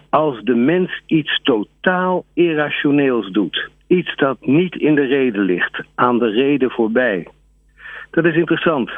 Als 0.08 0.40
de 0.42 0.54
mens 0.54 1.02
iets 1.06 1.40
totaal 1.42 2.24
irrationeels 2.34 3.30
doet. 3.30 3.68
Iets 3.86 4.16
dat 4.16 4.36
niet 4.40 4.74
in 4.74 4.94
de 4.94 5.06
reden 5.06 5.42
ligt, 5.42 5.82
aan 5.94 6.18
de 6.18 6.30
reden 6.30 6.70
voorbij. 6.70 7.28
Dat 8.10 8.24
is 8.24 8.34
interessant. 8.34 8.90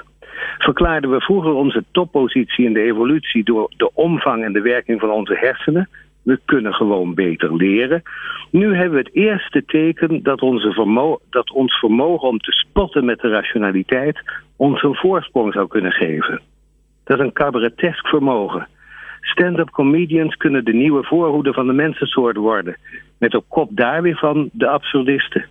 Verklaarden 0.58 1.10
we 1.10 1.20
vroeger 1.20 1.52
onze 1.52 1.84
toppositie 1.90 2.64
in 2.64 2.72
de 2.72 2.82
evolutie 2.82 3.44
door 3.44 3.72
de 3.76 3.90
omvang 3.94 4.44
en 4.44 4.52
de 4.52 4.60
werking 4.60 5.00
van 5.00 5.10
onze 5.10 5.36
hersenen, 5.36 5.88
we 6.22 6.40
kunnen 6.44 6.74
gewoon 6.74 7.14
beter 7.14 7.56
leren. 7.56 8.02
Nu 8.50 8.74
hebben 8.76 8.98
we 8.98 9.04
het 9.04 9.14
eerste 9.14 9.64
teken 9.64 10.22
dat, 10.22 10.40
onze 10.40 11.20
dat 11.30 11.50
ons 11.50 11.78
vermogen 11.78 12.28
om 12.28 12.38
te 12.38 12.52
spotten 12.52 13.04
met 13.04 13.20
de 13.20 13.28
rationaliteit 13.28 14.22
ons 14.56 14.82
een 14.82 14.94
voorsprong 14.94 15.52
zou 15.52 15.68
kunnen 15.68 15.92
geven. 15.92 16.40
Dat 17.04 17.18
is 17.18 17.24
een 17.24 17.32
cabaretesk 17.32 18.06
vermogen. 18.06 18.68
Stand-up 19.20 19.70
comedians 19.70 20.37
kunnen 20.37 20.64
de 20.64 20.72
nieuwe 20.72 21.04
voorhoede 21.04 21.52
van 21.52 21.66
de 21.66 21.72
mensensoort 21.72 22.37
worden. 22.37 22.76
Met 23.18 23.35
op 23.35 23.44
kop 23.48 23.68
daar 23.72 24.02
weer 24.02 24.16
van 24.16 24.50
de 24.52 24.68
absurdisten. 24.68 25.46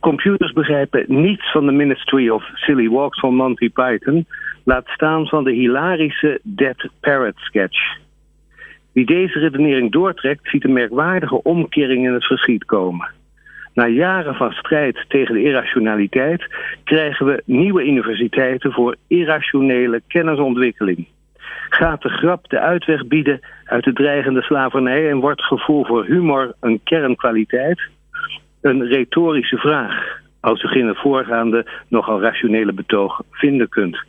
Computers 0.00 0.52
begrijpen 0.52 1.04
niets 1.08 1.52
van 1.52 1.66
de 1.66 1.72
Ministry 1.72 2.28
of 2.28 2.44
Silly 2.54 2.88
Walks 2.88 3.20
van 3.20 3.34
Monty 3.34 3.70
Python. 3.70 4.26
Laat 4.64 4.86
staan 4.86 5.26
van 5.26 5.44
de 5.44 5.52
hilarische 5.52 6.40
Dead 6.42 6.88
Parrot 7.00 7.36
sketch. 7.36 8.03
Wie 8.94 9.06
deze 9.06 9.38
redenering 9.38 9.92
doortrekt, 9.92 10.48
ziet 10.48 10.64
een 10.64 10.72
merkwaardige 10.72 11.42
omkering 11.42 12.06
in 12.06 12.12
het 12.12 12.26
verschiet 12.26 12.64
komen. 12.64 13.10
Na 13.72 13.86
jaren 13.86 14.34
van 14.34 14.52
strijd 14.52 15.04
tegen 15.08 15.34
de 15.34 15.42
irrationaliteit 15.42 16.46
krijgen 16.84 17.26
we 17.26 17.42
nieuwe 17.44 17.84
universiteiten 17.84 18.72
voor 18.72 18.96
irrationele 19.06 20.02
kennisontwikkeling. 20.06 21.06
Gaat 21.68 22.02
de 22.02 22.08
grap 22.08 22.48
de 22.48 22.58
uitweg 22.58 23.06
bieden 23.06 23.40
uit 23.64 23.84
de 23.84 23.92
dreigende 23.92 24.42
slavernij 24.42 25.10
en 25.10 25.20
wordt 25.20 25.42
gevoel 25.42 25.84
voor 25.84 26.04
humor 26.04 26.54
een 26.60 26.80
kernkwaliteit? 26.84 27.80
Een 28.60 28.86
retorische 28.86 29.56
vraag, 29.58 30.20
als 30.40 30.62
u 30.62 30.86
het 30.86 30.98
voorgaande 30.98 31.66
nogal 31.88 32.20
rationele 32.20 32.72
betoog 32.72 33.22
vinden 33.30 33.68
kunt. 33.68 34.04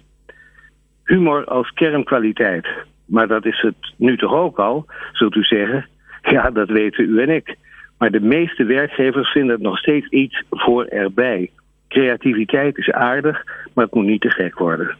Humor 1.03 1.45
als 1.45 1.69
kernkwaliteit. 1.73 2.67
Maar 3.05 3.27
dat 3.27 3.45
is 3.45 3.61
het 3.61 3.93
nu 3.95 4.17
toch 4.17 4.33
ook 4.33 4.59
al, 4.59 4.85
zult 5.11 5.35
u 5.35 5.43
zeggen. 5.43 5.85
Ja, 6.31 6.49
dat 6.49 6.69
weten 6.69 7.09
u 7.09 7.21
en 7.21 7.29
ik. 7.29 7.55
Maar 7.97 8.11
de 8.11 8.21
meeste 8.21 8.63
werkgevers 8.63 9.31
vinden 9.31 9.51
het 9.51 9.63
nog 9.63 9.77
steeds 9.77 10.07
iets 10.07 10.43
voor 10.49 10.85
erbij. 10.85 11.49
Creativiteit 11.87 12.77
is 12.77 12.91
aardig, 12.91 13.43
maar 13.73 13.85
het 13.85 13.93
moet 13.93 14.05
niet 14.05 14.21
te 14.21 14.29
gek 14.29 14.59
worden. 14.59 14.95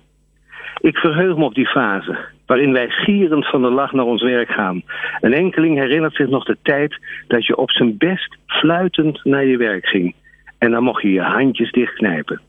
Ik 0.82 0.98
verheug 0.98 1.38
me 1.38 1.44
op 1.44 1.54
die 1.54 1.68
fase, 1.68 2.18
waarin 2.46 2.72
wij 2.72 2.90
gierend 2.90 3.48
van 3.48 3.62
de 3.62 3.70
lach 3.70 3.92
naar 3.92 4.06
ons 4.06 4.22
werk 4.22 4.50
gaan. 4.50 4.82
Een 5.22 5.34
enkeling 5.34 5.78
herinnert 5.78 6.16
zich 6.16 6.28
nog 6.28 6.46
de 6.46 6.58
tijd 6.62 7.00
dat 7.28 7.46
je 7.46 7.58
op 7.58 7.72
zijn 7.72 7.98
best 7.98 8.38
fluitend 8.46 9.24
naar 9.24 9.46
je 9.46 9.58
werk 9.58 9.86
ging. 9.86 10.16
En 10.58 10.72
dan 10.72 10.84
mocht 10.84 11.02
je 11.02 11.12
je 11.12 11.22
handjes 11.22 11.72
dichtknijpen. 11.72 12.42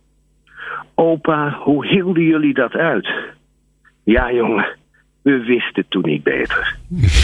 Opa, 0.95 1.51
hoe 1.51 1.87
hielden 1.87 2.23
jullie 2.23 2.55
dat 2.55 2.73
uit? 2.73 3.09
Ja, 4.05 4.33
jongen, 4.33 4.67
we 5.27 5.45
wisten 5.45 5.87
toen 5.89 6.03
niet 6.03 6.23
beter. 6.23 6.77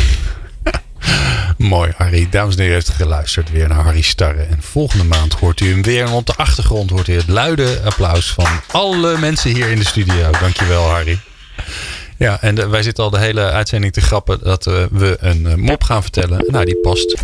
Mooi, 1.59 1.93
Harry. 1.97 2.27
Dames 2.31 2.55
en 2.55 2.61
heren, 2.61 2.75
heeft 2.75 2.89
geluisterd 2.89 3.51
weer 3.51 3.69
naar 3.69 3.85
Harry 3.85 4.01
Starre. 4.01 4.43
En 4.43 4.63
volgende 4.63 5.05
maand 5.05 5.33
hoort 5.33 5.61
u 5.61 5.71
hem 5.71 5.83
weer. 5.83 6.05
En 6.05 6.13
op 6.13 6.27
de 6.27 6.35
achtergrond 6.37 6.91
hoort 6.91 7.09
u 7.09 7.13
het 7.13 7.29
luide 7.29 7.81
applaus 7.85 8.33
van 8.33 8.47
alle 8.71 9.19
mensen 9.19 9.51
hier 9.51 9.69
in 9.69 9.79
de 9.79 9.85
studio. 9.85 10.31
Dankjewel, 10.41 10.89
Harry. 10.89 11.19
Ja, 12.17 12.41
en 12.41 12.71
wij 12.71 12.83
zitten 12.83 13.05
al 13.05 13.11
de 13.11 13.19
hele 13.19 13.51
uitzending 13.51 13.93
te 13.93 14.01
grappen 14.01 14.39
dat 14.43 14.67
uh, 14.67 14.85
we 14.91 15.17
een 15.21 15.43
uh, 15.43 15.55
mop 15.55 15.83
gaan 15.83 16.03
vertellen. 16.03 16.45
Nou, 16.47 16.65
die 16.65 16.77
past. 16.77 17.15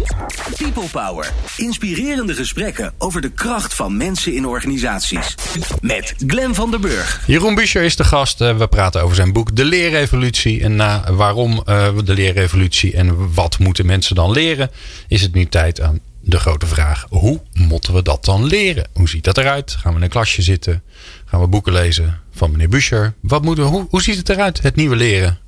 People 0.57 0.89
Power. 0.93 1.33
Inspirerende 1.57 2.35
gesprekken 2.35 2.93
over 2.99 3.21
de 3.21 3.31
kracht 3.31 3.75
van 3.75 3.97
mensen 3.97 4.35
in 4.35 4.47
organisaties. 4.47 5.35
Met 5.81 6.15
Glen 6.27 6.55
van 6.55 6.71
der 6.71 6.81
Burg. 6.81 7.23
Jeroen 7.27 7.55
Buescher 7.55 7.83
is 7.83 7.97
de 7.97 8.05
gast. 8.05 8.41
Uh, 8.41 8.57
we 8.57 8.67
praten 8.67 9.03
over 9.03 9.17
zijn 9.17 9.33
boek 9.33 9.57
De 9.57 9.65
Leerrevolutie. 9.65 10.63
En 10.63 10.77
na 10.77 11.13
waarom 11.13 11.63
de 12.05 12.15
leerrevolutie 12.15 12.95
en 12.95 13.35
wat 13.35 13.59
moeten 13.59 13.87
mensen 13.87 14.15
dan 14.15 14.31
leren, 14.31 14.71
is 15.09 15.23
het 15.23 15.35
nu 15.35 15.47
tijd 15.47 15.81
aan 15.81 16.01
de 16.29 16.39
grote 16.39 16.67
vraag: 16.67 17.07
hoe 17.09 17.41
moeten 17.53 17.95
we 17.95 18.03
dat 18.03 18.25
dan 18.25 18.45
leren? 18.45 18.89
Hoe 18.93 19.09
ziet 19.09 19.25
dat 19.25 19.39
eruit? 19.39 19.71
Gaan 19.71 19.91
we 19.93 19.99
in 19.99 20.05
een 20.05 20.11
klasje 20.11 20.43
zitten? 20.43 20.83
Gaan 21.25 21.41
we 21.41 21.47
boeken 21.47 21.73
lezen 21.73 22.21
van 22.31 22.51
meneer 22.51 22.69
Buscher? 22.69 23.15
Wat 23.21 23.43
moeten 23.43 23.65
we, 23.65 23.71
hoe, 23.71 23.87
hoe 23.91 24.03
ziet 24.03 24.17
het 24.17 24.29
eruit, 24.29 24.63
het 24.63 24.77
nieuwe 24.77 24.97
leren? 24.97 25.39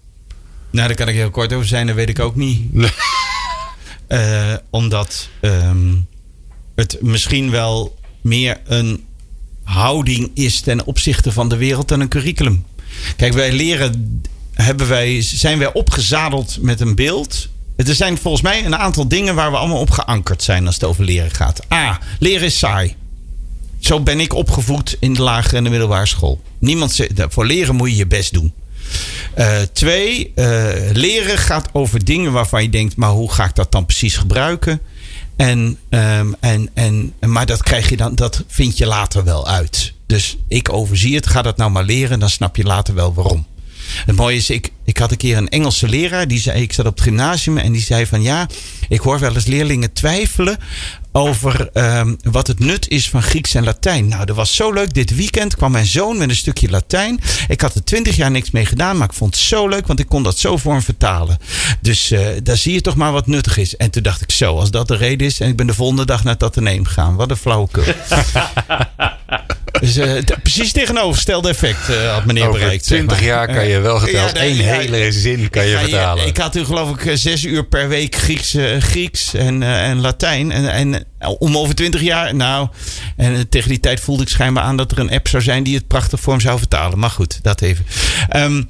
Nou, 0.71 0.87
daar 0.87 0.97
kan 0.97 1.09
ik 1.09 1.15
heel 1.15 1.31
kort 1.31 1.53
over 1.53 1.67
zijn, 1.67 1.87
dat 1.87 1.97
weet 1.97 2.09
ik 2.09 2.19
ook 2.19 2.37
niet. 2.37 2.91
uh, 4.09 4.55
omdat 4.71 5.29
um, 5.41 6.07
het 6.75 6.99
misschien 7.01 7.51
wel 7.51 7.99
meer 8.21 8.61
een 8.65 9.05
houding 9.63 10.31
is 10.35 10.61
ten 10.61 10.85
opzichte 10.85 11.33
van 11.33 11.49
de 11.49 11.57
wereld 11.57 11.89
dan 11.89 12.01
een 12.01 12.09
curriculum. 12.09 12.65
Kijk, 13.17 13.33
wij 13.33 13.53
leren, 13.53 14.23
hebben 14.53 14.89
wij, 14.89 15.23
zijn 15.23 15.59
wij 15.59 15.73
opgezadeld 15.73 16.59
met 16.61 16.81
een 16.81 16.95
beeld 16.95 17.49
er 17.89 17.95
zijn 17.95 18.19
volgens 18.19 18.43
mij 18.43 18.65
een 18.65 18.77
aantal 18.77 19.09
dingen 19.09 19.35
waar 19.35 19.51
we 19.51 19.57
allemaal 19.57 19.81
op 19.81 19.91
geankerd 19.91 20.43
zijn 20.43 20.67
als 20.67 20.75
het 20.75 20.85
over 20.85 21.05
leren 21.05 21.31
gaat. 21.31 21.73
A. 21.73 21.99
Leren 22.19 22.47
is 22.47 22.59
saai. 22.59 22.97
Zo 23.79 24.01
ben 24.01 24.21
ik 24.21 24.35
opgevoed 24.35 24.97
in 25.01 25.15
de 25.15 25.23
lagere 25.23 25.57
en 25.57 25.65
de 25.65 25.71
middelbare 25.71 26.07
school. 26.07 26.43
Niemand 26.59 26.93
zegt, 26.93 27.13
voor 27.29 27.47
leren 27.47 27.75
moet 27.75 27.91
je 27.91 27.97
je 27.97 28.07
best 28.07 28.33
doen. 28.33 28.53
Uh, 29.39 29.59
twee, 29.73 30.33
uh, 30.35 30.69
leren 30.93 31.39
gaat 31.39 31.69
over 31.73 32.05
dingen 32.05 32.33
waarvan 32.33 32.63
je 32.63 32.71
denkt, 32.71 32.97
maar 32.97 33.11
hoe 33.11 33.33
ga 33.33 33.45
ik 33.45 33.55
dat 33.55 33.73
dan 33.73 33.87
precies 33.87 34.17
gebruiken? 34.17 34.81
En, 35.37 35.79
um, 35.91 36.35
en, 36.41 36.71
en, 36.75 37.15
maar 37.21 37.47
dat 37.47 37.63
krijg 37.63 37.89
je 37.89 37.97
dan, 37.97 38.15
dat 38.15 38.45
vind 38.49 38.79
je 38.79 38.87
later 38.87 39.25
wel 39.25 39.49
uit. 39.49 39.93
Dus 40.07 40.37
ik 40.49 40.73
overzie 40.73 41.15
het, 41.15 41.27
ga 41.27 41.43
dat 41.43 41.57
nou 41.57 41.71
maar 41.71 41.85
leren, 41.85 42.19
dan 42.19 42.31
snap 42.31 42.57
je 42.57 42.65
later 42.65 42.95
wel 42.95 43.15
waarom. 43.15 43.47
Het 44.07 44.17
mooie 44.17 44.37
is, 44.37 44.51
ik, 44.51 44.73
ik 44.85 44.99
had 44.99 45.11
een 45.11 45.17
keer 45.17 45.37
een 45.37 45.49
Engelse 45.49 45.89
leraar. 45.89 46.29
Die 46.29 46.41
zei, 46.41 46.63
ik 46.63 46.73
zat 46.73 46.87
op 46.87 46.95
het 46.95 47.03
gymnasium 47.03 47.59
en 47.59 47.73
die 47.73 47.83
zei 47.83 48.07
van 48.07 48.23
ja, 48.23 48.49
ik 48.89 49.01
hoor 49.01 49.19
wel 49.19 49.35
eens 49.35 49.47
leerlingen 49.47 49.93
twijfelen 49.93 50.59
over 51.13 51.71
ehm, 51.73 52.15
wat 52.23 52.47
het 52.47 52.59
nut 52.59 52.89
is 52.89 53.09
van 53.09 53.23
Grieks 53.23 53.55
en 53.55 53.65
Latijn. 53.65 54.09
Nou, 54.09 54.25
dat 54.25 54.37
was 54.37 54.55
zo 54.55 54.73
leuk. 54.73 54.95
Dit 54.95 55.17
weekend 55.17 55.57
kwam 55.57 55.73
mijn 55.73 55.87
zoon 55.87 56.19
met 56.19 56.29
een 56.29 56.37
stukje 56.37 56.71
Latijn. 56.71 57.21
Ik 57.49 57.61
had 57.61 57.75
er 57.75 57.85
twintig 57.85 58.17
jaar 58.17 58.31
niks 58.31 58.51
mee 58.51 58.67
gedaan, 58.67 58.97
maar 58.97 59.09
ik 59.09 59.15
vond 59.15 59.35
het 59.35 59.45
zo 59.45 59.69
leuk, 59.69 59.87
want 59.87 60.01
ik 60.01 60.09
kon 60.09 60.23
dat 60.23 60.39
zo 60.39 60.57
voor 60.57 60.73
hem 60.73 60.83
vertalen. 60.83 61.39
Dus 61.81 62.13
uh, 62.13 62.27
daar 62.43 62.57
zie 62.57 62.73
je 62.73 62.81
toch 62.81 62.95
maar 62.95 63.13
wat 63.13 63.27
nuttig 63.27 63.57
is. 63.57 63.77
En 63.77 63.91
toen 63.91 64.03
dacht 64.03 64.23
ik 64.23 64.31
zo, 64.31 64.59
als 64.59 64.71
dat 64.71 64.89
de 64.89 64.97
reden 64.97 65.27
is, 65.27 65.41
en 65.41 65.49
ik 65.49 65.57
ben 65.57 65.67
de 65.67 65.75
volgende 65.75 66.05
dag 66.05 66.25
naar 66.25 66.39
dat 66.39 66.57
neem 66.57 66.85
gegaan. 66.85 67.17
Wat 67.17 67.31
een 67.31 67.37
flauwekul. 67.37 67.83
dus 69.81 69.97
uh, 69.99 70.13
precies 70.43 70.73
tegenovergestelde 70.73 71.49
effect 71.49 71.91
uh, 71.91 72.13
had 72.13 72.25
meneer 72.25 72.47
Over 72.49 72.61
bereikt. 72.61 72.85
20 72.85 73.19
zeg 73.19 73.27
maar. 73.27 73.37
jaar 73.37 73.47
kan 73.55 73.67
je 73.69 73.79
wel 73.79 73.99
geteld 73.99 74.33
Ja, 74.37 74.43
hele 74.43 75.13
zin 75.13 75.51
kan 75.51 75.67
je 75.67 75.79
vertalen. 75.79 76.27
ik 76.27 76.37
had 76.37 76.53
toen 76.53 76.67
geloof 76.67 76.91
ik 76.91 77.07
eh, 77.07 77.17
zes 77.17 77.45
uur 77.45 77.65
per 77.67 77.89
week 77.89 78.15
Grieks, 78.15 78.55
eh, 78.55 78.81
Grieks 78.81 79.35
en, 79.35 79.63
eh, 79.63 79.89
en 79.89 80.01
Latijn. 80.01 80.53
En, 80.53 80.73
en 80.73 81.05
eh, 81.19 81.31
om 81.39 81.57
over 81.57 81.75
twintig 81.75 82.01
jaar, 82.01 82.35
nou, 82.35 82.69
en 83.17 83.35
eh, 83.35 83.41
tegen 83.49 83.69
die 83.69 83.81
tijd 83.81 84.01
voelde 84.01 84.23
ik 84.23 84.29
schijnbaar 84.29 84.65
aan 84.65 84.77
dat 84.77 84.93
er 84.93 84.99
een 84.99 85.11
app 85.11 85.29
zou 85.29 85.43
zijn 85.43 85.63
die 85.63 85.75
het 85.77 85.87
prachtig 85.87 86.21
voor 86.21 86.33
hem 86.33 86.43
zou 86.43 86.59
vertalen. 86.59 86.99
Maar 86.99 87.11
goed, 87.11 87.39
dat 87.43 87.61
even. 87.61 87.87
Ehm, 88.29 88.63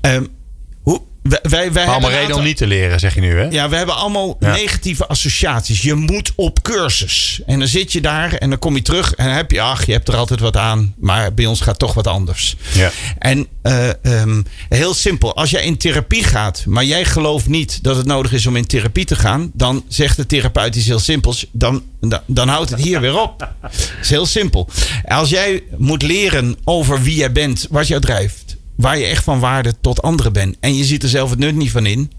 ehm, 0.00 0.24
wij, 1.42 1.72
wij, 1.72 1.86
Allemaal 1.86 2.10
reden 2.10 2.36
om 2.36 2.42
niet 2.42 2.56
te 2.56 2.66
leren, 2.66 3.00
zeg 3.00 3.14
je 3.14 3.20
nu, 3.20 3.38
hè? 3.38 3.44
ja, 3.44 3.68
we 3.68 3.76
hebben 3.76 3.96
allemaal 3.96 4.36
Ja. 4.40 4.52
negatieve 4.52 5.06
associaties. 5.06 5.82
Je 5.82 5.94
moet 5.94 6.32
op 6.34 6.62
cursus. 6.62 7.40
En 7.46 7.58
dan 7.58 7.68
zit 7.68 7.92
je 7.92 8.00
daar 8.00 8.32
en 8.32 8.50
dan 8.50 8.58
kom 8.58 8.74
je 8.76 8.82
terug 8.82 9.14
en 9.14 9.24
dan 9.26 9.34
heb 9.34 9.50
je, 9.50 9.60
ach, 9.60 9.86
je 9.86 9.92
hebt 9.92 10.08
er 10.08 10.16
altijd 10.16 10.40
wat 10.40 10.56
aan. 10.56 10.94
Maar 10.98 11.34
bij 11.34 11.46
ons 11.46 11.60
gaat 11.60 11.78
toch 11.78 11.94
wat 11.94 12.06
anders. 12.06 12.56
Ja. 12.72 12.90
En 13.18 13.46
eh, 13.62 13.88
ehm, 14.02 14.42
heel 14.68 14.94
simpel, 14.94 15.36
als 15.36 15.50
jij 15.50 15.62
in 15.62 15.76
therapie 15.76 16.24
gaat, 16.24 16.62
maar 16.66 16.84
jij 16.84 17.04
gelooft 17.04 17.48
niet 17.48 17.82
dat 17.82 17.96
het 17.96 18.06
nodig 18.06 18.32
is 18.32 18.46
om 18.46 18.56
in 18.56 18.66
therapie 18.66 19.04
te 19.04 19.16
gaan, 19.16 19.50
dan 19.54 19.84
zegt 19.88 20.16
de 20.16 20.26
therapeut 20.26 20.76
iets 20.76 20.86
heel 20.86 20.98
simpels, 20.98 21.46
dan, 21.52 21.82
dan, 22.00 22.20
dan 22.26 22.48
houdt 22.48 22.70
het 22.70 22.80
hier 22.80 23.00
weer 23.00 23.20
op. 23.20 23.40
Het 23.60 23.98
is 24.02 24.10
heel 24.10 24.26
simpel. 24.26 24.68
Als 25.04 25.28
jij 25.28 25.62
moet 25.76 26.02
leren 26.02 26.56
over 26.64 27.02
wie 27.02 27.16
jij 27.16 27.32
bent, 27.32 27.66
wat 27.70 27.86
jou 27.86 28.00
drijft, 28.00 28.45
waar 28.76 28.98
je 28.98 29.04
echt 29.04 29.24
van 29.24 29.40
waarde 29.40 29.74
tot 29.80 30.02
anderen 30.02 30.32
bent, 30.32 30.56
en 30.60 30.76
je 30.76 30.84
ziet 30.84 31.02
er 31.02 31.08
zelf 31.08 31.30
het 31.30 31.38
nut 31.38 31.54
niet 31.54 31.70
van 31.70 31.86
in, 31.86 32.10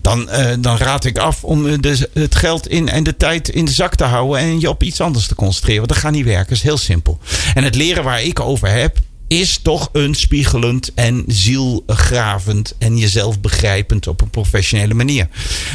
dan, 0.00 0.28
eh, 0.30 0.52
dan 0.58 0.76
raad 0.76 1.04
ik 1.04 1.18
af 1.18 1.44
om 1.44 1.66
eh, 1.66 1.74
de, 1.80 2.08
het 2.12 2.34
geld 2.34 2.68
in 2.68 2.88
en 2.88 3.02
de 3.02 3.16
tijd 3.16 3.48
in 3.48 3.64
de 3.64 3.72
zak 3.72 3.94
te 3.94 4.04
houden 4.04 4.38
en 4.38 4.60
je 4.60 4.68
op 4.68 4.82
iets 4.82 5.00
anders 5.00 5.26
te 5.26 5.34
concentreren. 5.34 5.80
Want 5.80 5.92
dat 5.92 6.02
gaat 6.02 6.12
niet 6.12 6.24
werken. 6.24 6.48
Dat 6.48 6.56
is 6.56 6.62
heel 6.62 6.78
simpel. 6.78 7.18
En 7.54 7.64
het 7.64 7.74
leren 7.74 8.04
waar 8.04 8.22
ik 8.22 8.40
over 8.40 8.68
heb, 8.68 8.98
is 9.28 9.58
toch 9.62 9.88
een 9.92 10.14
spiegelend 10.14 10.94
en 10.94 11.24
zielgravend 11.26 12.74
en 12.78 12.96
jezelf 12.96 13.40
begrijpend 13.40 14.06
op 14.06 14.20
een 14.20 14.30
professionele 14.30 14.94
manier. 14.94 15.28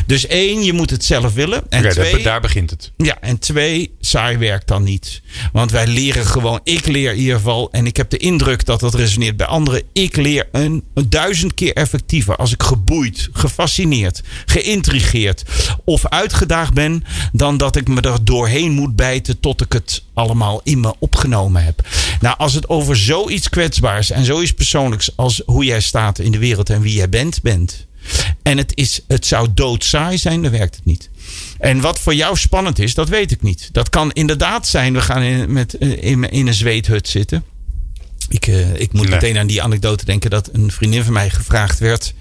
Dus 0.06 0.28
één, 0.28 0.64
je 0.64 0.74
moet 0.74 0.90
het 0.90 1.04
zelf 1.04 1.34
willen. 1.34 1.64
En 1.70 1.90
twee, 1.90 2.12
daar, 2.12 2.22
daar 2.22 2.42
begint 2.42 2.70
het. 2.70 2.92
ja, 2.98 3.18
en 3.22 3.40
twee, 3.40 3.96
saai 4.00 4.38
werkt 4.38 4.68
dan 4.68 4.84
niet. 4.84 5.22
Want 5.52 5.72
wij 5.72 5.88
leren 5.88 6.26
gewoon, 6.26 6.60
ik 6.64 6.88
leer 6.88 7.12
in 7.12 7.20
ieder 7.20 7.36
geval, 7.36 7.72
en 7.72 7.86
ik 7.86 7.98
heb 7.98 8.10
de 8.10 8.18
indruk 8.18 8.66
dat 8.66 8.80
dat 8.80 8.94
resoneert 8.94 9.38
bij 9.38 9.48
anderen. 9.48 9.84
Ik 9.94 10.16
leer 10.16 10.48
een, 10.52 10.84
een 10.94 11.10
duizend 11.10 11.54
keer 11.54 11.74
effectiever 11.74 12.36
als 12.36 12.52
ik 12.52 12.64
geboeid, 12.64 13.30
gefascineerd, 13.32 14.22
geïntrigeerd 14.46 15.44
of 15.86 16.08
uitgedaagd 16.08 16.74
ben, 16.74 17.04
dan 17.32 17.58
dat 17.58 17.76
ik 17.76 17.88
me 17.88 18.02
er 18.02 18.26
doorheen 18.26 18.72
moet 18.72 18.96
bijten 18.96 19.40
tot 19.40 19.62
ik 19.62 19.74
het 19.74 20.04
allemaal 20.22 20.62
in 20.64 20.80
me 20.80 20.94
opgenomen 21.00 21.64
heb. 21.64 21.88
Nou, 22.20 22.36
als 22.38 22.54
het 22.54 22.70
over 22.70 22.98
zoiets 22.98 23.50
kwetsbaars 23.50 24.12
en 24.12 24.26
zoiets 24.26 24.54
persoonlijks 24.54 25.18
als 25.18 25.42
hoe 25.46 25.66
jij 25.66 25.82
staat 25.82 26.20
in 26.20 26.32
de 26.32 26.38
wereld 26.38 26.70
en 26.70 26.82
wie 26.82 26.94
jij 26.94 27.10
bent, 27.10 27.42
bent. 27.42 27.86
En 28.44 28.58
het, 28.58 28.72
is, 28.76 29.02
het 29.08 29.26
zou 29.26 29.48
doodsaai 29.54 30.18
zijn, 30.18 30.42
dan 30.42 30.52
werkt 30.52 30.76
het 30.76 30.86
niet. 30.86 31.10
En 31.60 31.82
wat 31.82 32.00
voor 32.00 32.14
jou 32.16 32.38
spannend 32.38 32.80
is, 32.80 32.94
dat 32.94 33.10
weet 33.10 33.32
ik 33.32 33.42
niet. 33.42 33.70
Dat 33.72 33.90
kan 33.90 34.12
inderdaad 34.12 34.68
zijn, 34.68 34.94
we 34.94 35.02
gaan 35.02 35.22
in, 35.22 35.54
met, 35.54 35.78
eh, 35.78 36.04
in, 36.04 36.30
in 36.32 36.48
een 36.48 36.54
zweethut 36.54 37.08
zitten. 37.08 37.44
Ik, 38.30 38.48
eh, 38.48 38.74
ik 38.76 38.94
moet 38.94 39.02
Nee. 39.02 39.12
meteen 39.14 39.38
aan 39.38 39.48
die 39.48 39.62
anekdote 39.62 40.06
denken 40.06 40.30
dat 40.30 40.50
een 40.54 40.72
vriendin 40.72 41.04
van 41.04 41.14
mij 41.14 41.30
gevraagd 41.30 41.80
werd 41.80 42.14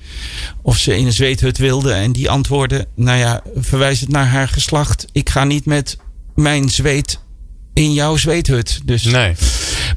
of 0.63 0.77
ze 0.77 0.97
in 0.97 1.07
een 1.07 1.13
zweethut 1.13 1.59
wilde. 1.59 1.93
En 1.93 2.13
die 2.13 2.31
antwoordde, 2.31 2.87
nou 2.95 3.19
ja, 3.19 3.43
verwijs 3.57 4.01
het 4.01 4.09
naar 4.09 4.27
haar 4.27 4.49
geslacht. 4.49 5.07
Ik 5.13 5.29
ga 5.31 5.45
niet 5.45 5.65
met 5.65 5.97
mijn 6.35 6.69
zweet 6.69 7.21
in 7.75 7.93
jouw 7.93 8.17
zweethut. 8.17 8.81
Dus 8.85 9.05
Nee. 9.05 9.35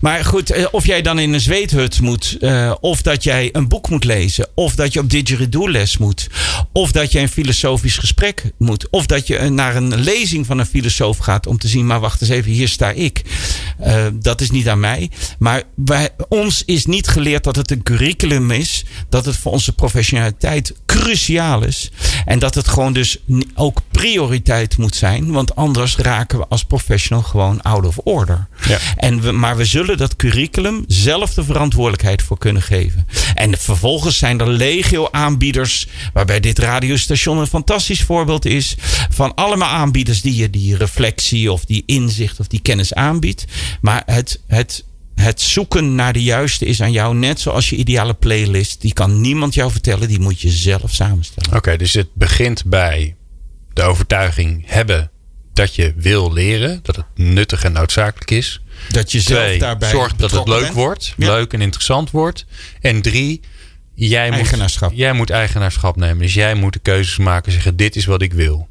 Maar 0.02 0.26
goed, 0.26 0.52
eh, 0.52 0.66
of 0.72 0.86
jij 0.86 1.02
dan 1.02 1.20
in 1.20 1.34
een 1.34 1.40
zweethut 1.40 2.02
moet, 2.02 2.38
eh, 2.40 2.74
of 2.80 3.02
dat 3.02 3.24
jij 3.24 3.50
een 3.52 3.68
boek 3.68 3.90
moet 3.90 4.04
lezen, 4.04 4.48
of 4.56 4.76
dat 4.76 4.94
je 4.94 5.00
op 5.00 5.10
didgeridoo 5.10 5.70
les 5.70 5.98
moet, 5.98 6.28
of 6.72 6.92
dat 6.92 7.12
je 7.12 7.20
een 7.20 7.30
filosofisch 7.30 7.98
gesprek 7.98 8.52
moet, 8.58 8.90
of 8.90 9.06
dat 9.06 9.28
je 9.28 9.38
eh, 9.38 9.50
naar 9.50 9.76
een 9.76 9.96
lezing 9.96 10.46
van 10.46 10.60
een 10.60 10.66
filosoof 10.66 11.18
gaat 11.18 11.48
om 11.48 11.58
te 11.58 11.68
zien, 11.68 11.86
maar 11.86 12.00
wacht 12.00 12.22
eens 12.22 12.30
even, 12.30 12.52
hier 12.52 12.68
sta 12.68 12.92
ik. 12.92 13.22
Dat 14.14 14.42
is 14.42 14.52
niet 14.52 14.70
aan 14.70 14.80
mij. 14.80 15.10
Maar 15.40 15.64
wij, 15.76 16.10
ons 16.30 16.64
is 16.66 16.86
niet 16.86 17.08
geleerd 17.08 17.44
dat 17.44 17.56
het 17.56 17.72
een 17.72 17.84
curriculum 17.84 18.52
is, 18.52 18.86
dat 19.10 19.26
het 19.26 19.38
voor 19.38 19.52
onze 19.52 19.74
professionaliteit 19.74 20.74
cruciaal 20.86 21.64
is 21.64 21.92
en 22.26 22.40
dat 22.40 22.56
het 22.56 22.68
gewoon 22.68 22.94
dus 22.94 23.18
ook 23.56 23.82
prioriteit 23.92 24.78
moet 24.78 24.96
zijn, 24.96 25.32
want 25.32 25.56
anders 25.56 25.98
raken 25.98 26.40
we 26.40 26.46
als 26.50 26.64
professional 26.64 27.24
gewoon 27.24 27.62
out 27.62 27.86
of 27.86 27.98
order. 28.04 28.48
Ja. 28.68 28.78
En 28.96 29.22
we, 29.22 29.32
maar 29.32 29.58
we 29.58 29.66
zullen 29.66 29.83
dat 29.86 30.16
curriculum 30.16 30.84
zelf 30.88 31.34
de 31.34 31.44
verantwoordelijkheid 31.44 32.22
voor 32.22 32.38
kunnen 32.38 32.62
geven. 32.62 33.08
En 33.34 33.58
vervolgens 33.58 34.18
zijn 34.18 34.40
er 34.40 34.48
legio 34.48 35.08
aanbieders, 35.12 35.88
waarbij 36.14 36.40
dit 36.40 36.60
radiostation 36.60 37.38
een 37.38 37.48
fantastisch 37.48 38.02
voorbeeld 38.02 38.46
is. 38.46 38.76
Van 39.10 39.34
allemaal 39.36 39.70
aanbieders 39.70 40.22
die 40.22 40.36
je 40.36 40.50
die 40.50 40.78
reflectie 40.78 41.52
of 41.52 41.66
die 41.66 41.84
inzicht 41.86 42.40
of 42.40 42.48
die 42.48 42.62
kennis 42.62 42.94
aanbiedt. 42.94 43.46
Maar 43.82 44.04
het, 44.06 44.42
het, 44.48 44.86
het 45.16 45.42
zoeken 45.42 45.96
naar 45.96 46.14
de 46.14 46.24
juiste 46.24 46.66
is 46.66 46.82
aan 46.82 46.92
jou 46.92 47.16
net 47.16 47.40
zoals 47.40 47.70
je 47.70 47.76
ideale 47.76 48.14
playlist. 48.14 48.82
Die 48.82 48.94
kan 48.94 49.22
niemand 49.22 49.54
jou 49.54 49.72
vertellen, 49.72 50.08
die 50.08 50.20
moet 50.20 50.42
je 50.42 50.50
zelf 50.50 50.94
samenstellen. 50.94 51.58
Oké, 51.58 51.78
dus 51.78 51.94
het 51.94 52.08
begint 52.14 52.66
bij 52.66 53.16
de 53.74 53.82
overtuiging 53.82 54.64
hebben 54.66 55.12
dat 55.54 55.76
je 55.76 55.94
wil 55.96 56.34
leren. 56.34 56.80
Dat 56.84 56.96
het 56.96 57.06
nuttig 57.16 57.64
en 57.64 57.72
noodzakelijk 57.72 58.32
is. 58.32 58.62
Dat 58.90 59.12
je 59.12 59.20
zelf 59.22 59.44
Twee, 59.44 59.60
daarbij 59.60 59.90
zorg 59.90 60.16
dat 60.16 60.32
het 60.32 60.48
leuk 60.48 60.62
bent. 60.62 60.74
wordt. 60.74 61.14
Ja. 61.18 61.28
Leuk 61.34 61.54
en 61.54 61.62
interessant 61.62 62.12
wordt. 62.12 62.46
En 62.82 63.02
drie, 63.02 63.42
jij 63.94 64.26
moet, 64.30 64.38
Eigenaarschap. 64.40 64.92
jij 64.94 65.14
moet 65.14 65.30
eigenaarschap 65.30 65.96
nemen. 65.96 66.18
Dus 66.18 66.34
jij 66.34 66.54
moet 66.56 66.74
de 66.74 66.80
keuzes 66.80 67.18
maken. 67.18 67.52
Zeggen, 67.52 67.76
dit 67.76 67.96
is 67.96 68.06
wat 68.06 68.22
ik 68.22 68.34
wil. 68.34 68.68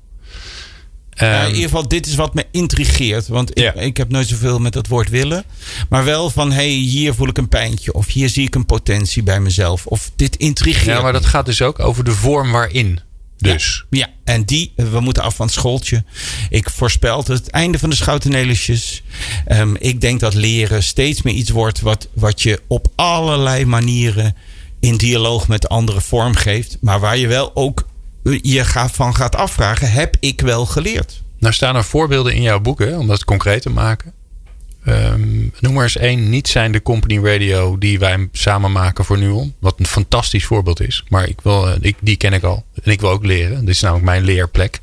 Ehm, 1.13 1.41
in 1.43 1.47
ieder 1.49 1.63
geval, 1.63 1.89
dit 1.89 2.07
is 2.07 2.15
wat 2.15 2.35
me 2.35 2.47
intrigeert. 2.51 3.29
Want 3.29 3.51
ik, 3.51 3.59
Ja. 3.59 3.73
ik 3.75 3.97
heb 3.97 4.09
nooit 4.11 4.29
zoveel 4.29 4.59
met 4.59 4.73
dat 4.73 4.87
woord 4.87 5.09
willen. 5.09 5.45
Maar 5.89 6.05
wel 6.05 6.31
van, 6.31 6.53
hey, 6.53 6.69
hier 6.69 7.15
voel 7.15 7.29
ik 7.29 7.39
een 7.39 7.49
pijntje. 7.49 7.93
Of 7.93 8.07
hier 8.07 8.29
zie 8.29 8.47
ik 8.47 8.55
een 8.55 8.67
potentie 8.67 9.23
bij 9.23 9.41
mezelf. 9.41 9.87
Of 9.87 10.11
dit 10.17 10.37
intrigeert 10.37 10.85
ja, 10.97 11.03
maar 11.03 11.13
dat 11.13 11.27
gaat 11.27 11.47
dus 11.47 11.63
ook 11.63 11.79
over 11.79 12.05
de 12.05 12.13
vorm 12.13 12.51
waarin. 12.53 13.01
Dus. 13.43 13.85
Ja, 13.91 14.07
en 14.25 14.45
die, 14.45 14.73
we 14.77 15.01
moeten 15.01 15.23
af 15.23 15.35
van 15.35 15.47
het 15.47 15.55
schooltje. 15.55 16.05
Ik 16.51 16.71
voorspel 16.71 17.25
het, 17.27 17.51
einde 17.51 17.79
van 17.79 17.91
de 17.91 17.97
schoutenelisjes. 17.97 19.03
Ehm, 19.47 19.75
ik 19.79 20.01
denk 20.01 20.21
dat 20.21 20.35
leren 20.35 20.83
steeds 20.83 21.23
meer 21.23 21.35
iets 21.35 21.51
wordt 21.51 21.81
wat, 21.81 22.09
wat 22.13 22.43
je 22.43 22.61
op 22.67 22.87
allerlei 22.95 23.65
manieren 23.65 24.37
in 24.81 24.97
dialoog 24.97 25.49
met 25.49 25.69
anderen 25.69 26.03
vormgeeft. 26.03 26.79
Maar 26.81 27.01
waar 27.01 27.17
je 27.17 27.27
wel 27.27 27.51
ook 27.55 27.87
je 28.43 28.65
gaat, 28.65 28.91
van 28.91 29.15
gaat 29.15 29.37
afvragen, 29.37 29.93
heb 29.93 30.17
ik 30.21 30.41
wel 30.41 30.67
geleerd? 30.67 31.23
Nou 31.39 31.55
staan 31.55 31.77
er 31.77 31.85
voorbeelden 31.85 32.35
in 32.35 32.43
jouw 32.43 32.61
boeken, 32.61 32.99
om 32.99 33.07
dat 33.07 33.25
concreet 33.25 33.63
te 33.63 33.71
maken. 33.71 34.13
Ehm, 34.85 35.21
noem 35.61 35.73
maar 35.73 35.83
eens 35.83 35.97
één 35.97 36.31
niet 36.31 36.49
zijn 36.49 36.73
de 36.73 36.83
company 36.83 37.25
radio 37.25 37.79
die 37.79 37.99
wij 37.99 38.29
samen 38.33 38.73
maken 38.73 39.05
voor 39.05 39.19
Nuon. 39.19 39.55
Wat 39.59 39.75
een 39.79 39.87
fantastisch 39.87 40.45
voorbeeld 40.45 40.81
is. 40.81 41.05
Maar 41.09 41.29
ik 41.29 41.41
wil, 41.43 41.69
eh, 41.69 41.77
ik, 41.81 41.97
die 42.01 42.17
ken 42.17 42.33
ik 42.33 42.43
al. 42.43 42.65
En 42.83 42.93
ik 42.93 43.01
wil 43.01 43.11
ook 43.11 43.25
leren. 43.27 43.61
Dit 43.61 43.69
is 43.75 43.81
namelijk 43.81 44.07
mijn 44.07 44.23
leerplek. 44.25 44.81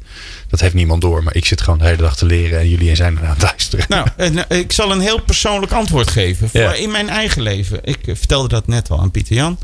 Dat 0.47 0.59
heeft 0.59 0.73
niemand 0.73 1.01
door. 1.01 1.23
Maar 1.23 1.35
ik 1.35 1.45
zit 1.45 1.61
gewoon 1.61 1.79
de 1.79 1.85
hele 1.85 1.97
dag 1.97 2.15
te 2.15 2.25
leren. 2.25 2.59
En 2.59 2.69
jullie 2.69 2.95
zijn 2.95 3.17
eraan 3.17 3.29
het 3.33 3.41
luisteren. 3.41 3.85
Nou, 3.89 4.07
eh, 4.49 4.57
ik 4.59 4.71
zal 4.71 4.91
een 4.91 4.99
heel 4.99 5.21
persoonlijk 5.21 5.71
antwoord 5.71 6.09
geven. 6.11 6.49
Voor 6.49 6.59
Ja. 6.61 6.73
in 6.73 6.91
mijn 6.91 7.09
eigen 7.09 7.41
leven. 7.41 7.79
Ik 7.83 8.07
eh, 8.07 8.15
vertelde 8.15 8.47
dat 8.47 8.67
net 8.67 8.89
al 8.89 8.99
aan 9.01 9.11
Pieter 9.11 9.35
Jan. 9.35 9.59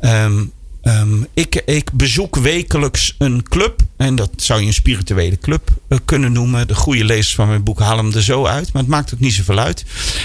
Ehm, 0.00 0.44
ehm, 0.88 1.22
ik, 1.34 1.62
ik 1.66 1.92
bezoek 1.92 2.36
wekelijks 2.36 3.14
een 3.18 3.42
club. 3.42 3.80
En 3.96 4.14
dat 4.14 4.30
zou 4.36 4.60
je 4.60 4.66
een 4.66 4.72
spirituele 4.72 5.38
club 5.38 5.70
eh, 5.88 5.98
kunnen 6.04 6.32
noemen. 6.32 6.68
De 6.68 6.74
goede 6.74 7.04
lezers 7.04 7.34
van 7.34 7.48
mijn 7.48 7.62
boek 7.62 7.78
halen 7.78 8.04
hem 8.04 8.14
er 8.14 8.22
zo 8.22 8.46
uit. 8.46 8.72
Maar 8.72 8.82
het 8.82 8.90
maakt 8.90 9.14
ook 9.14 9.20
niet 9.20 9.34
zoveel 9.34 9.58
uit. 9.58 9.84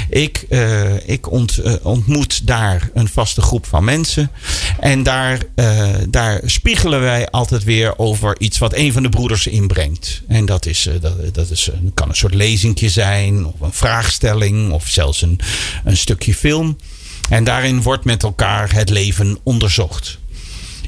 Ik, 0.10 0.46
eh, 0.50 1.10
ik 1.10 1.32
ont, 1.32 1.58
eh, 1.58 1.74
ontmoet 1.82 2.48
daar 2.48 2.90
een 2.94 3.08
vaste 3.08 3.42
groep 3.42 3.66
van 3.66 3.84
mensen. 3.84 4.32
En 4.80 5.04
daar, 5.04 5.40
daar 6.10 6.42
spiegelen 6.46 7.02
wij 7.02 7.30
altijd 7.30 7.64
weer 7.64 7.98
over 8.00 8.40
iets 8.40 8.58
wat 8.58 8.76
een 8.76 8.94
van 8.94 9.04
de 9.04 9.10
broeders 9.10 9.48
inbrengt. 9.48 10.22
En 10.28 10.46
dat, 10.46 10.66
is, 10.66 10.90
dat, 11.02 11.34
dat 11.34 11.50
is, 11.50 11.70
kan 11.94 12.10
een 12.10 12.16
soort 12.16 12.34
lezingje 12.34 12.90
zijn. 12.90 13.46
Of 13.46 13.62
een 13.62 13.74
vraagstelling. 13.74 14.72
Of 14.72 14.88
zelfs 14.88 15.22
een, 15.22 15.40
een 15.84 15.98
stukje 15.98 16.34
film. 16.34 16.78
En 17.30 17.44
daarin 17.44 17.82
wordt 17.82 18.06
met 18.06 18.24
elkaar 18.24 18.74
het 18.74 18.90
leven 18.90 19.38
onderzocht. 19.44 20.22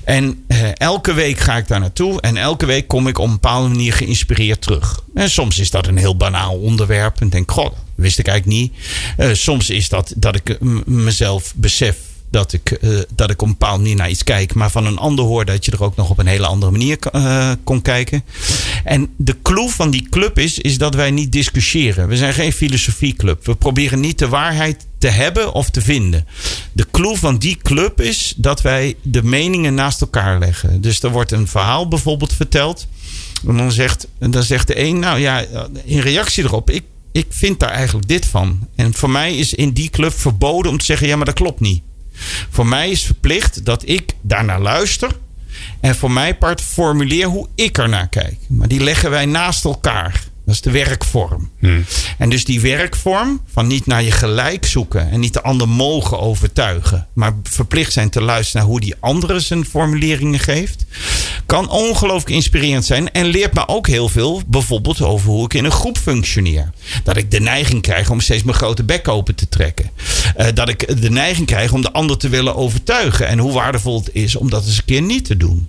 En 0.06 0.44
eh, 0.48 0.70
elke 0.74 1.14
week 1.14 1.40
ga 1.40 1.58
ik 1.58 1.68
daar 1.68 1.80
naartoe 1.80 2.22
en 2.22 2.38
elke 2.38 2.66
week 2.66 2.88
kom 2.88 3.08
ik 3.08 3.18
op 3.18 3.26
een 3.26 3.32
bepaalde 3.32 3.68
manier 3.68 3.94
geïnspireerd 3.94 4.62
terug. 4.62 5.04
En 5.14 5.30
soms 5.30 5.60
is 5.60 5.72
dat 5.72 5.88
een 5.88 5.98
heel 5.98 6.18
banaal 6.18 6.56
onderwerp 6.56 7.22
en 7.22 7.30
denk, 7.30 7.52
god, 7.52 7.74
wist 7.96 8.20
ik 8.20 8.28
eigenlijk 8.28 8.60
niet. 8.60 8.74
Eh, 9.18 9.30
soms 9.34 9.70
is 9.70 9.90
dat 9.90 10.14
dat 10.16 10.36
ik 10.36 10.58
mezelf 10.86 11.54
besef 11.56 11.98
dat 12.36 12.54
ik, 12.54 12.72
eh, 12.72 12.90
dat 13.16 13.30
ik 13.30 13.42
op 13.42 13.48
een 13.48 13.58
bepaalde 13.58 13.82
manier 13.82 13.96
naar 13.96 14.10
iets 14.10 14.24
kijk, 14.24 14.54
maar 14.54 14.72
van 14.72 14.86
een 14.86 14.98
ander 14.98 15.26
hoor 15.26 15.46
dat 15.46 15.66
je 15.66 15.72
er 15.72 15.84
ook 15.84 15.96
nog 15.96 16.10
op 16.10 16.18
een 16.18 16.28
hele 16.28 16.46
andere 16.46 16.72
manier 16.72 16.98
eh, 17.00 17.52
kon 17.64 17.82
kijken. 17.82 18.24
En 18.84 19.10
de 19.18 19.36
clue 19.42 19.70
van 19.70 19.90
die 19.90 20.08
club 20.10 20.40
is, 20.40 20.60
is 20.60 20.78
dat 20.78 20.96
wij 20.96 21.12
niet 21.12 21.32
discussiëren. 21.32 22.08
We 22.08 22.18
zijn 22.18 22.34
geen 22.34 22.54
filosofieclub. 22.54 23.46
We 23.46 23.56
proberen 23.56 24.00
niet 24.00 24.20
de 24.20 24.28
waarheid 24.28 24.86
te 24.98 25.08
hebben 25.08 25.54
of 25.54 25.70
te 25.70 25.82
vinden. 25.82 26.28
De 26.72 26.88
clue 26.92 27.18
van 27.18 27.38
die 27.38 27.58
club 27.64 28.02
is 28.02 28.34
dat 28.38 28.62
wij 28.62 28.96
de 29.02 29.24
meningen 29.24 29.74
naast 29.74 30.02
elkaar 30.02 30.40
leggen. 30.40 30.82
Dus 30.82 31.04
er 31.04 31.12
wordt 31.12 31.32
een 31.32 31.48
verhaal 31.48 31.88
bijvoorbeeld 31.88 32.34
verteld. 32.34 32.88
En 33.48 33.58
dan 33.58 33.72
zegt, 33.72 34.08
dan 34.20 34.44
zegt 34.44 34.68
de 34.68 34.80
een, 34.80 35.00
nou 35.00 35.20
ja, 35.20 35.46
in 35.84 36.00
reactie 36.00 36.44
erop, 36.44 36.70
ik, 36.70 36.84
ik 37.12 37.26
vind 37.30 37.60
daar 37.60 37.70
eigenlijk 37.70 38.08
dit 38.08 38.26
van. 38.26 38.68
En 38.76 38.94
voor 38.94 39.10
mij 39.10 39.38
is 39.38 39.54
in 39.54 39.72
die 39.72 39.90
club 39.90 40.14
verboden 40.14 40.72
om 40.72 40.78
te 40.78 40.86
zeggen, 40.86 41.08
ja, 41.08 41.16
maar 41.16 41.26
dat 41.26 41.36
klopt 41.36 41.60
niet. 41.60 41.82
Voor 42.50 42.68
mij 42.68 42.90
is 42.90 43.06
verplicht 43.06 43.66
dat 43.66 43.88
ik 43.88 44.14
daarnaar 44.22 44.62
luister. 44.62 45.12
En 45.80 45.96
voor 45.96 46.12
mij 46.12 46.38
part 46.38 46.62
formuleer 46.62 47.28
hoe 47.28 47.48
ik 47.56 47.78
ernaar 47.78 48.08
kijk. 48.08 48.38
Maar 48.48 48.68
die 48.68 48.84
leggen 48.84 49.10
wij 49.10 49.26
naast 49.26 49.66
elkaar. 49.66 50.24
Dat 50.46 50.54
is 50.54 50.62
de 50.62 50.72
werkvorm. 50.72 51.50
En 52.18 52.30
dus 52.30 52.46
die 52.46 52.62
werkvorm 52.62 53.42
van 53.52 53.68
niet 53.68 53.86
naar 53.86 54.04
je 54.04 54.12
gelijk 54.12 54.66
zoeken 54.66 55.10
en 55.10 55.20
niet 55.20 55.34
de 55.34 55.42
ander 55.42 55.70
mogen 55.70 56.20
overtuigen, 56.20 57.08
maar 57.14 57.34
verplicht 57.44 57.94
zijn 57.94 58.10
te 58.10 58.22
luisteren 58.22 58.62
naar 58.62 58.72
hoe 58.72 58.80
die 58.80 58.96
andere 59.00 59.40
zijn 59.40 59.66
formuleringen 59.66 60.40
geeft, 60.40 60.86
kan 61.46 61.70
ongelooflijk 61.70 62.36
inspirerend 62.36 62.86
zijn 62.86 63.12
en 63.12 63.26
leert 63.26 63.54
me 63.54 63.68
ook 63.68 63.88
heel 63.88 64.10
veel, 64.10 64.42
bijvoorbeeld 64.48 65.02
over 65.02 65.30
hoe 65.30 65.46
ik 65.46 65.54
in 65.54 65.66
een 65.66 65.72
groep 65.72 65.98
functioneer. 65.98 66.72
Dat 67.04 67.18
ik 67.18 67.32
de 67.32 67.40
neiging 67.40 67.82
krijg 67.82 68.10
om 68.10 68.20
steeds 68.20 68.44
mijn 68.44 68.58
grote 68.58 68.84
bek 68.84 69.08
open 69.08 69.36
te 69.36 69.50
trekken. 69.50 69.90
Eh, 70.36 70.48
dat 70.54 70.70
ik 70.70 71.02
de 71.02 71.10
neiging 71.10 71.48
krijg 71.48 71.72
om 71.72 71.82
de 71.82 71.92
ander 71.92 72.18
te 72.18 72.30
willen 72.30 72.56
overtuigen 72.56 73.28
en 73.28 73.40
hoe 73.40 73.54
waardevol 73.54 74.00
het 74.00 74.10
is 74.14 74.36
om 74.36 74.50
dat 74.50 74.66
eens 74.66 74.78
een 74.78 74.86
keer 74.86 75.02
niet 75.02 75.26
te 75.26 75.38
doen. 75.38 75.68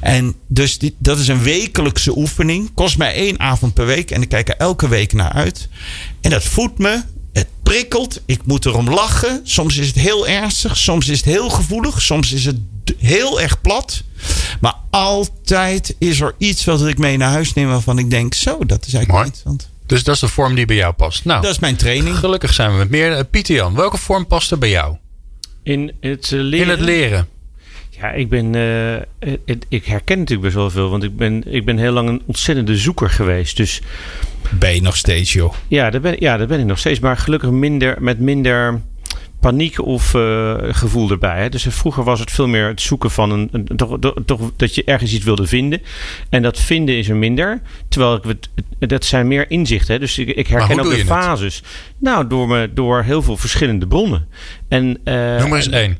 En 0.00 0.34
dus 0.46 0.78
dit, 0.78 0.92
dat 0.98 1.18
is 1.18 1.28
een 1.28 1.42
wekelijkse 1.42 2.16
oefening. 2.16 2.70
Kost 2.74 2.98
mij 2.98 3.14
één 3.14 3.40
avond 3.40 3.74
per 3.74 3.86
week. 3.86 4.10
En 4.10 4.22
ik 4.22 4.28
kijk 4.28 4.48
er 4.48 4.56
elke 4.56 4.88
week 4.88 5.12
naar 5.12 5.32
uit. 5.32 5.68
En 6.20 6.30
dat 6.30 6.44
voedt 6.44 6.78
me. 6.78 7.02
Het 7.32 7.46
prikkelt. 7.62 8.20
Ik 8.26 8.40
moet 8.44 8.64
erom 8.66 8.90
lachen. 8.90 9.40
Soms 9.44 9.76
is 9.76 9.86
het 9.86 9.96
heel 9.96 10.26
ernstig. 10.28 10.76
Soms 10.76 11.08
is 11.08 11.16
het 11.16 11.26
heel 11.26 11.48
gevoelig. 11.50 12.02
Soms 12.02 12.32
is 12.32 12.44
het 12.44 12.56
heel 12.98 13.40
erg 13.40 13.60
plat. 13.60 14.02
Maar 14.60 14.74
altijd 14.90 15.94
is 15.98 16.20
er 16.20 16.34
iets 16.38 16.64
wat 16.64 16.86
ik 16.86 16.98
mee 16.98 17.16
naar 17.16 17.30
huis 17.32 17.54
neem 17.54 17.68
waarvan 17.68 17.98
ik 17.98 18.10
denk: 18.10 18.34
zo, 18.34 18.64
dat 18.66 18.86
is 18.86 18.94
eigenlijk 18.94 19.08
Mooi. 19.12 19.24
interessant. 19.24 19.70
Dus 19.86 20.02
dat 20.04 20.14
is 20.14 20.20
de 20.20 20.28
vorm 20.28 20.54
die 20.54 20.66
bij 20.66 20.76
jou 20.76 20.92
past. 20.92 21.24
Nou, 21.24 21.42
Dat 21.42 21.50
is 21.50 21.58
mijn 21.58 21.76
training. 21.76 22.16
gelukkig 22.16 22.52
zijn 22.54 22.70
we 22.72 22.76
met 22.76 22.90
meer. 22.90 23.12
Eh, 23.12 23.24
Pieter 23.30 23.54
Jan, 23.54 23.74
welke 23.74 23.98
vorm 23.98 24.26
past 24.26 24.50
er 24.50 24.58
bij 24.58 24.70
jou? 24.70 24.96
In 25.62 25.92
het 26.00 26.24
eh, 26.32 26.38
leren. 26.40 26.60
In 26.66 26.68
het 26.68 26.80
leren. 26.80 27.28
Ja, 28.02 28.10
ik 28.10 28.28
ben. 28.28 28.52
het- 29.44 29.66
ik 29.68 29.84
herken 29.84 30.18
natuurlijk 30.18 30.42
best 30.42 30.54
wel 30.54 30.70
veel, 30.70 30.90
want 30.90 31.02
ik 31.02 31.16
ben, 31.16 31.52
ik 31.52 31.64
ben 31.64 31.78
heel 31.78 31.92
lang 31.92 32.08
een 32.08 32.22
ontzettende 32.26 32.76
zoeker 32.76 33.10
geweest. 33.10 33.56
Dus 33.56 33.80
Ben 34.58 34.74
je 34.74 34.82
nog 34.82 34.96
steeds, 34.96 35.32
joh. 35.32 35.54
ja, 35.68 35.90
daar 35.90 36.00
ben, 36.00 36.16
ja, 36.18 36.36
daar 36.36 36.46
ben 36.46 36.60
ik 36.60 36.66
nog 36.66 36.78
steeds, 36.78 36.98
maar 37.00 37.16
gelukkig 37.16 37.50
minder, 37.50 37.96
met 38.02 38.18
minder 38.20 38.80
paniek 39.40 39.80
of 39.84 40.14
eh, 40.14 40.54
gevoel 40.70 41.10
erbij. 41.10 41.40
Hè. 41.42 41.48
Dus 41.48 41.66
vroeger 41.68 42.04
was 42.04 42.20
het 42.20 42.30
veel 42.32 42.46
meer 42.48 42.66
het 42.66 42.80
zoeken 42.80 43.10
van 43.10 43.30
een, 43.30 43.48
een- 43.52 43.68
toch, 43.76 43.96
toch- 44.00 44.14
toch 44.26 44.40
dat 44.56 44.74
je 44.74 44.84
ergens 44.84 45.12
iets 45.12 45.24
wilde 45.24 45.46
vinden. 45.46 45.80
En 46.30 46.42
dat 46.42 46.60
vinden 46.60 46.96
is 46.96 47.08
er 47.08 47.16
minder. 47.16 47.60
Terwijl 47.88 48.14
ik 48.14 48.22
het, 48.24 48.48
dat 48.90 49.04
zijn 49.04 49.28
meer 49.28 49.50
inzichten. 49.50 49.94
Hè. 49.94 50.00
Dus 50.00 50.18
ik, 50.18 50.28
ik 50.28 50.46
herken 50.46 50.80
ook 50.80 50.90
de 50.90 50.96
het? 50.96 51.06
fases. 51.06 51.62
Nou, 51.98 52.26
door, 52.26 52.48
me, 52.48 52.70
door 52.74 53.02
heel 53.02 53.22
veel 53.22 53.36
verschillende 53.36 53.86
bronnen. 53.86 54.26
En, 54.68 54.98
eh, 55.04 55.14
Noem 55.38 55.48
maar 55.48 55.58
eens 55.58 55.68
één. 55.68 55.98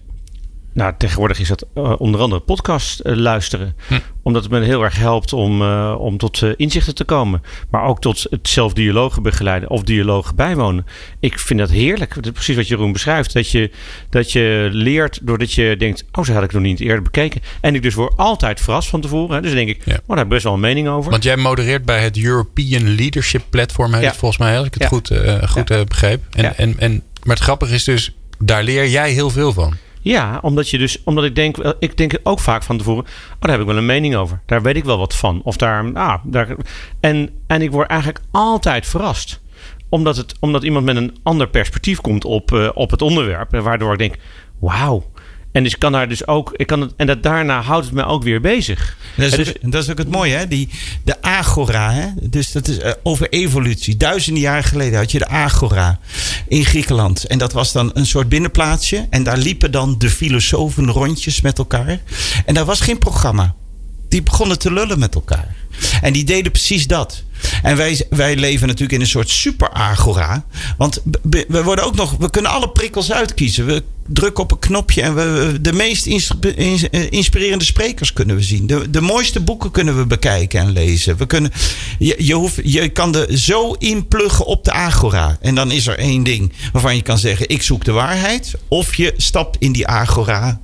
Nou, 0.73 0.93
tegenwoordig 0.99 1.41
is 1.41 1.49
dat 1.49 1.67
eh, 1.75 1.95
onder 1.99 2.21
andere 2.21 2.41
podcast 2.41 3.01
eh, 3.01 3.15
luisteren. 3.17 3.77
Hm. 3.89 3.99
Omdat 4.23 4.43
het 4.43 4.53
me 4.53 4.61
heel 4.61 4.83
erg 4.83 4.97
helpt 4.97 5.33
om, 5.33 5.63
eh, 5.63 5.95
om 5.99 6.17
tot 6.19 6.43
inzichten 6.57 6.95
te 6.95 7.05
komen. 7.05 7.43
Maar 7.71 7.85
ook 7.85 8.01
tot 8.01 8.27
het 8.31 8.49
zelf 8.49 8.73
dialogen 8.73 9.23
begeleiden 9.23 9.71
of 9.71 9.83
dialogen 9.83 10.37
bijwonen. 10.37 10.87
Ik 11.21 11.39
vind 11.39 11.59
dat 11.59 11.71
heerlijk. 11.71 12.15
Dat 12.15 12.25
is 12.27 12.31
precies 12.33 12.57
wat 12.57 12.69
Jeroen 12.69 12.93
beschrijft. 12.93 13.33
Dat 13.33 13.51
je, 13.51 13.71
dat 14.11 14.33
je 14.33 14.69
leert 14.73 15.19
doordat 15.23 15.53
je 15.53 15.77
denkt... 15.79 16.05
oh, 16.13 16.25
zo 16.25 16.33
had 16.33 16.43
ik 16.43 16.53
nog 16.53 16.63
niet 16.63 16.81
eerder 16.81 17.03
bekeken. 17.03 17.41
En 17.61 17.75
ik 17.75 17.83
dus 17.83 17.95
word 17.95 18.17
altijd 18.17 18.61
verrast 18.61 18.89
van 18.89 19.01
tevoren. 19.01 19.35
Hè. 19.35 19.41
Dus 19.41 19.53
dan 19.53 19.65
denk 19.65 19.77
ik, 19.77 19.83
Ja. 19.85 19.93
oh, 19.95 20.01
daar 20.07 20.17
heb 20.17 20.25
ik 20.27 20.33
best 20.33 20.45
wel 20.45 20.55
een 20.55 20.61
mening 20.61 20.89
over. 20.89 21.11
Want 21.11 21.23
jij 21.23 21.37
modereert 21.37 21.85
bij 21.85 22.03
het 22.03 22.19
European 22.25 22.95
Leadership 22.95 23.43
Platform, 23.51 23.93
heet 23.93 24.03
Ja. 24.03 24.09
het 24.09 24.17
volgens 24.17 24.41
mij, 24.41 24.59
als 24.59 24.67
ik 24.67 24.75
het 24.75 24.83
Ja. 24.83 24.89
goed, 24.89 25.11
goed 25.49 25.89
begrepen. 25.89 26.27
En, 26.31 26.43
Ja. 26.43 26.55
en, 26.57 26.75
en, 26.79 27.03
maar 27.23 27.35
het 27.37 27.45
grappige 27.45 27.75
is 27.75 27.85
dus, 27.85 28.17
daar 28.39 28.63
leer 28.63 28.89
jij 28.89 29.11
heel 29.11 29.31
veel 29.31 29.53
van. 29.53 29.77
Ja, 30.03 30.39
omdat 30.43 30.71
je 30.71 30.79
dus, 30.79 31.03
omdat 31.05 31.25
ik 31.25 31.35
denk, 31.35 31.57
wel- 31.57 31.75
ik 31.79 31.97
denk 31.97 32.19
ook 32.23 32.39
vaak 32.39 32.63
van 32.63 32.79
tevoren, 32.79 33.05
oh, 33.05 33.11
daar 33.41 33.51
heb 33.51 33.61
ik 33.61 33.67
wel 33.67 33.77
een 33.77 33.87
mening 33.87 34.15
over. 34.15 34.41
Daar 34.47 34.63
weet 34.63 34.77
ik 34.77 34.85
wel 34.85 34.99
wat 34.99 35.17
van. 35.17 35.41
Of 35.45 35.57
daar, 35.57 35.93
ah, 35.95 36.15
daar. 36.25 36.57
En, 37.01 37.31
en 37.47 37.63
ik 37.63 37.71
word 37.71 37.89
eigenlijk 37.89 38.21
altijd 38.31 38.87
verrast. 38.87 39.41
Omdat, 39.89 40.17
het, 40.17 40.35
omdat 40.41 40.63
iemand 40.63 40.85
met 40.85 40.97
een 40.97 41.17
ander 41.23 41.49
perspectief 41.49 42.01
komt 42.01 42.25
op, 42.25 42.53
eh, 42.53 42.69
op 42.75 42.91
het 42.91 43.03
onderwerp. 43.03 43.51
Waardoor 43.51 43.93
ik 43.93 43.99
denk, 43.99 44.15
wauw. 44.59 45.11
En 45.53 45.63
dus 45.63 45.79
kan 45.79 45.93
daar 45.93 46.09
dus 46.09 46.27
ook, 46.27 46.53
ik 46.57 46.67
kan 46.67 46.81
het, 46.81 46.93
en 46.97 47.07
dat 47.07 47.23
daarna 47.23 47.61
houdt 47.63 47.85
het 47.87 47.95
me 47.95 48.05
ook 48.05 48.23
weer 48.23 48.41
bezig. 48.41 48.97
Dat 49.17 49.27
is, 49.33 49.39
is- 49.39 49.49
ook, 49.49 49.73
dat 49.73 49.83
is 49.83 49.91
ook 49.91 49.99
het 49.99 50.11
mooie, 50.11 50.35
hè? 50.35 50.49
Die, 50.49 50.69
de 51.05 51.23
agora. 51.23 51.93
Hè? 51.93 52.07
Dus 52.23 52.53
dat 52.53 52.69
is 52.69 52.79
eh, 52.79 52.93
over 53.03 53.29
evolutie. 53.29 53.97
Duizenden 53.97 54.43
jaar 54.43 54.65
geleden 54.65 54.99
had 54.99 55.11
je 55.13 55.19
de 55.19 55.27
agora 55.29 55.99
in 56.49 56.65
Griekenland. 56.65 57.25
En 57.27 57.39
dat 57.39 57.53
was 57.53 57.73
dan 57.73 57.91
een 57.95 58.07
soort 58.07 58.29
binnenplaatsje. 58.29 59.07
En 59.11 59.23
daar 59.23 59.39
liepen 59.39 59.71
dan 59.71 59.99
de 59.99 60.11
filosofen 60.11 60.91
rondjes 60.91 61.41
met 61.41 61.59
elkaar. 61.59 62.01
En 62.47 62.55
daar 62.55 62.65
was 62.65 62.81
geen 62.81 62.99
programma. 62.99 63.55
Die 64.13 64.23
begonnen 64.23 64.59
te 64.59 64.73
lullen 64.73 64.99
met 64.99 65.15
elkaar. 65.15 65.55
En 66.03 66.13
die 66.13 66.25
deden 66.25 66.53
precies 66.53 66.87
dat. 66.87 67.23
En 67.63 67.77
wij, 67.77 68.07
wij 68.11 68.37
leven 68.37 68.67
natuurlijk 68.67 68.95
in 68.95 69.01
een 69.01 69.07
soort 69.07 69.29
super-agora. 69.29 70.45
Want 70.77 71.03
we, 71.23 71.63
worden 71.65 71.85
ook 71.85 71.95
nog, 71.95 72.17
we 72.19 72.31
kunnen 72.31 72.51
alle 72.51 72.71
prikkels 72.71 73.13
uitkiezen. 73.13 73.67
We 73.67 73.83
drukken 74.07 74.45
op 74.45 74.53
een 74.53 74.59
knopje 74.59 75.03
en 75.03 75.15
we, 75.15 75.59
de 75.61 75.73
meest 75.73 76.07
eh, 76.07 77.11
inspirerende 77.11 77.65
sprekers 77.65 78.13
kunnen 78.13 78.37
we 78.37 78.43
zien. 78.43 78.67
De, 78.67 78.91
de 78.91 79.01
mooiste 79.01 79.41
boeken 79.41 79.71
kunnen 79.71 79.97
we 79.97 80.07
bekijken 80.07 80.61
en 80.61 80.73
lezen. 80.73 81.17
We 81.17 81.27
kunnen, 81.27 81.53
je, 81.99 82.15
je, 82.19 82.35
hoeft, 82.35 82.61
je 82.65 82.89
kan 82.89 83.15
er 83.15 83.39
zo 83.39 83.73
inpluggen 83.73 84.47
op 84.47 84.65
de 84.65 84.73
agora. 84.73 85.39
En 85.41 85.55
dan 85.55 85.71
is 85.71 85.87
er 85.87 85.99
één 85.99 86.23
ding 86.23 86.53
waarvan 86.73 86.97
je 86.97 87.03
kan 87.03 87.19
zeggen: 87.19 87.49
ik 87.49 87.63
zoek 87.63 87.85
de 87.85 87.93
waarheid. 87.93 88.55
Of 88.69 88.95
je 88.95 89.15
stapt 89.17 89.57
in 89.59 89.73
die 89.73 89.87
agora 89.87 90.61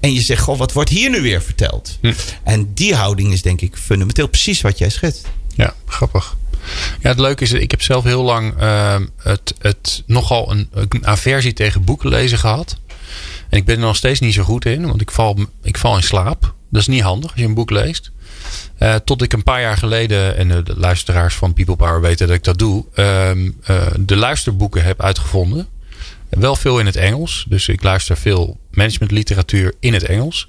en 0.00 0.12
je 0.12 0.20
zegt, 0.20 0.42
goh, 0.42 0.58
wat 0.58 0.72
wordt 0.72 0.90
hier 0.90 1.10
nu 1.10 1.22
weer 1.22 1.42
verteld? 1.42 1.98
En 2.44 2.74
die 2.74 2.94
houding 2.94 3.32
is 3.32 3.42
denk 3.42 3.60
ik 3.60 3.76
fundamenteel 3.76 4.28
precies 4.28 4.60
wat 4.60 4.78
jij 4.78 4.90
schetst. 4.90 5.28
Ja, 5.54 5.74
grappig. 5.86 6.36
Ja, 7.00 7.08
het 7.08 7.18
leuke 7.18 7.42
is, 7.42 7.52
ik 7.52 7.70
heb 7.70 7.82
zelf 7.82 8.04
heel 8.04 8.22
lang 8.22 8.58
ehm, 8.58 9.06
het, 9.22 9.54
het 9.58 10.02
nogal 10.06 10.50
een, 10.50 10.68
een 10.72 11.06
aversie 11.06 11.52
tegen 11.52 11.84
boeken 11.84 12.08
lezen 12.08 12.38
gehad. 12.38 12.78
En 13.48 13.58
ik 13.58 13.64
ben 13.64 13.74
er 13.74 13.80
nog 13.80 13.96
steeds 13.96 14.20
niet 14.20 14.34
zo 14.34 14.42
goed 14.42 14.64
in, 14.64 14.86
want 14.86 15.00
ik 15.00 15.10
val, 15.10 15.38
ik 15.62 15.78
val 15.78 15.96
in 15.96 16.02
slaap. 16.02 16.54
Dat 16.70 16.80
is 16.80 16.86
niet 16.86 17.02
handig 17.02 17.30
als 17.30 17.40
je 17.40 17.46
een 17.46 17.54
boek 17.54 17.70
leest. 17.70 18.10
Eh, 18.78 18.94
tot 18.94 19.22
ik 19.22 19.32
een 19.32 19.42
paar 19.42 19.60
jaar 19.60 19.76
geleden, 19.76 20.36
en 20.36 20.48
de, 20.48 20.62
de 20.62 20.76
luisteraars 20.76 21.34
van 21.34 21.52
People 21.52 21.76
Power 21.76 22.00
weten 22.00 22.26
dat 22.26 22.36
ik 22.36 22.44
dat 22.44 22.58
doe, 22.58 22.84
ehm, 22.94 23.50
eh, 23.64 23.86
de 23.98 24.16
luisterboeken 24.16 24.84
heb 24.84 25.02
uitgevonden. 25.02 25.68
Wel 26.38 26.56
veel 26.56 26.78
in 26.78 26.86
het 26.86 26.96
Engels. 26.96 27.44
Dus 27.48 27.68
ik 27.68 27.82
luister 27.82 28.16
veel 28.16 28.58
managementliteratuur 28.70 29.74
in 29.80 29.92
het 29.92 30.02
Engels. 30.02 30.48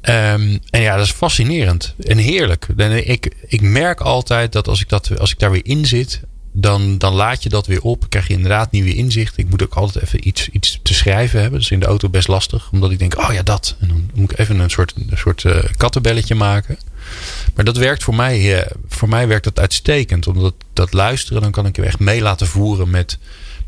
Ehm, 0.00 0.58
en 0.70 0.80
ja, 0.80 0.96
dat 0.96 1.04
is 1.04 1.12
fascinerend 1.12 1.94
en 2.06 2.18
heerlijk. 2.18 2.66
Ik, 3.04 3.34
ik 3.46 3.60
merk 3.60 4.00
altijd 4.00 4.52
dat 4.52 4.68
als 4.68 4.80
ik, 4.80 4.88
dat 4.88 5.18
als 5.18 5.30
ik 5.30 5.38
daar 5.38 5.50
weer 5.50 5.66
in 5.66 5.86
zit, 5.86 6.20
dan, 6.52 6.98
dan 6.98 7.14
laat 7.14 7.42
je 7.42 7.48
dat 7.48 7.66
weer 7.66 7.82
op. 7.82 8.08
Krijg 8.08 8.28
je 8.28 8.34
inderdaad 8.34 8.70
nieuwe 8.70 8.94
inzicht. 8.94 9.38
Ik 9.38 9.50
moet 9.50 9.62
ook 9.62 9.74
altijd 9.74 10.04
even 10.04 10.28
iets, 10.28 10.48
iets 10.48 10.80
te 10.82 10.94
schrijven 10.94 11.40
hebben. 11.40 11.58
Dat 11.58 11.68
is 11.68 11.74
in 11.74 11.80
de 11.80 11.86
auto 11.86 12.08
best 12.08 12.28
lastig. 12.28 12.68
Omdat 12.72 12.90
ik 12.90 12.98
denk, 12.98 13.18
oh 13.18 13.32
ja, 13.32 13.42
dat. 13.42 13.76
En 13.80 13.88
dan 13.88 14.10
moet 14.14 14.32
ik 14.32 14.38
even 14.38 14.58
een 14.58 14.70
soort, 14.70 14.94
een 14.96 15.18
soort 15.18 15.44
eh, 15.44 15.64
kattenbelletje 15.76 16.34
maken. 16.34 16.78
Maar 17.54 17.64
dat 17.64 17.76
werkt 17.76 18.02
voor 18.02 18.14
mij, 18.14 18.58
eh, 18.58 18.70
voor 18.88 19.08
mij 19.08 19.28
werkt 19.28 19.44
dat 19.44 19.58
uitstekend. 19.58 20.26
Omdat 20.26 20.54
dat 20.72 20.92
luisteren, 20.92 21.42
dan 21.42 21.50
kan 21.50 21.66
ik 21.66 21.76
je 21.76 21.82
echt 21.82 21.98
mee 21.98 22.20
laten 22.20 22.46
voeren 22.46 22.90
met... 22.90 23.18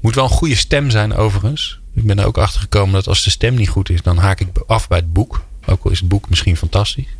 Moet 0.00 0.14
wel 0.14 0.24
een 0.24 0.30
goede 0.30 0.54
stem 0.54 0.90
zijn 0.90 1.14
overigens. 1.14 1.80
Ik 1.94 2.04
ben 2.04 2.18
er 2.18 2.26
ook 2.26 2.38
achter 2.38 2.60
gekomen 2.60 2.94
dat 2.94 3.08
als 3.08 3.24
de 3.24 3.30
stem 3.30 3.54
niet 3.54 3.68
goed 3.68 3.90
is, 3.90 4.02
dan 4.02 4.16
haak 4.16 4.40
ik 4.40 4.48
af 4.66 4.88
bij 4.88 4.98
het 4.98 5.12
boek. 5.12 5.44
Ook 5.66 5.84
al 5.84 5.90
is 5.90 5.98
het 5.98 6.08
boek 6.08 6.28
misschien 6.28 6.56
fantastisch. 6.56 7.16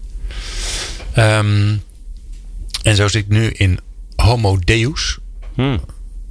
Ehm, 1.13 1.77
en 2.83 2.97
zo 2.97 3.09
zit 3.09 3.23
ik 3.23 3.29
nu 3.29 3.51
in 3.51 3.81
Homo 4.17 4.59
Deus. 4.59 5.19
Hmm. 5.55 5.81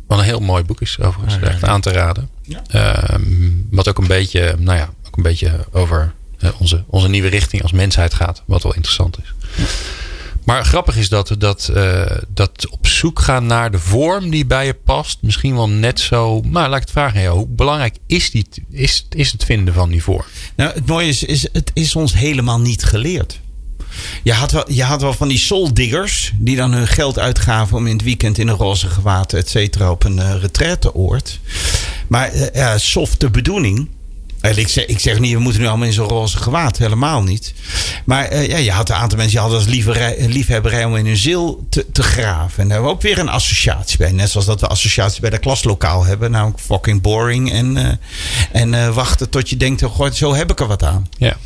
Wat 0.08 0.18
een 0.18 0.24
heel 0.24 0.40
mooi 0.40 0.64
boek 0.64 0.82
is 0.82 1.00
overigens. 1.00 1.36
Ja, 1.36 1.42
ja, 1.42 1.48
Echt 1.48 1.64
aan 1.64 1.82
te 1.82 1.92
raden. 1.92 2.30
Ja. 2.42 2.62
Ehm, 2.68 3.52
wat 3.70 3.88
ook 3.90 3.98
een 3.98 4.08
beetje, 4.08 4.56
nou 4.60 4.78
ja, 4.78 4.90
ook 5.08 5.18
een 5.18 5.24
beetje 5.24 5.66
over 5.72 6.14
eh, 6.40 6.50
onze, 6.60 6.84
onze 6.88 7.10
nieuwe 7.10 7.28
richting 7.28 7.62
als 7.62 7.72
mensheid 7.72 8.14
gaat. 8.14 8.44
Wat 8.46 8.64
wel 8.64 8.74
interessant 8.74 9.18
is. 9.24 9.34
Maar 10.50 10.66
grappig 10.66 10.98
is 10.98 11.10
dat, 11.10 11.36
dat, 11.38 11.68
eh, 11.68 12.18
dat 12.28 12.68
op 12.70 12.88
zoek 12.88 13.20
gaan 13.20 13.46
naar 13.46 13.72
de 13.72 13.80
vorm 13.80 14.30
die 14.30 14.46
bij 14.46 14.66
je 14.66 14.74
past. 14.74 15.18
Misschien 15.22 15.56
wel 15.56 15.70
net 15.70 16.00
zo. 16.00 16.42
Maar 16.42 16.70
laat 16.70 16.76
ik 16.76 16.82
het 16.82 16.92
vragen. 16.92 17.28
Hoe 17.28 17.48
belangrijk 17.48 17.98
is, 18.08 18.32
die, 18.32 18.48
is, 18.70 19.08
is 19.10 19.32
het 19.32 19.44
vinden 19.44 19.74
van 19.74 19.90
die 19.90 20.04
vorm? 20.04 20.26
Nou, 20.56 20.74
het 20.74 20.86
mooie 20.86 21.08
is, 21.08 21.24
is, 21.24 21.48
het 21.54 21.72
is 21.74 21.96
ons 21.96 22.14
helemaal 22.14 22.60
niet 22.60 22.84
geleerd. 22.84 23.40
Je 24.24 24.34
had, 24.34 24.52
wel, 24.52 24.72
je 24.72 24.84
had 24.84 25.02
wel 25.02 25.14
van 25.14 25.28
die 25.28 25.38
souldiggers 25.38 26.32
die 26.38 26.56
dan 26.56 26.72
hun 26.72 26.88
geld 26.88 27.20
uitgaven 27.20 27.78
om 27.78 27.88
in 27.88 27.94
het 27.94 28.04
weekend 28.04 28.38
in 28.38 28.48
een 28.48 28.56
roze 28.56 28.88
gewaad, 28.88 29.34
et 29.34 29.50
cetera, 29.50 29.92
op 29.92 30.04
een 30.04 30.18
uh, 30.18 30.36
retraiteoord. 30.42 31.40
Maar 32.08 32.36
uh, 32.36 32.46
ja, 32.54 32.78
softe 32.78 33.30
bedoeling. 33.30 33.90
Ik 34.42 34.68
zeg, 34.68 34.86
ik 34.86 35.00
zeg 35.00 35.20
niet, 35.20 35.34
we 35.34 35.40
moeten 35.40 35.62
nu 35.62 35.68
allemaal 35.68 35.88
in 35.88 35.94
zo'n 35.94 36.08
roze 36.08 36.38
gewaad. 36.38 36.78
Helemaal 36.78 37.24
niet. 37.24 37.54
Maar 38.06 38.34
uh, 38.34 38.48
ja, 38.48 38.58
je 38.58 38.72
had 38.72 38.90
een 38.90 38.96
aantal 38.96 39.18
mensen 39.18 39.34
die 39.34 39.40
hadden 39.40 39.60
als 39.60 39.68
liefhebberij, 39.68 40.28
liefhebberij 40.28 40.86
om 40.86 40.96
in 40.96 41.06
hun 41.06 41.18
ziel 41.18 41.66
te, 41.70 41.86
te 41.92 42.04
graven. 42.04 42.62
En 42.62 42.68
daar 42.68 42.78
hebben 42.78 42.90
we 42.90 42.96
ook 42.96 43.02
weer 43.02 43.20
een 43.20 43.30
associatie 43.30 43.98
bij. 43.98 44.12
Net 44.12 44.30
zoals 44.30 44.46
dat 44.46 44.62
we 44.62 44.68
associatie 44.68 45.22
bij 45.22 45.30
de 45.30 45.38
klaslokaal 45.38 46.06
hebben. 46.06 46.32
Namelijk 46.32 46.60
fucking 46.60 47.02
boring. 47.02 47.52
En, 47.52 47.76
uh, 47.76 47.88
en 48.52 48.74
uh, 48.74 48.96
wachten 48.96 49.30
tot 49.30 49.50
je 49.50 49.58
denkt, 49.58 49.84
oh, 49.84 49.92
god, 49.92 50.16
zo 50.16 50.34
heb 50.34 50.52
ik 50.52 50.60
er 50.60 50.68
wat 50.68 50.84
aan. 50.84 51.10
Ja. 51.18 51.38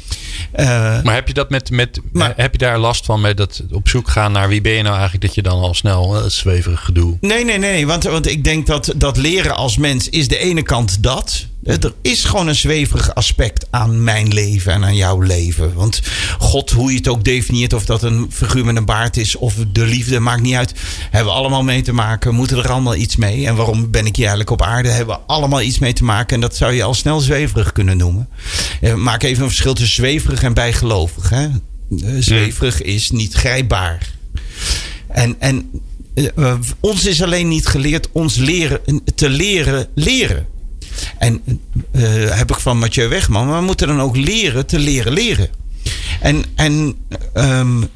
maar 1.04 1.14
heb 1.14 1.28
je 1.28 1.34
dat 1.34 1.50
met, 1.50 1.70
met 1.72 2.00
maar, 2.12 2.34
heb 2.36 2.52
je 2.52 2.58
daar 2.58 2.80
last 2.80 3.06
van 3.06 3.22
met 3.22 3.38
dat 3.38 3.64
op 3.72 3.90
zoek 3.90 4.10
gaan 4.10 4.32
naar 4.32 4.50
wie 4.50 4.62
ben 4.62 4.72
je 4.72 4.82
nou 4.82 4.94
eigenlijk 4.94 5.26
dat 5.26 5.36
je 5.36 5.42
dan 5.42 5.62
al 5.62 5.74
snel 5.74 6.14
het 6.14 6.34
zweverig 6.34 6.86
gedoe? 6.86 7.18
Nee, 7.22 7.46
nee, 7.46 7.58
nee. 7.58 7.88
Want, 7.88 8.04
want 8.04 8.28
ik 8.28 8.44
denk 8.44 8.68
dat, 8.68 8.94
dat 8.96 9.18
leren 9.18 9.56
als 9.56 9.78
mens 9.78 10.10
is 10.10 10.28
de 10.28 10.38
ene 10.38 10.62
kant 10.62 11.04
dat. 11.04 11.52
Er 11.64 11.94
is 12.02 12.24
gewoon 12.24 12.48
een 12.48 12.56
zweverig 12.56 13.16
aspect 13.16 13.68
aan 13.70 14.04
mijn 14.04 14.34
leven 14.34 14.74
en 14.74 14.84
aan 14.84 14.96
jouw 14.96 15.20
leven. 15.20 15.74
Want 15.74 16.02
God, 16.40 16.72
hoe 16.72 16.92
je 16.92 16.98
het 16.98 17.08
ook 17.08 17.24
definieert, 17.24 17.74
of 17.74 17.86
dat 17.86 18.04
een 18.04 18.28
figuur 18.32 18.66
met 18.66 18.76
een 18.76 18.86
baard 18.86 19.18
is 19.18 19.36
of 19.36 19.56
de 19.72 19.86
liefde, 19.86 20.20
maakt 20.20 20.42
niet 20.42 20.56
uit. 20.56 20.74
Hebben 21.12 21.34
we 21.34 21.40
allemaal 21.40 21.64
mee 21.64 21.82
te 21.82 21.94
maken, 21.94 22.36
moeten 22.36 22.58
er 22.58 22.72
allemaal 22.72 22.96
iets 22.96 23.16
mee. 23.16 23.48
En 23.48 23.56
waarom 23.56 23.92
ben 23.92 24.06
ik 24.06 24.16
hier 24.16 24.28
eigenlijk 24.28 24.50
op 24.50 24.62
aarde? 24.62 24.90
Hebben 24.90 25.16
we 25.16 25.22
allemaal 25.28 25.62
iets 25.62 25.80
mee 25.80 25.94
te 25.94 26.04
maken. 26.04 26.36
En 26.36 26.42
dat 26.42 26.56
zou 26.56 26.74
je 26.74 26.84
al 26.84 26.94
snel 26.94 27.20
zweverig 27.20 27.72
kunnen 27.72 27.98
noemen. 27.98 28.30
Maak 28.96 29.24
even 29.24 29.44
een 29.44 29.50
verschil 29.50 29.74
tussen 29.74 29.96
zweverig 29.96 30.44
en 30.44 30.54
bijgelovig. 30.54 31.30
Hè? 31.30 31.48
Zweverig 32.20 32.82
is 32.82 33.12
niet 33.12 33.34
grijpbaar. 33.34 34.14
En, 35.08 35.36
en 35.40 35.70
uh, 36.36 36.54
ons 36.80 37.06
is 37.06 37.22
alleen 37.22 37.48
niet 37.48 37.68
geleerd 37.68 38.10
ons 38.12 38.36
leren, 38.36 38.80
te 39.16 39.30
leren 39.30 39.88
leren. 39.96 40.48
En 41.18 41.42
uh, 41.92 42.38
heb 42.38 42.52
ik 42.52 42.60
van 42.60 42.80
Mathieu 42.80 43.08
Wegman. 43.08 43.48
Maar 43.48 43.60
we 43.60 43.66
moeten 43.66 43.88
dan 43.88 44.02
ook 44.02 44.18
leren 44.18 44.66
te 44.66 44.80
leren 44.80 45.14
leren. 45.14 45.50
En, 46.20 46.44
en 46.56 46.96
um, 47.34 47.90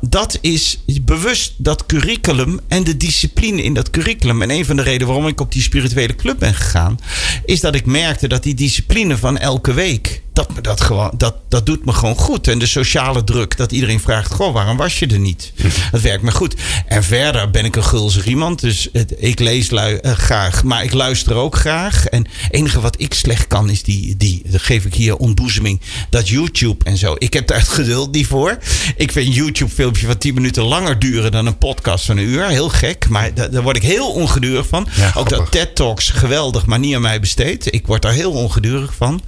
dat 0.00 0.38
is 0.40 0.82
bewust 1.02 1.54
dat 1.56 1.86
curriculum 1.86 2.60
en 2.68 2.84
de 2.84 2.96
discipline 2.96 3.62
in 3.62 3.74
dat 3.74 3.90
curriculum. 3.90 4.42
En 4.42 4.50
een 4.50 4.64
van 4.64 4.76
de 4.76 4.82
redenen 4.82 5.06
waarom 5.06 5.26
ik 5.26 5.40
op 5.40 5.52
die 5.52 5.62
spirituele 5.62 6.14
club 6.16 6.38
ben 6.38 6.54
gegaan, 6.54 6.98
is 7.44 7.60
dat 7.60 7.74
ik 7.74 7.86
merkte 7.86 8.28
dat 8.28 8.42
die 8.42 8.54
discipline 8.54 9.16
van 9.16 9.38
elke 9.38 9.72
week, 9.72 10.22
dat, 10.38 10.54
me 10.54 10.60
dat, 10.60 10.80
gewoon, 10.80 11.10
dat, 11.16 11.34
dat 11.48 11.66
doet 11.66 11.84
me 11.84 11.92
gewoon 11.92 12.16
goed. 12.16 12.48
En 12.48 12.58
de 12.58 12.66
sociale 12.66 13.24
druk, 13.24 13.56
dat 13.56 13.72
iedereen 13.72 14.00
vraagt: 14.00 14.32
Goh, 14.32 14.52
waarom 14.52 14.76
was 14.76 14.98
je 14.98 15.06
er 15.06 15.18
niet? 15.18 15.52
Dat 15.92 16.00
werkt 16.00 16.22
me 16.22 16.30
goed. 16.30 16.54
En 16.86 17.04
verder 17.04 17.50
ben 17.50 17.64
ik 17.64 17.76
een 17.76 17.84
gulzig 17.84 18.26
iemand, 18.26 18.60
dus 18.60 18.88
het, 18.92 19.14
ik 19.16 19.38
lees 19.38 19.70
lui, 19.70 19.98
uh, 20.02 20.12
graag, 20.12 20.64
maar 20.64 20.84
ik 20.84 20.92
luister 20.92 21.34
ook 21.34 21.56
graag. 21.56 22.06
En 22.06 22.26
het 22.30 22.52
enige 22.52 22.80
wat 22.80 23.00
ik 23.00 23.14
slecht 23.14 23.46
kan, 23.46 23.70
is 23.70 23.82
die, 23.82 24.16
die 24.16 24.42
dat 24.46 24.62
geef 24.62 24.84
ik 24.84 24.94
hier 24.94 25.16
ontboezeming, 25.16 25.80
dat 26.10 26.28
YouTube 26.28 26.84
en 26.84 26.96
zo. 26.96 27.14
Ik 27.18 27.32
heb 27.32 27.46
daar 27.46 27.58
het 27.58 27.68
geduld 27.68 28.12
niet 28.12 28.26
voor. 28.26 28.58
Ik 28.96 29.12
vind 29.12 29.34
YouTube-filmpje 29.34 30.06
van 30.06 30.18
10 30.18 30.34
minuten 30.34 30.62
langer 30.62 30.98
duren 30.98 31.30
dan 31.30 31.46
een 31.46 31.58
podcast 31.58 32.04
van 32.04 32.16
een 32.16 32.24
uur. 32.28 32.46
Heel 32.46 32.68
gek, 32.68 33.08
maar 33.08 33.34
daar, 33.34 33.50
daar 33.50 33.62
word 33.62 33.76
ik 33.76 33.82
heel 33.82 34.12
ongedurig 34.12 34.66
van. 34.66 34.88
Ja, 34.96 35.12
ook 35.14 35.28
dat 35.28 35.50
TED-talks, 35.50 36.10
geweldig, 36.10 36.66
maar 36.66 36.78
niet 36.78 36.94
aan 36.94 37.02
mij 37.02 37.20
besteed. 37.20 37.74
Ik 37.74 37.86
word 37.86 38.02
daar 38.02 38.12
heel 38.12 38.32
ongedurig 38.32 38.94
van. 38.94 39.22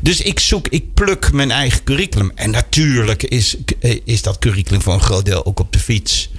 Dus 0.00 0.20
ik 0.20 0.40
zoek, 0.40 0.53
ik 0.62 0.94
pluk 0.94 1.32
mijn 1.32 1.50
eigen 1.50 1.84
curriculum. 1.84 2.32
En 2.34 2.50
natuurlijk 2.50 3.22
is, 3.22 3.56
is 4.04 4.22
dat 4.22 4.38
curriculum 4.38 4.82
voor 4.82 4.92
een 4.92 5.00
groot 5.00 5.24
deel 5.24 5.46
ook 5.46 5.60
op 5.60 5.72
de 5.72 5.78
fiets 5.78 6.30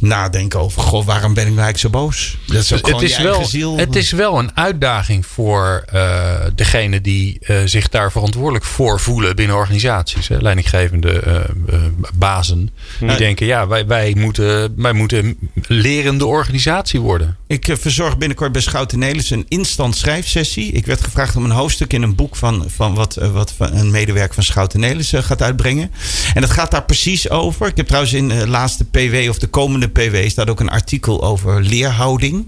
nadenken 0.00 0.60
over: 0.60 0.82
goh, 0.82 1.04
waarom 1.04 1.34
ben 1.34 1.46
ik 1.46 1.52
nou 1.52 1.62
eigenlijk 1.62 1.94
zo 1.94 2.00
boos? 2.00 2.36
Dat 2.46 2.56
is 2.56 2.72
ook 2.72 2.86
het, 2.86 3.02
is 3.02 3.18
wel, 3.18 3.44
ziel. 3.44 3.76
het 3.76 3.96
is 3.96 4.10
wel 4.10 4.38
een 4.38 4.50
uitdaging 4.56 5.26
voor 5.26 5.84
uh, 5.94 6.34
degene 6.54 7.00
die 7.00 7.38
uh, 7.40 7.56
zich 7.64 7.88
daar 7.88 8.12
verantwoordelijk 8.12 8.64
voor 8.64 9.00
voelen 9.00 9.36
binnen 9.36 9.56
organisaties. 9.56 10.28
Hè? 10.28 10.36
Leidinggevende 10.40 11.22
uh, 11.70 11.76
bazen. 12.14 12.70
Die 13.00 13.16
denken: 13.16 13.46
ja, 13.46 13.66
wij, 13.66 13.86
wij, 13.86 14.14
moeten, 14.18 14.72
wij 14.76 14.92
moeten 14.92 15.38
lerende 15.66 16.26
organisatie 16.26 17.00
worden. 17.00 17.36
Ik 17.46 17.76
verzorg 17.78 18.18
binnenkort 18.18 18.52
bij 18.52 18.62
Schouten 18.62 18.98
Nelis 18.98 19.30
een 19.30 19.46
instant 19.48 19.96
schrijfsessie. 19.96 20.72
Ik 20.72 20.86
werd 20.86 21.00
gevraagd 21.00 21.36
om 21.36 21.44
een 21.44 21.50
hoofdstuk 21.50 21.92
in 21.92 22.02
een 22.02 22.14
boek 22.14 22.36
van, 22.36 22.64
van 22.68 22.94
wat, 22.94 23.14
wat 23.14 23.54
een 23.58 23.90
medewerker 23.90 24.34
van 24.34 24.42
Schouten 24.42 24.80
Nelis 24.80 25.12
gaat 25.14 25.42
uitbrengen. 25.42 25.90
En 26.34 26.40
dat 26.40 26.50
gaat 26.50 26.70
daar 26.70 26.84
precies 26.84 27.30
over. 27.30 27.66
Ik 27.66 27.76
heb 27.76 27.86
trouwens 27.86 28.12
in 28.12 28.28
de 28.28 28.48
laatste 28.48 28.84
PW 28.84 29.28
of 29.28 29.38
de 29.38 29.46
komende 29.46 29.85
PW 29.88 30.28
staat 30.28 30.50
ook 30.50 30.60
een 30.60 30.68
artikel 30.68 31.24
over 31.24 31.62
leerhouding. 31.62 32.46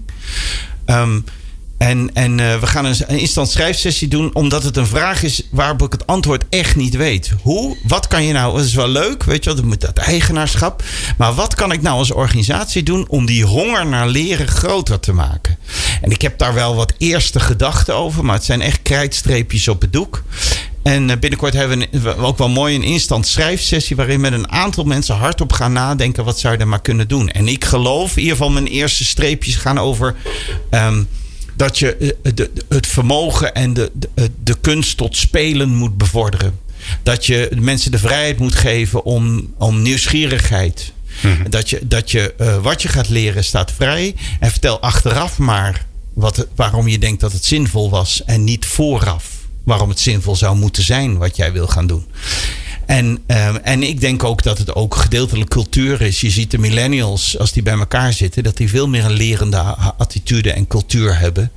Um, 0.85 1.23
en, 1.79 2.09
en 2.13 2.37
uh, 2.37 2.59
we 2.59 2.67
gaan 2.67 2.85
een, 2.85 2.95
een 3.07 3.19
instant 3.19 3.49
schrijfsessie 3.49 4.07
doen, 4.07 4.35
omdat 4.35 4.63
het 4.63 4.77
een 4.77 4.87
vraag 4.87 5.23
is 5.23 5.47
waarop 5.51 5.81
ik 5.81 5.91
het 5.91 6.07
antwoord 6.07 6.43
echt 6.49 6.75
niet 6.75 6.95
weet. 6.95 7.33
Hoe? 7.41 7.77
Wat 7.83 8.07
kan 8.07 8.23
je 8.23 8.33
nou? 8.33 8.55
Dat 8.55 8.65
is 8.65 8.73
wel 8.73 8.87
leuk, 8.87 9.23
weet 9.23 9.43
je 9.43 9.53
wel, 9.53 9.69
dat, 9.69 9.81
dat 9.81 9.97
eigenaarschap. 9.97 10.83
Maar 11.17 11.33
wat 11.33 11.55
kan 11.55 11.71
ik 11.71 11.81
nou 11.81 11.97
als 11.97 12.11
organisatie 12.11 12.83
doen 12.83 13.05
om 13.09 13.25
die 13.25 13.43
honger 13.43 13.85
naar 13.85 14.07
leren 14.07 14.47
groter 14.47 14.99
te 14.99 15.13
maken? 15.13 15.57
En 16.01 16.11
ik 16.11 16.21
heb 16.21 16.37
daar 16.37 16.53
wel 16.53 16.75
wat 16.75 16.93
eerste 16.97 17.39
gedachten 17.39 17.95
over, 17.95 18.25
maar 18.25 18.35
het 18.35 18.45
zijn 18.45 18.61
echt 18.61 18.81
krijtstreepjes 18.81 19.67
op 19.67 19.81
het 19.81 19.93
doek. 19.93 20.23
En 20.83 21.19
binnenkort 21.19 21.53
hebben 21.53 21.85
we 21.91 22.15
ook 22.15 22.37
wel 22.37 22.49
mooi 22.49 22.75
een 22.75 22.83
instant 22.83 23.27
schrijfsessie 23.27 23.95
waarin 23.95 24.21
met 24.21 24.33
een 24.33 24.51
aantal 24.51 24.83
mensen 24.83 25.15
hardop 25.15 25.51
gaan 25.51 25.73
nadenken 25.73 26.23
wat 26.23 26.39
zou 26.39 26.53
je 26.53 26.59
er 26.59 26.67
maar 26.67 26.81
kunnen 26.81 27.07
doen. 27.07 27.29
En 27.29 27.47
ik 27.47 27.65
geloof, 27.65 28.11
in 28.11 28.21
ieder 28.21 28.37
geval 28.37 28.51
mijn 28.51 28.67
eerste 28.67 29.05
streepjes 29.05 29.55
gaan 29.55 29.77
over 29.77 30.15
um, 30.71 31.07
dat 31.55 31.79
je 31.79 32.15
de, 32.33 32.51
het 32.69 32.87
vermogen 32.87 33.55
en 33.55 33.73
de, 33.73 33.91
de, 33.93 34.31
de 34.43 34.55
kunst 34.61 34.97
tot 34.97 35.17
spelen 35.17 35.69
moet 35.69 35.97
bevorderen. 35.97 36.59
Dat 37.03 37.25
je 37.25 37.51
mensen 37.59 37.91
de 37.91 37.99
vrijheid 37.99 38.39
moet 38.39 38.55
geven 38.55 39.03
om, 39.03 39.53
om 39.57 39.81
nieuwsgierigheid. 39.81 40.91
Hmm. 41.21 41.49
Dat 41.49 41.69
je, 41.69 41.79
dat 41.83 42.11
je 42.11 42.33
uh, 42.41 42.57
wat 42.57 42.81
je 42.81 42.87
gaat 42.87 43.09
leren 43.09 43.43
staat 43.43 43.71
vrij. 43.71 44.15
En 44.39 44.51
vertel 44.51 44.79
achteraf 44.79 45.37
maar 45.37 45.85
wat, 46.13 46.47
waarom 46.55 46.87
je 46.87 46.99
denkt 46.99 47.21
dat 47.21 47.31
het 47.31 47.45
zinvol 47.45 47.89
was 47.89 48.23
en 48.25 48.43
niet 48.43 48.65
vooraf 48.65 49.38
waarom 49.69 49.89
het 49.89 49.99
zinvol 49.99 50.35
zou 50.35 50.55
moeten 50.55 50.83
zijn 50.83 51.17
wat 51.17 51.35
jij 51.35 51.51
wil 51.51 51.67
gaan 51.67 51.87
doen. 51.87 52.05
En, 52.85 53.19
uh, 53.27 53.67
en 53.67 53.83
ik 53.83 54.01
denk 54.01 54.23
ook 54.23 54.43
dat 54.43 54.57
het 54.57 54.75
ook 54.75 54.95
gedeeltelijk 54.95 55.49
cultuur 55.49 56.01
is. 56.01 56.21
Je 56.21 56.29
ziet 56.29 56.51
de 56.51 56.57
millennials, 56.57 57.37
als 57.37 57.51
die 57.51 57.63
bij 57.63 57.77
elkaar 57.77 58.13
zitten, 58.13 58.43
dat 58.43 58.57
die 58.57 58.69
veel 58.69 58.87
meer 58.87 59.05
een 59.05 59.11
lerende 59.11 59.57
attitude 59.97 60.51
en 60.51 60.67
cultuur 60.67 61.19
hebben. 61.19 61.51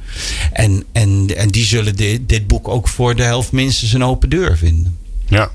En, 0.52 0.84
en, 0.92 1.36
en 1.36 1.48
die 1.48 1.64
zullen 1.64 1.96
dit, 1.96 2.28
dit 2.28 2.46
boek 2.46 2.68
ook 2.68 2.88
voor 2.88 3.16
de 3.16 3.22
helft 3.22 3.52
minstens 3.52 3.92
een 3.92 4.04
open 4.04 4.28
deur 4.28 4.56
vinden. 4.56 4.98
Ja, 5.26 5.50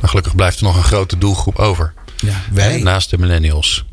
maar 0.00 0.08
gelukkig 0.08 0.34
blijft 0.34 0.58
er 0.58 0.64
nog 0.64 0.76
een 0.76 0.82
grote 0.82 1.18
doelgroep 1.18 1.58
over. 1.58 1.92
Ja, 2.16 2.42
wij. 2.52 2.82
Naast 2.82 3.10
de 3.10 3.18
millennials. 3.18 3.84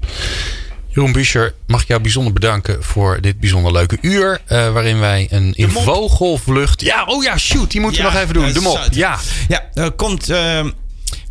Jeroen 0.93 1.11
Buscher, 1.11 1.53
mag 1.67 1.81
ik 1.81 1.87
jou 1.87 2.01
bijzonder 2.01 2.33
bedanken 2.33 2.83
voor 2.83 3.21
dit 3.21 3.39
bijzonder 3.39 3.71
leuke 3.71 3.97
uur. 4.01 4.41
Uh, 4.51 4.73
waarin 4.73 4.99
wij 4.99 5.27
een 5.29 5.53
in 5.53 5.69
vogelvlucht. 5.69 6.81
Ja, 6.81 7.05
oh 7.05 7.23
ja, 7.23 7.37
shoot, 7.37 7.71
die 7.71 7.81
moeten 7.81 8.01
ja, 8.01 8.07
we 8.07 8.13
nog 8.13 8.21
even 8.21 8.33
doen. 8.33 8.53
De 8.53 8.59
mop. 8.59 8.87
Ja, 8.91 9.19
ja 9.47 9.69
uh, 9.73 9.87
komt, 9.95 10.29
uh, 10.29 10.65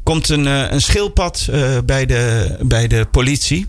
komt 0.02 0.28
een, 0.28 0.46
een 0.46 0.80
schildpad 0.80 1.48
bij, 1.84 2.06
de, 2.06 2.56
bij 2.60 2.86
de 2.86 3.06
politie. 3.10 3.66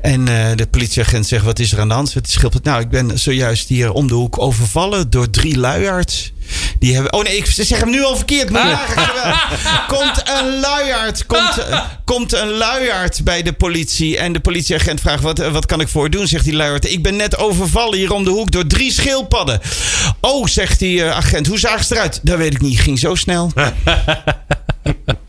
En 0.00 0.24
de 0.56 0.66
politieagent 0.70 1.26
zegt: 1.26 1.44
Wat 1.44 1.58
is 1.58 1.72
er 1.72 1.80
aan 1.80 1.88
de 1.88 1.94
hand? 1.94 2.14
Het 2.14 2.30
schildpad. 2.30 2.64
Nou, 2.64 2.80
ik 2.80 2.88
ben 2.88 3.18
zojuist 3.18 3.68
hier 3.68 3.92
om 3.92 4.08
de 4.08 4.14
hoek 4.14 4.38
overvallen 4.38 5.10
door 5.10 5.30
drie 5.30 5.58
luiaards. 5.58 6.32
Die 6.78 6.94
hebben. 6.94 7.12
Oh 7.12 7.22
nee, 7.22 7.36
ik 7.36 7.46
zeg 7.46 7.78
hem 7.78 7.90
nu 7.90 8.04
al 8.04 8.16
verkeerd. 8.16 8.50
Maar 8.50 8.94
komt 9.96 10.22
een 10.24 10.60
luiaard. 10.60 11.26
Komt, 11.26 11.66
komt 12.04 12.32
een 12.32 12.50
luiaard 12.50 13.20
bij 13.24 13.42
de 13.42 13.52
politie. 13.52 14.18
En 14.18 14.32
de 14.32 14.40
politieagent 14.40 15.00
vraagt: 15.00 15.22
wat, 15.22 15.38
wat 15.38 15.66
kan 15.66 15.80
ik 15.80 15.88
voor 15.88 16.10
doen? 16.10 16.26
Zegt 16.26 16.44
die 16.44 16.54
luiaard. 16.54 16.92
Ik 16.92 17.02
ben 17.02 17.16
net 17.16 17.38
overvallen 17.38 17.98
hier 17.98 18.12
om 18.12 18.24
de 18.24 18.30
hoek 18.30 18.50
door 18.50 18.66
drie 18.66 18.92
schildpadden. 18.92 19.60
Oh, 20.20 20.46
zegt 20.46 20.78
die 20.78 20.98
uh, 20.98 21.16
agent. 21.16 21.46
Hoe 21.46 21.58
zagen 21.58 21.84
ze 21.84 21.94
eruit? 21.94 22.20
Dat 22.22 22.38
weet 22.38 22.54
ik 22.54 22.60
niet. 22.60 22.80
Ging 22.80 22.98
zo 22.98 23.14
snel. 23.14 23.52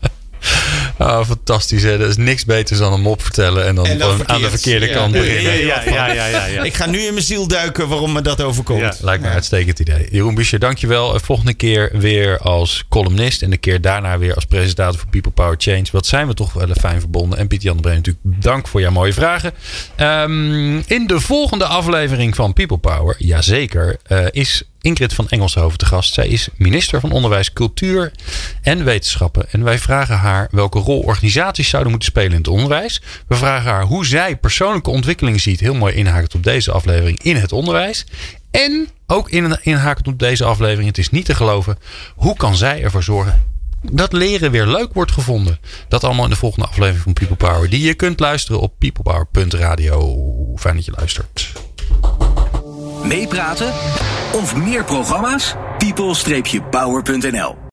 Oh, 0.98 1.24
fantastisch. 1.24 1.82
Hè? 1.82 1.92
Er 1.92 2.08
is 2.08 2.16
niks 2.16 2.44
beters 2.44 2.78
dan 2.78 2.92
een 2.92 3.00
mop 3.00 3.22
vertellen 3.22 3.66
en 3.66 3.74
dan, 3.74 3.86
En 3.86 3.98
dan 3.98 4.10
gewoon 4.10 4.28
aan 4.28 4.40
de 4.40 4.48
verkeerd. 4.50 4.62
verkeerde 4.62 4.86
Ja. 4.86 4.92
kant 4.94 5.14
Ja, 5.14 5.20
beginnen. 5.20 5.66
Ja, 5.66 5.82
ja, 5.84 6.06
ja, 6.12 6.26
ja, 6.26 6.44
ja. 6.46 6.62
Ik 6.62 6.74
ga 6.74 6.86
nu 6.86 6.98
in 6.98 7.12
mijn 7.12 7.24
ziel 7.24 7.46
duiken 7.48 7.88
waarom 7.88 8.12
me 8.12 8.20
dat 8.20 8.42
overkomt. 8.42 8.80
Ja. 8.80 8.94
Lijkt 9.00 9.22
me 9.22 9.28
een 9.28 9.34
uitstekend 9.34 9.78
idee. 9.78 10.08
Jeroen 10.10 10.34
Buescher, 10.34 10.58
dankjewel. 10.58 11.14
Eh, 11.14 11.20
Volgende 11.20 11.54
keer 11.54 11.90
weer 11.92 12.38
als 12.38 12.84
columnist. 12.88 13.42
En 13.42 13.50
de 13.50 13.56
keer 13.56 13.80
daarna 13.80 14.18
weer 14.18 14.34
als 14.34 14.44
presentator 14.44 14.98
voor 15.00 15.08
People 15.10 15.30
Power 15.32 15.54
Change. 15.58 15.84
Wat 15.92 16.06
zijn 16.06 16.26
we 16.26 16.34
toch 16.34 16.52
wel 16.52 16.66
fijn 16.80 17.00
verbonden. 17.00 17.38
En 17.38 17.46
Pieter 17.46 17.66
Jan 17.66 17.76
de 17.76 17.82
Breen 17.82 17.96
natuurlijk 17.96 18.24
dank 18.42 18.68
voor 18.68 18.80
jouw 18.80 18.90
mooie 18.90 19.12
vragen. 19.12 19.52
Ehm, 19.96 20.76
in 20.86 21.06
de 21.06 21.20
volgende 21.20 21.64
aflevering 21.64 22.34
van 22.34 22.52
People 22.52 22.78
Power, 22.78 23.14
jazeker, 23.18 23.96
eh 24.02 24.24
is 24.30 24.62
Ingrid 24.86 25.14
van 25.14 25.28
Engelshoven 25.28 25.78
te 25.78 25.86
gast. 25.86 26.14
Zij 26.14 26.28
is 26.28 26.48
minister 26.56 27.00
van 27.00 27.10
Onderwijs, 27.10 27.52
Cultuur 27.52 28.12
en 28.62 28.84
Wetenschappen. 28.84 29.50
En 29.50 29.64
wij 29.64 29.78
vragen 29.78 30.16
haar 30.16 30.48
welke 30.50 30.78
rol 30.78 31.00
organisaties 31.00 31.68
zouden 31.68 31.90
moeten 31.90 32.10
spelen 32.10 32.30
in 32.30 32.36
het 32.36 32.48
onderwijs. 32.48 33.02
We 33.28 33.34
vragen 33.34 33.70
haar 33.70 33.82
hoe 33.82 34.06
zij 34.06 34.36
persoonlijke 34.36 34.90
ontwikkeling 34.90 35.40
ziet. 35.40 35.60
Heel 35.60 35.74
mooi 35.74 35.94
inhakend 35.94 36.34
op 36.34 36.42
deze 36.42 36.72
aflevering 36.72 37.22
in 37.22 37.36
het 37.36 37.52
onderwijs. 37.52 38.06
En 38.50 38.88
ook 39.06 39.30
in, 39.30 39.58
inhakend 39.62 40.08
op 40.08 40.18
deze 40.18 40.44
aflevering, 40.44 40.86
het 40.86 40.98
is 40.98 41.10
niet 41.10 41.24
te 41.24 41.34
geloven. 41.34 41.78
Hoe 42.14 42.36
kan 42.36 42.56
zij 42.56 42.82
ervoor 42.82 43.02
zorgen 43.02 43.42
dat 43.92 44.12
leren 44.12 44.50
weer 44.50 44.66
leuk 44.66 44.92
wordt 44.92 45.12
gevonden? 45.12 45.58
Dat 45.88 46.04
allemaal 46.04 46.24
in 46.24 46.30
de 46.30 46.36
volgende 46.36 46.66
aflevering 46.66 47.02
van 47.02 47.12
People 47.12 47.36
Power. 47.36 47.70
Die 47.70 47.82
je 47.82 47.94
kunt 47.94 48.20
luisteren 48.20 48.60
op 48.60 48.72
peoplepower.radio. 48.78 50.16
Fijn 50.56 50.76
dat 50.76 50.84
je 50.84 50.92
luistert. 50.96 51.52
Meepraten 53.04 53.72
of 54.32 54.56
meer 54.56 54.84
programma's? 54.84 55.54
people-power.nl 55.78 57.56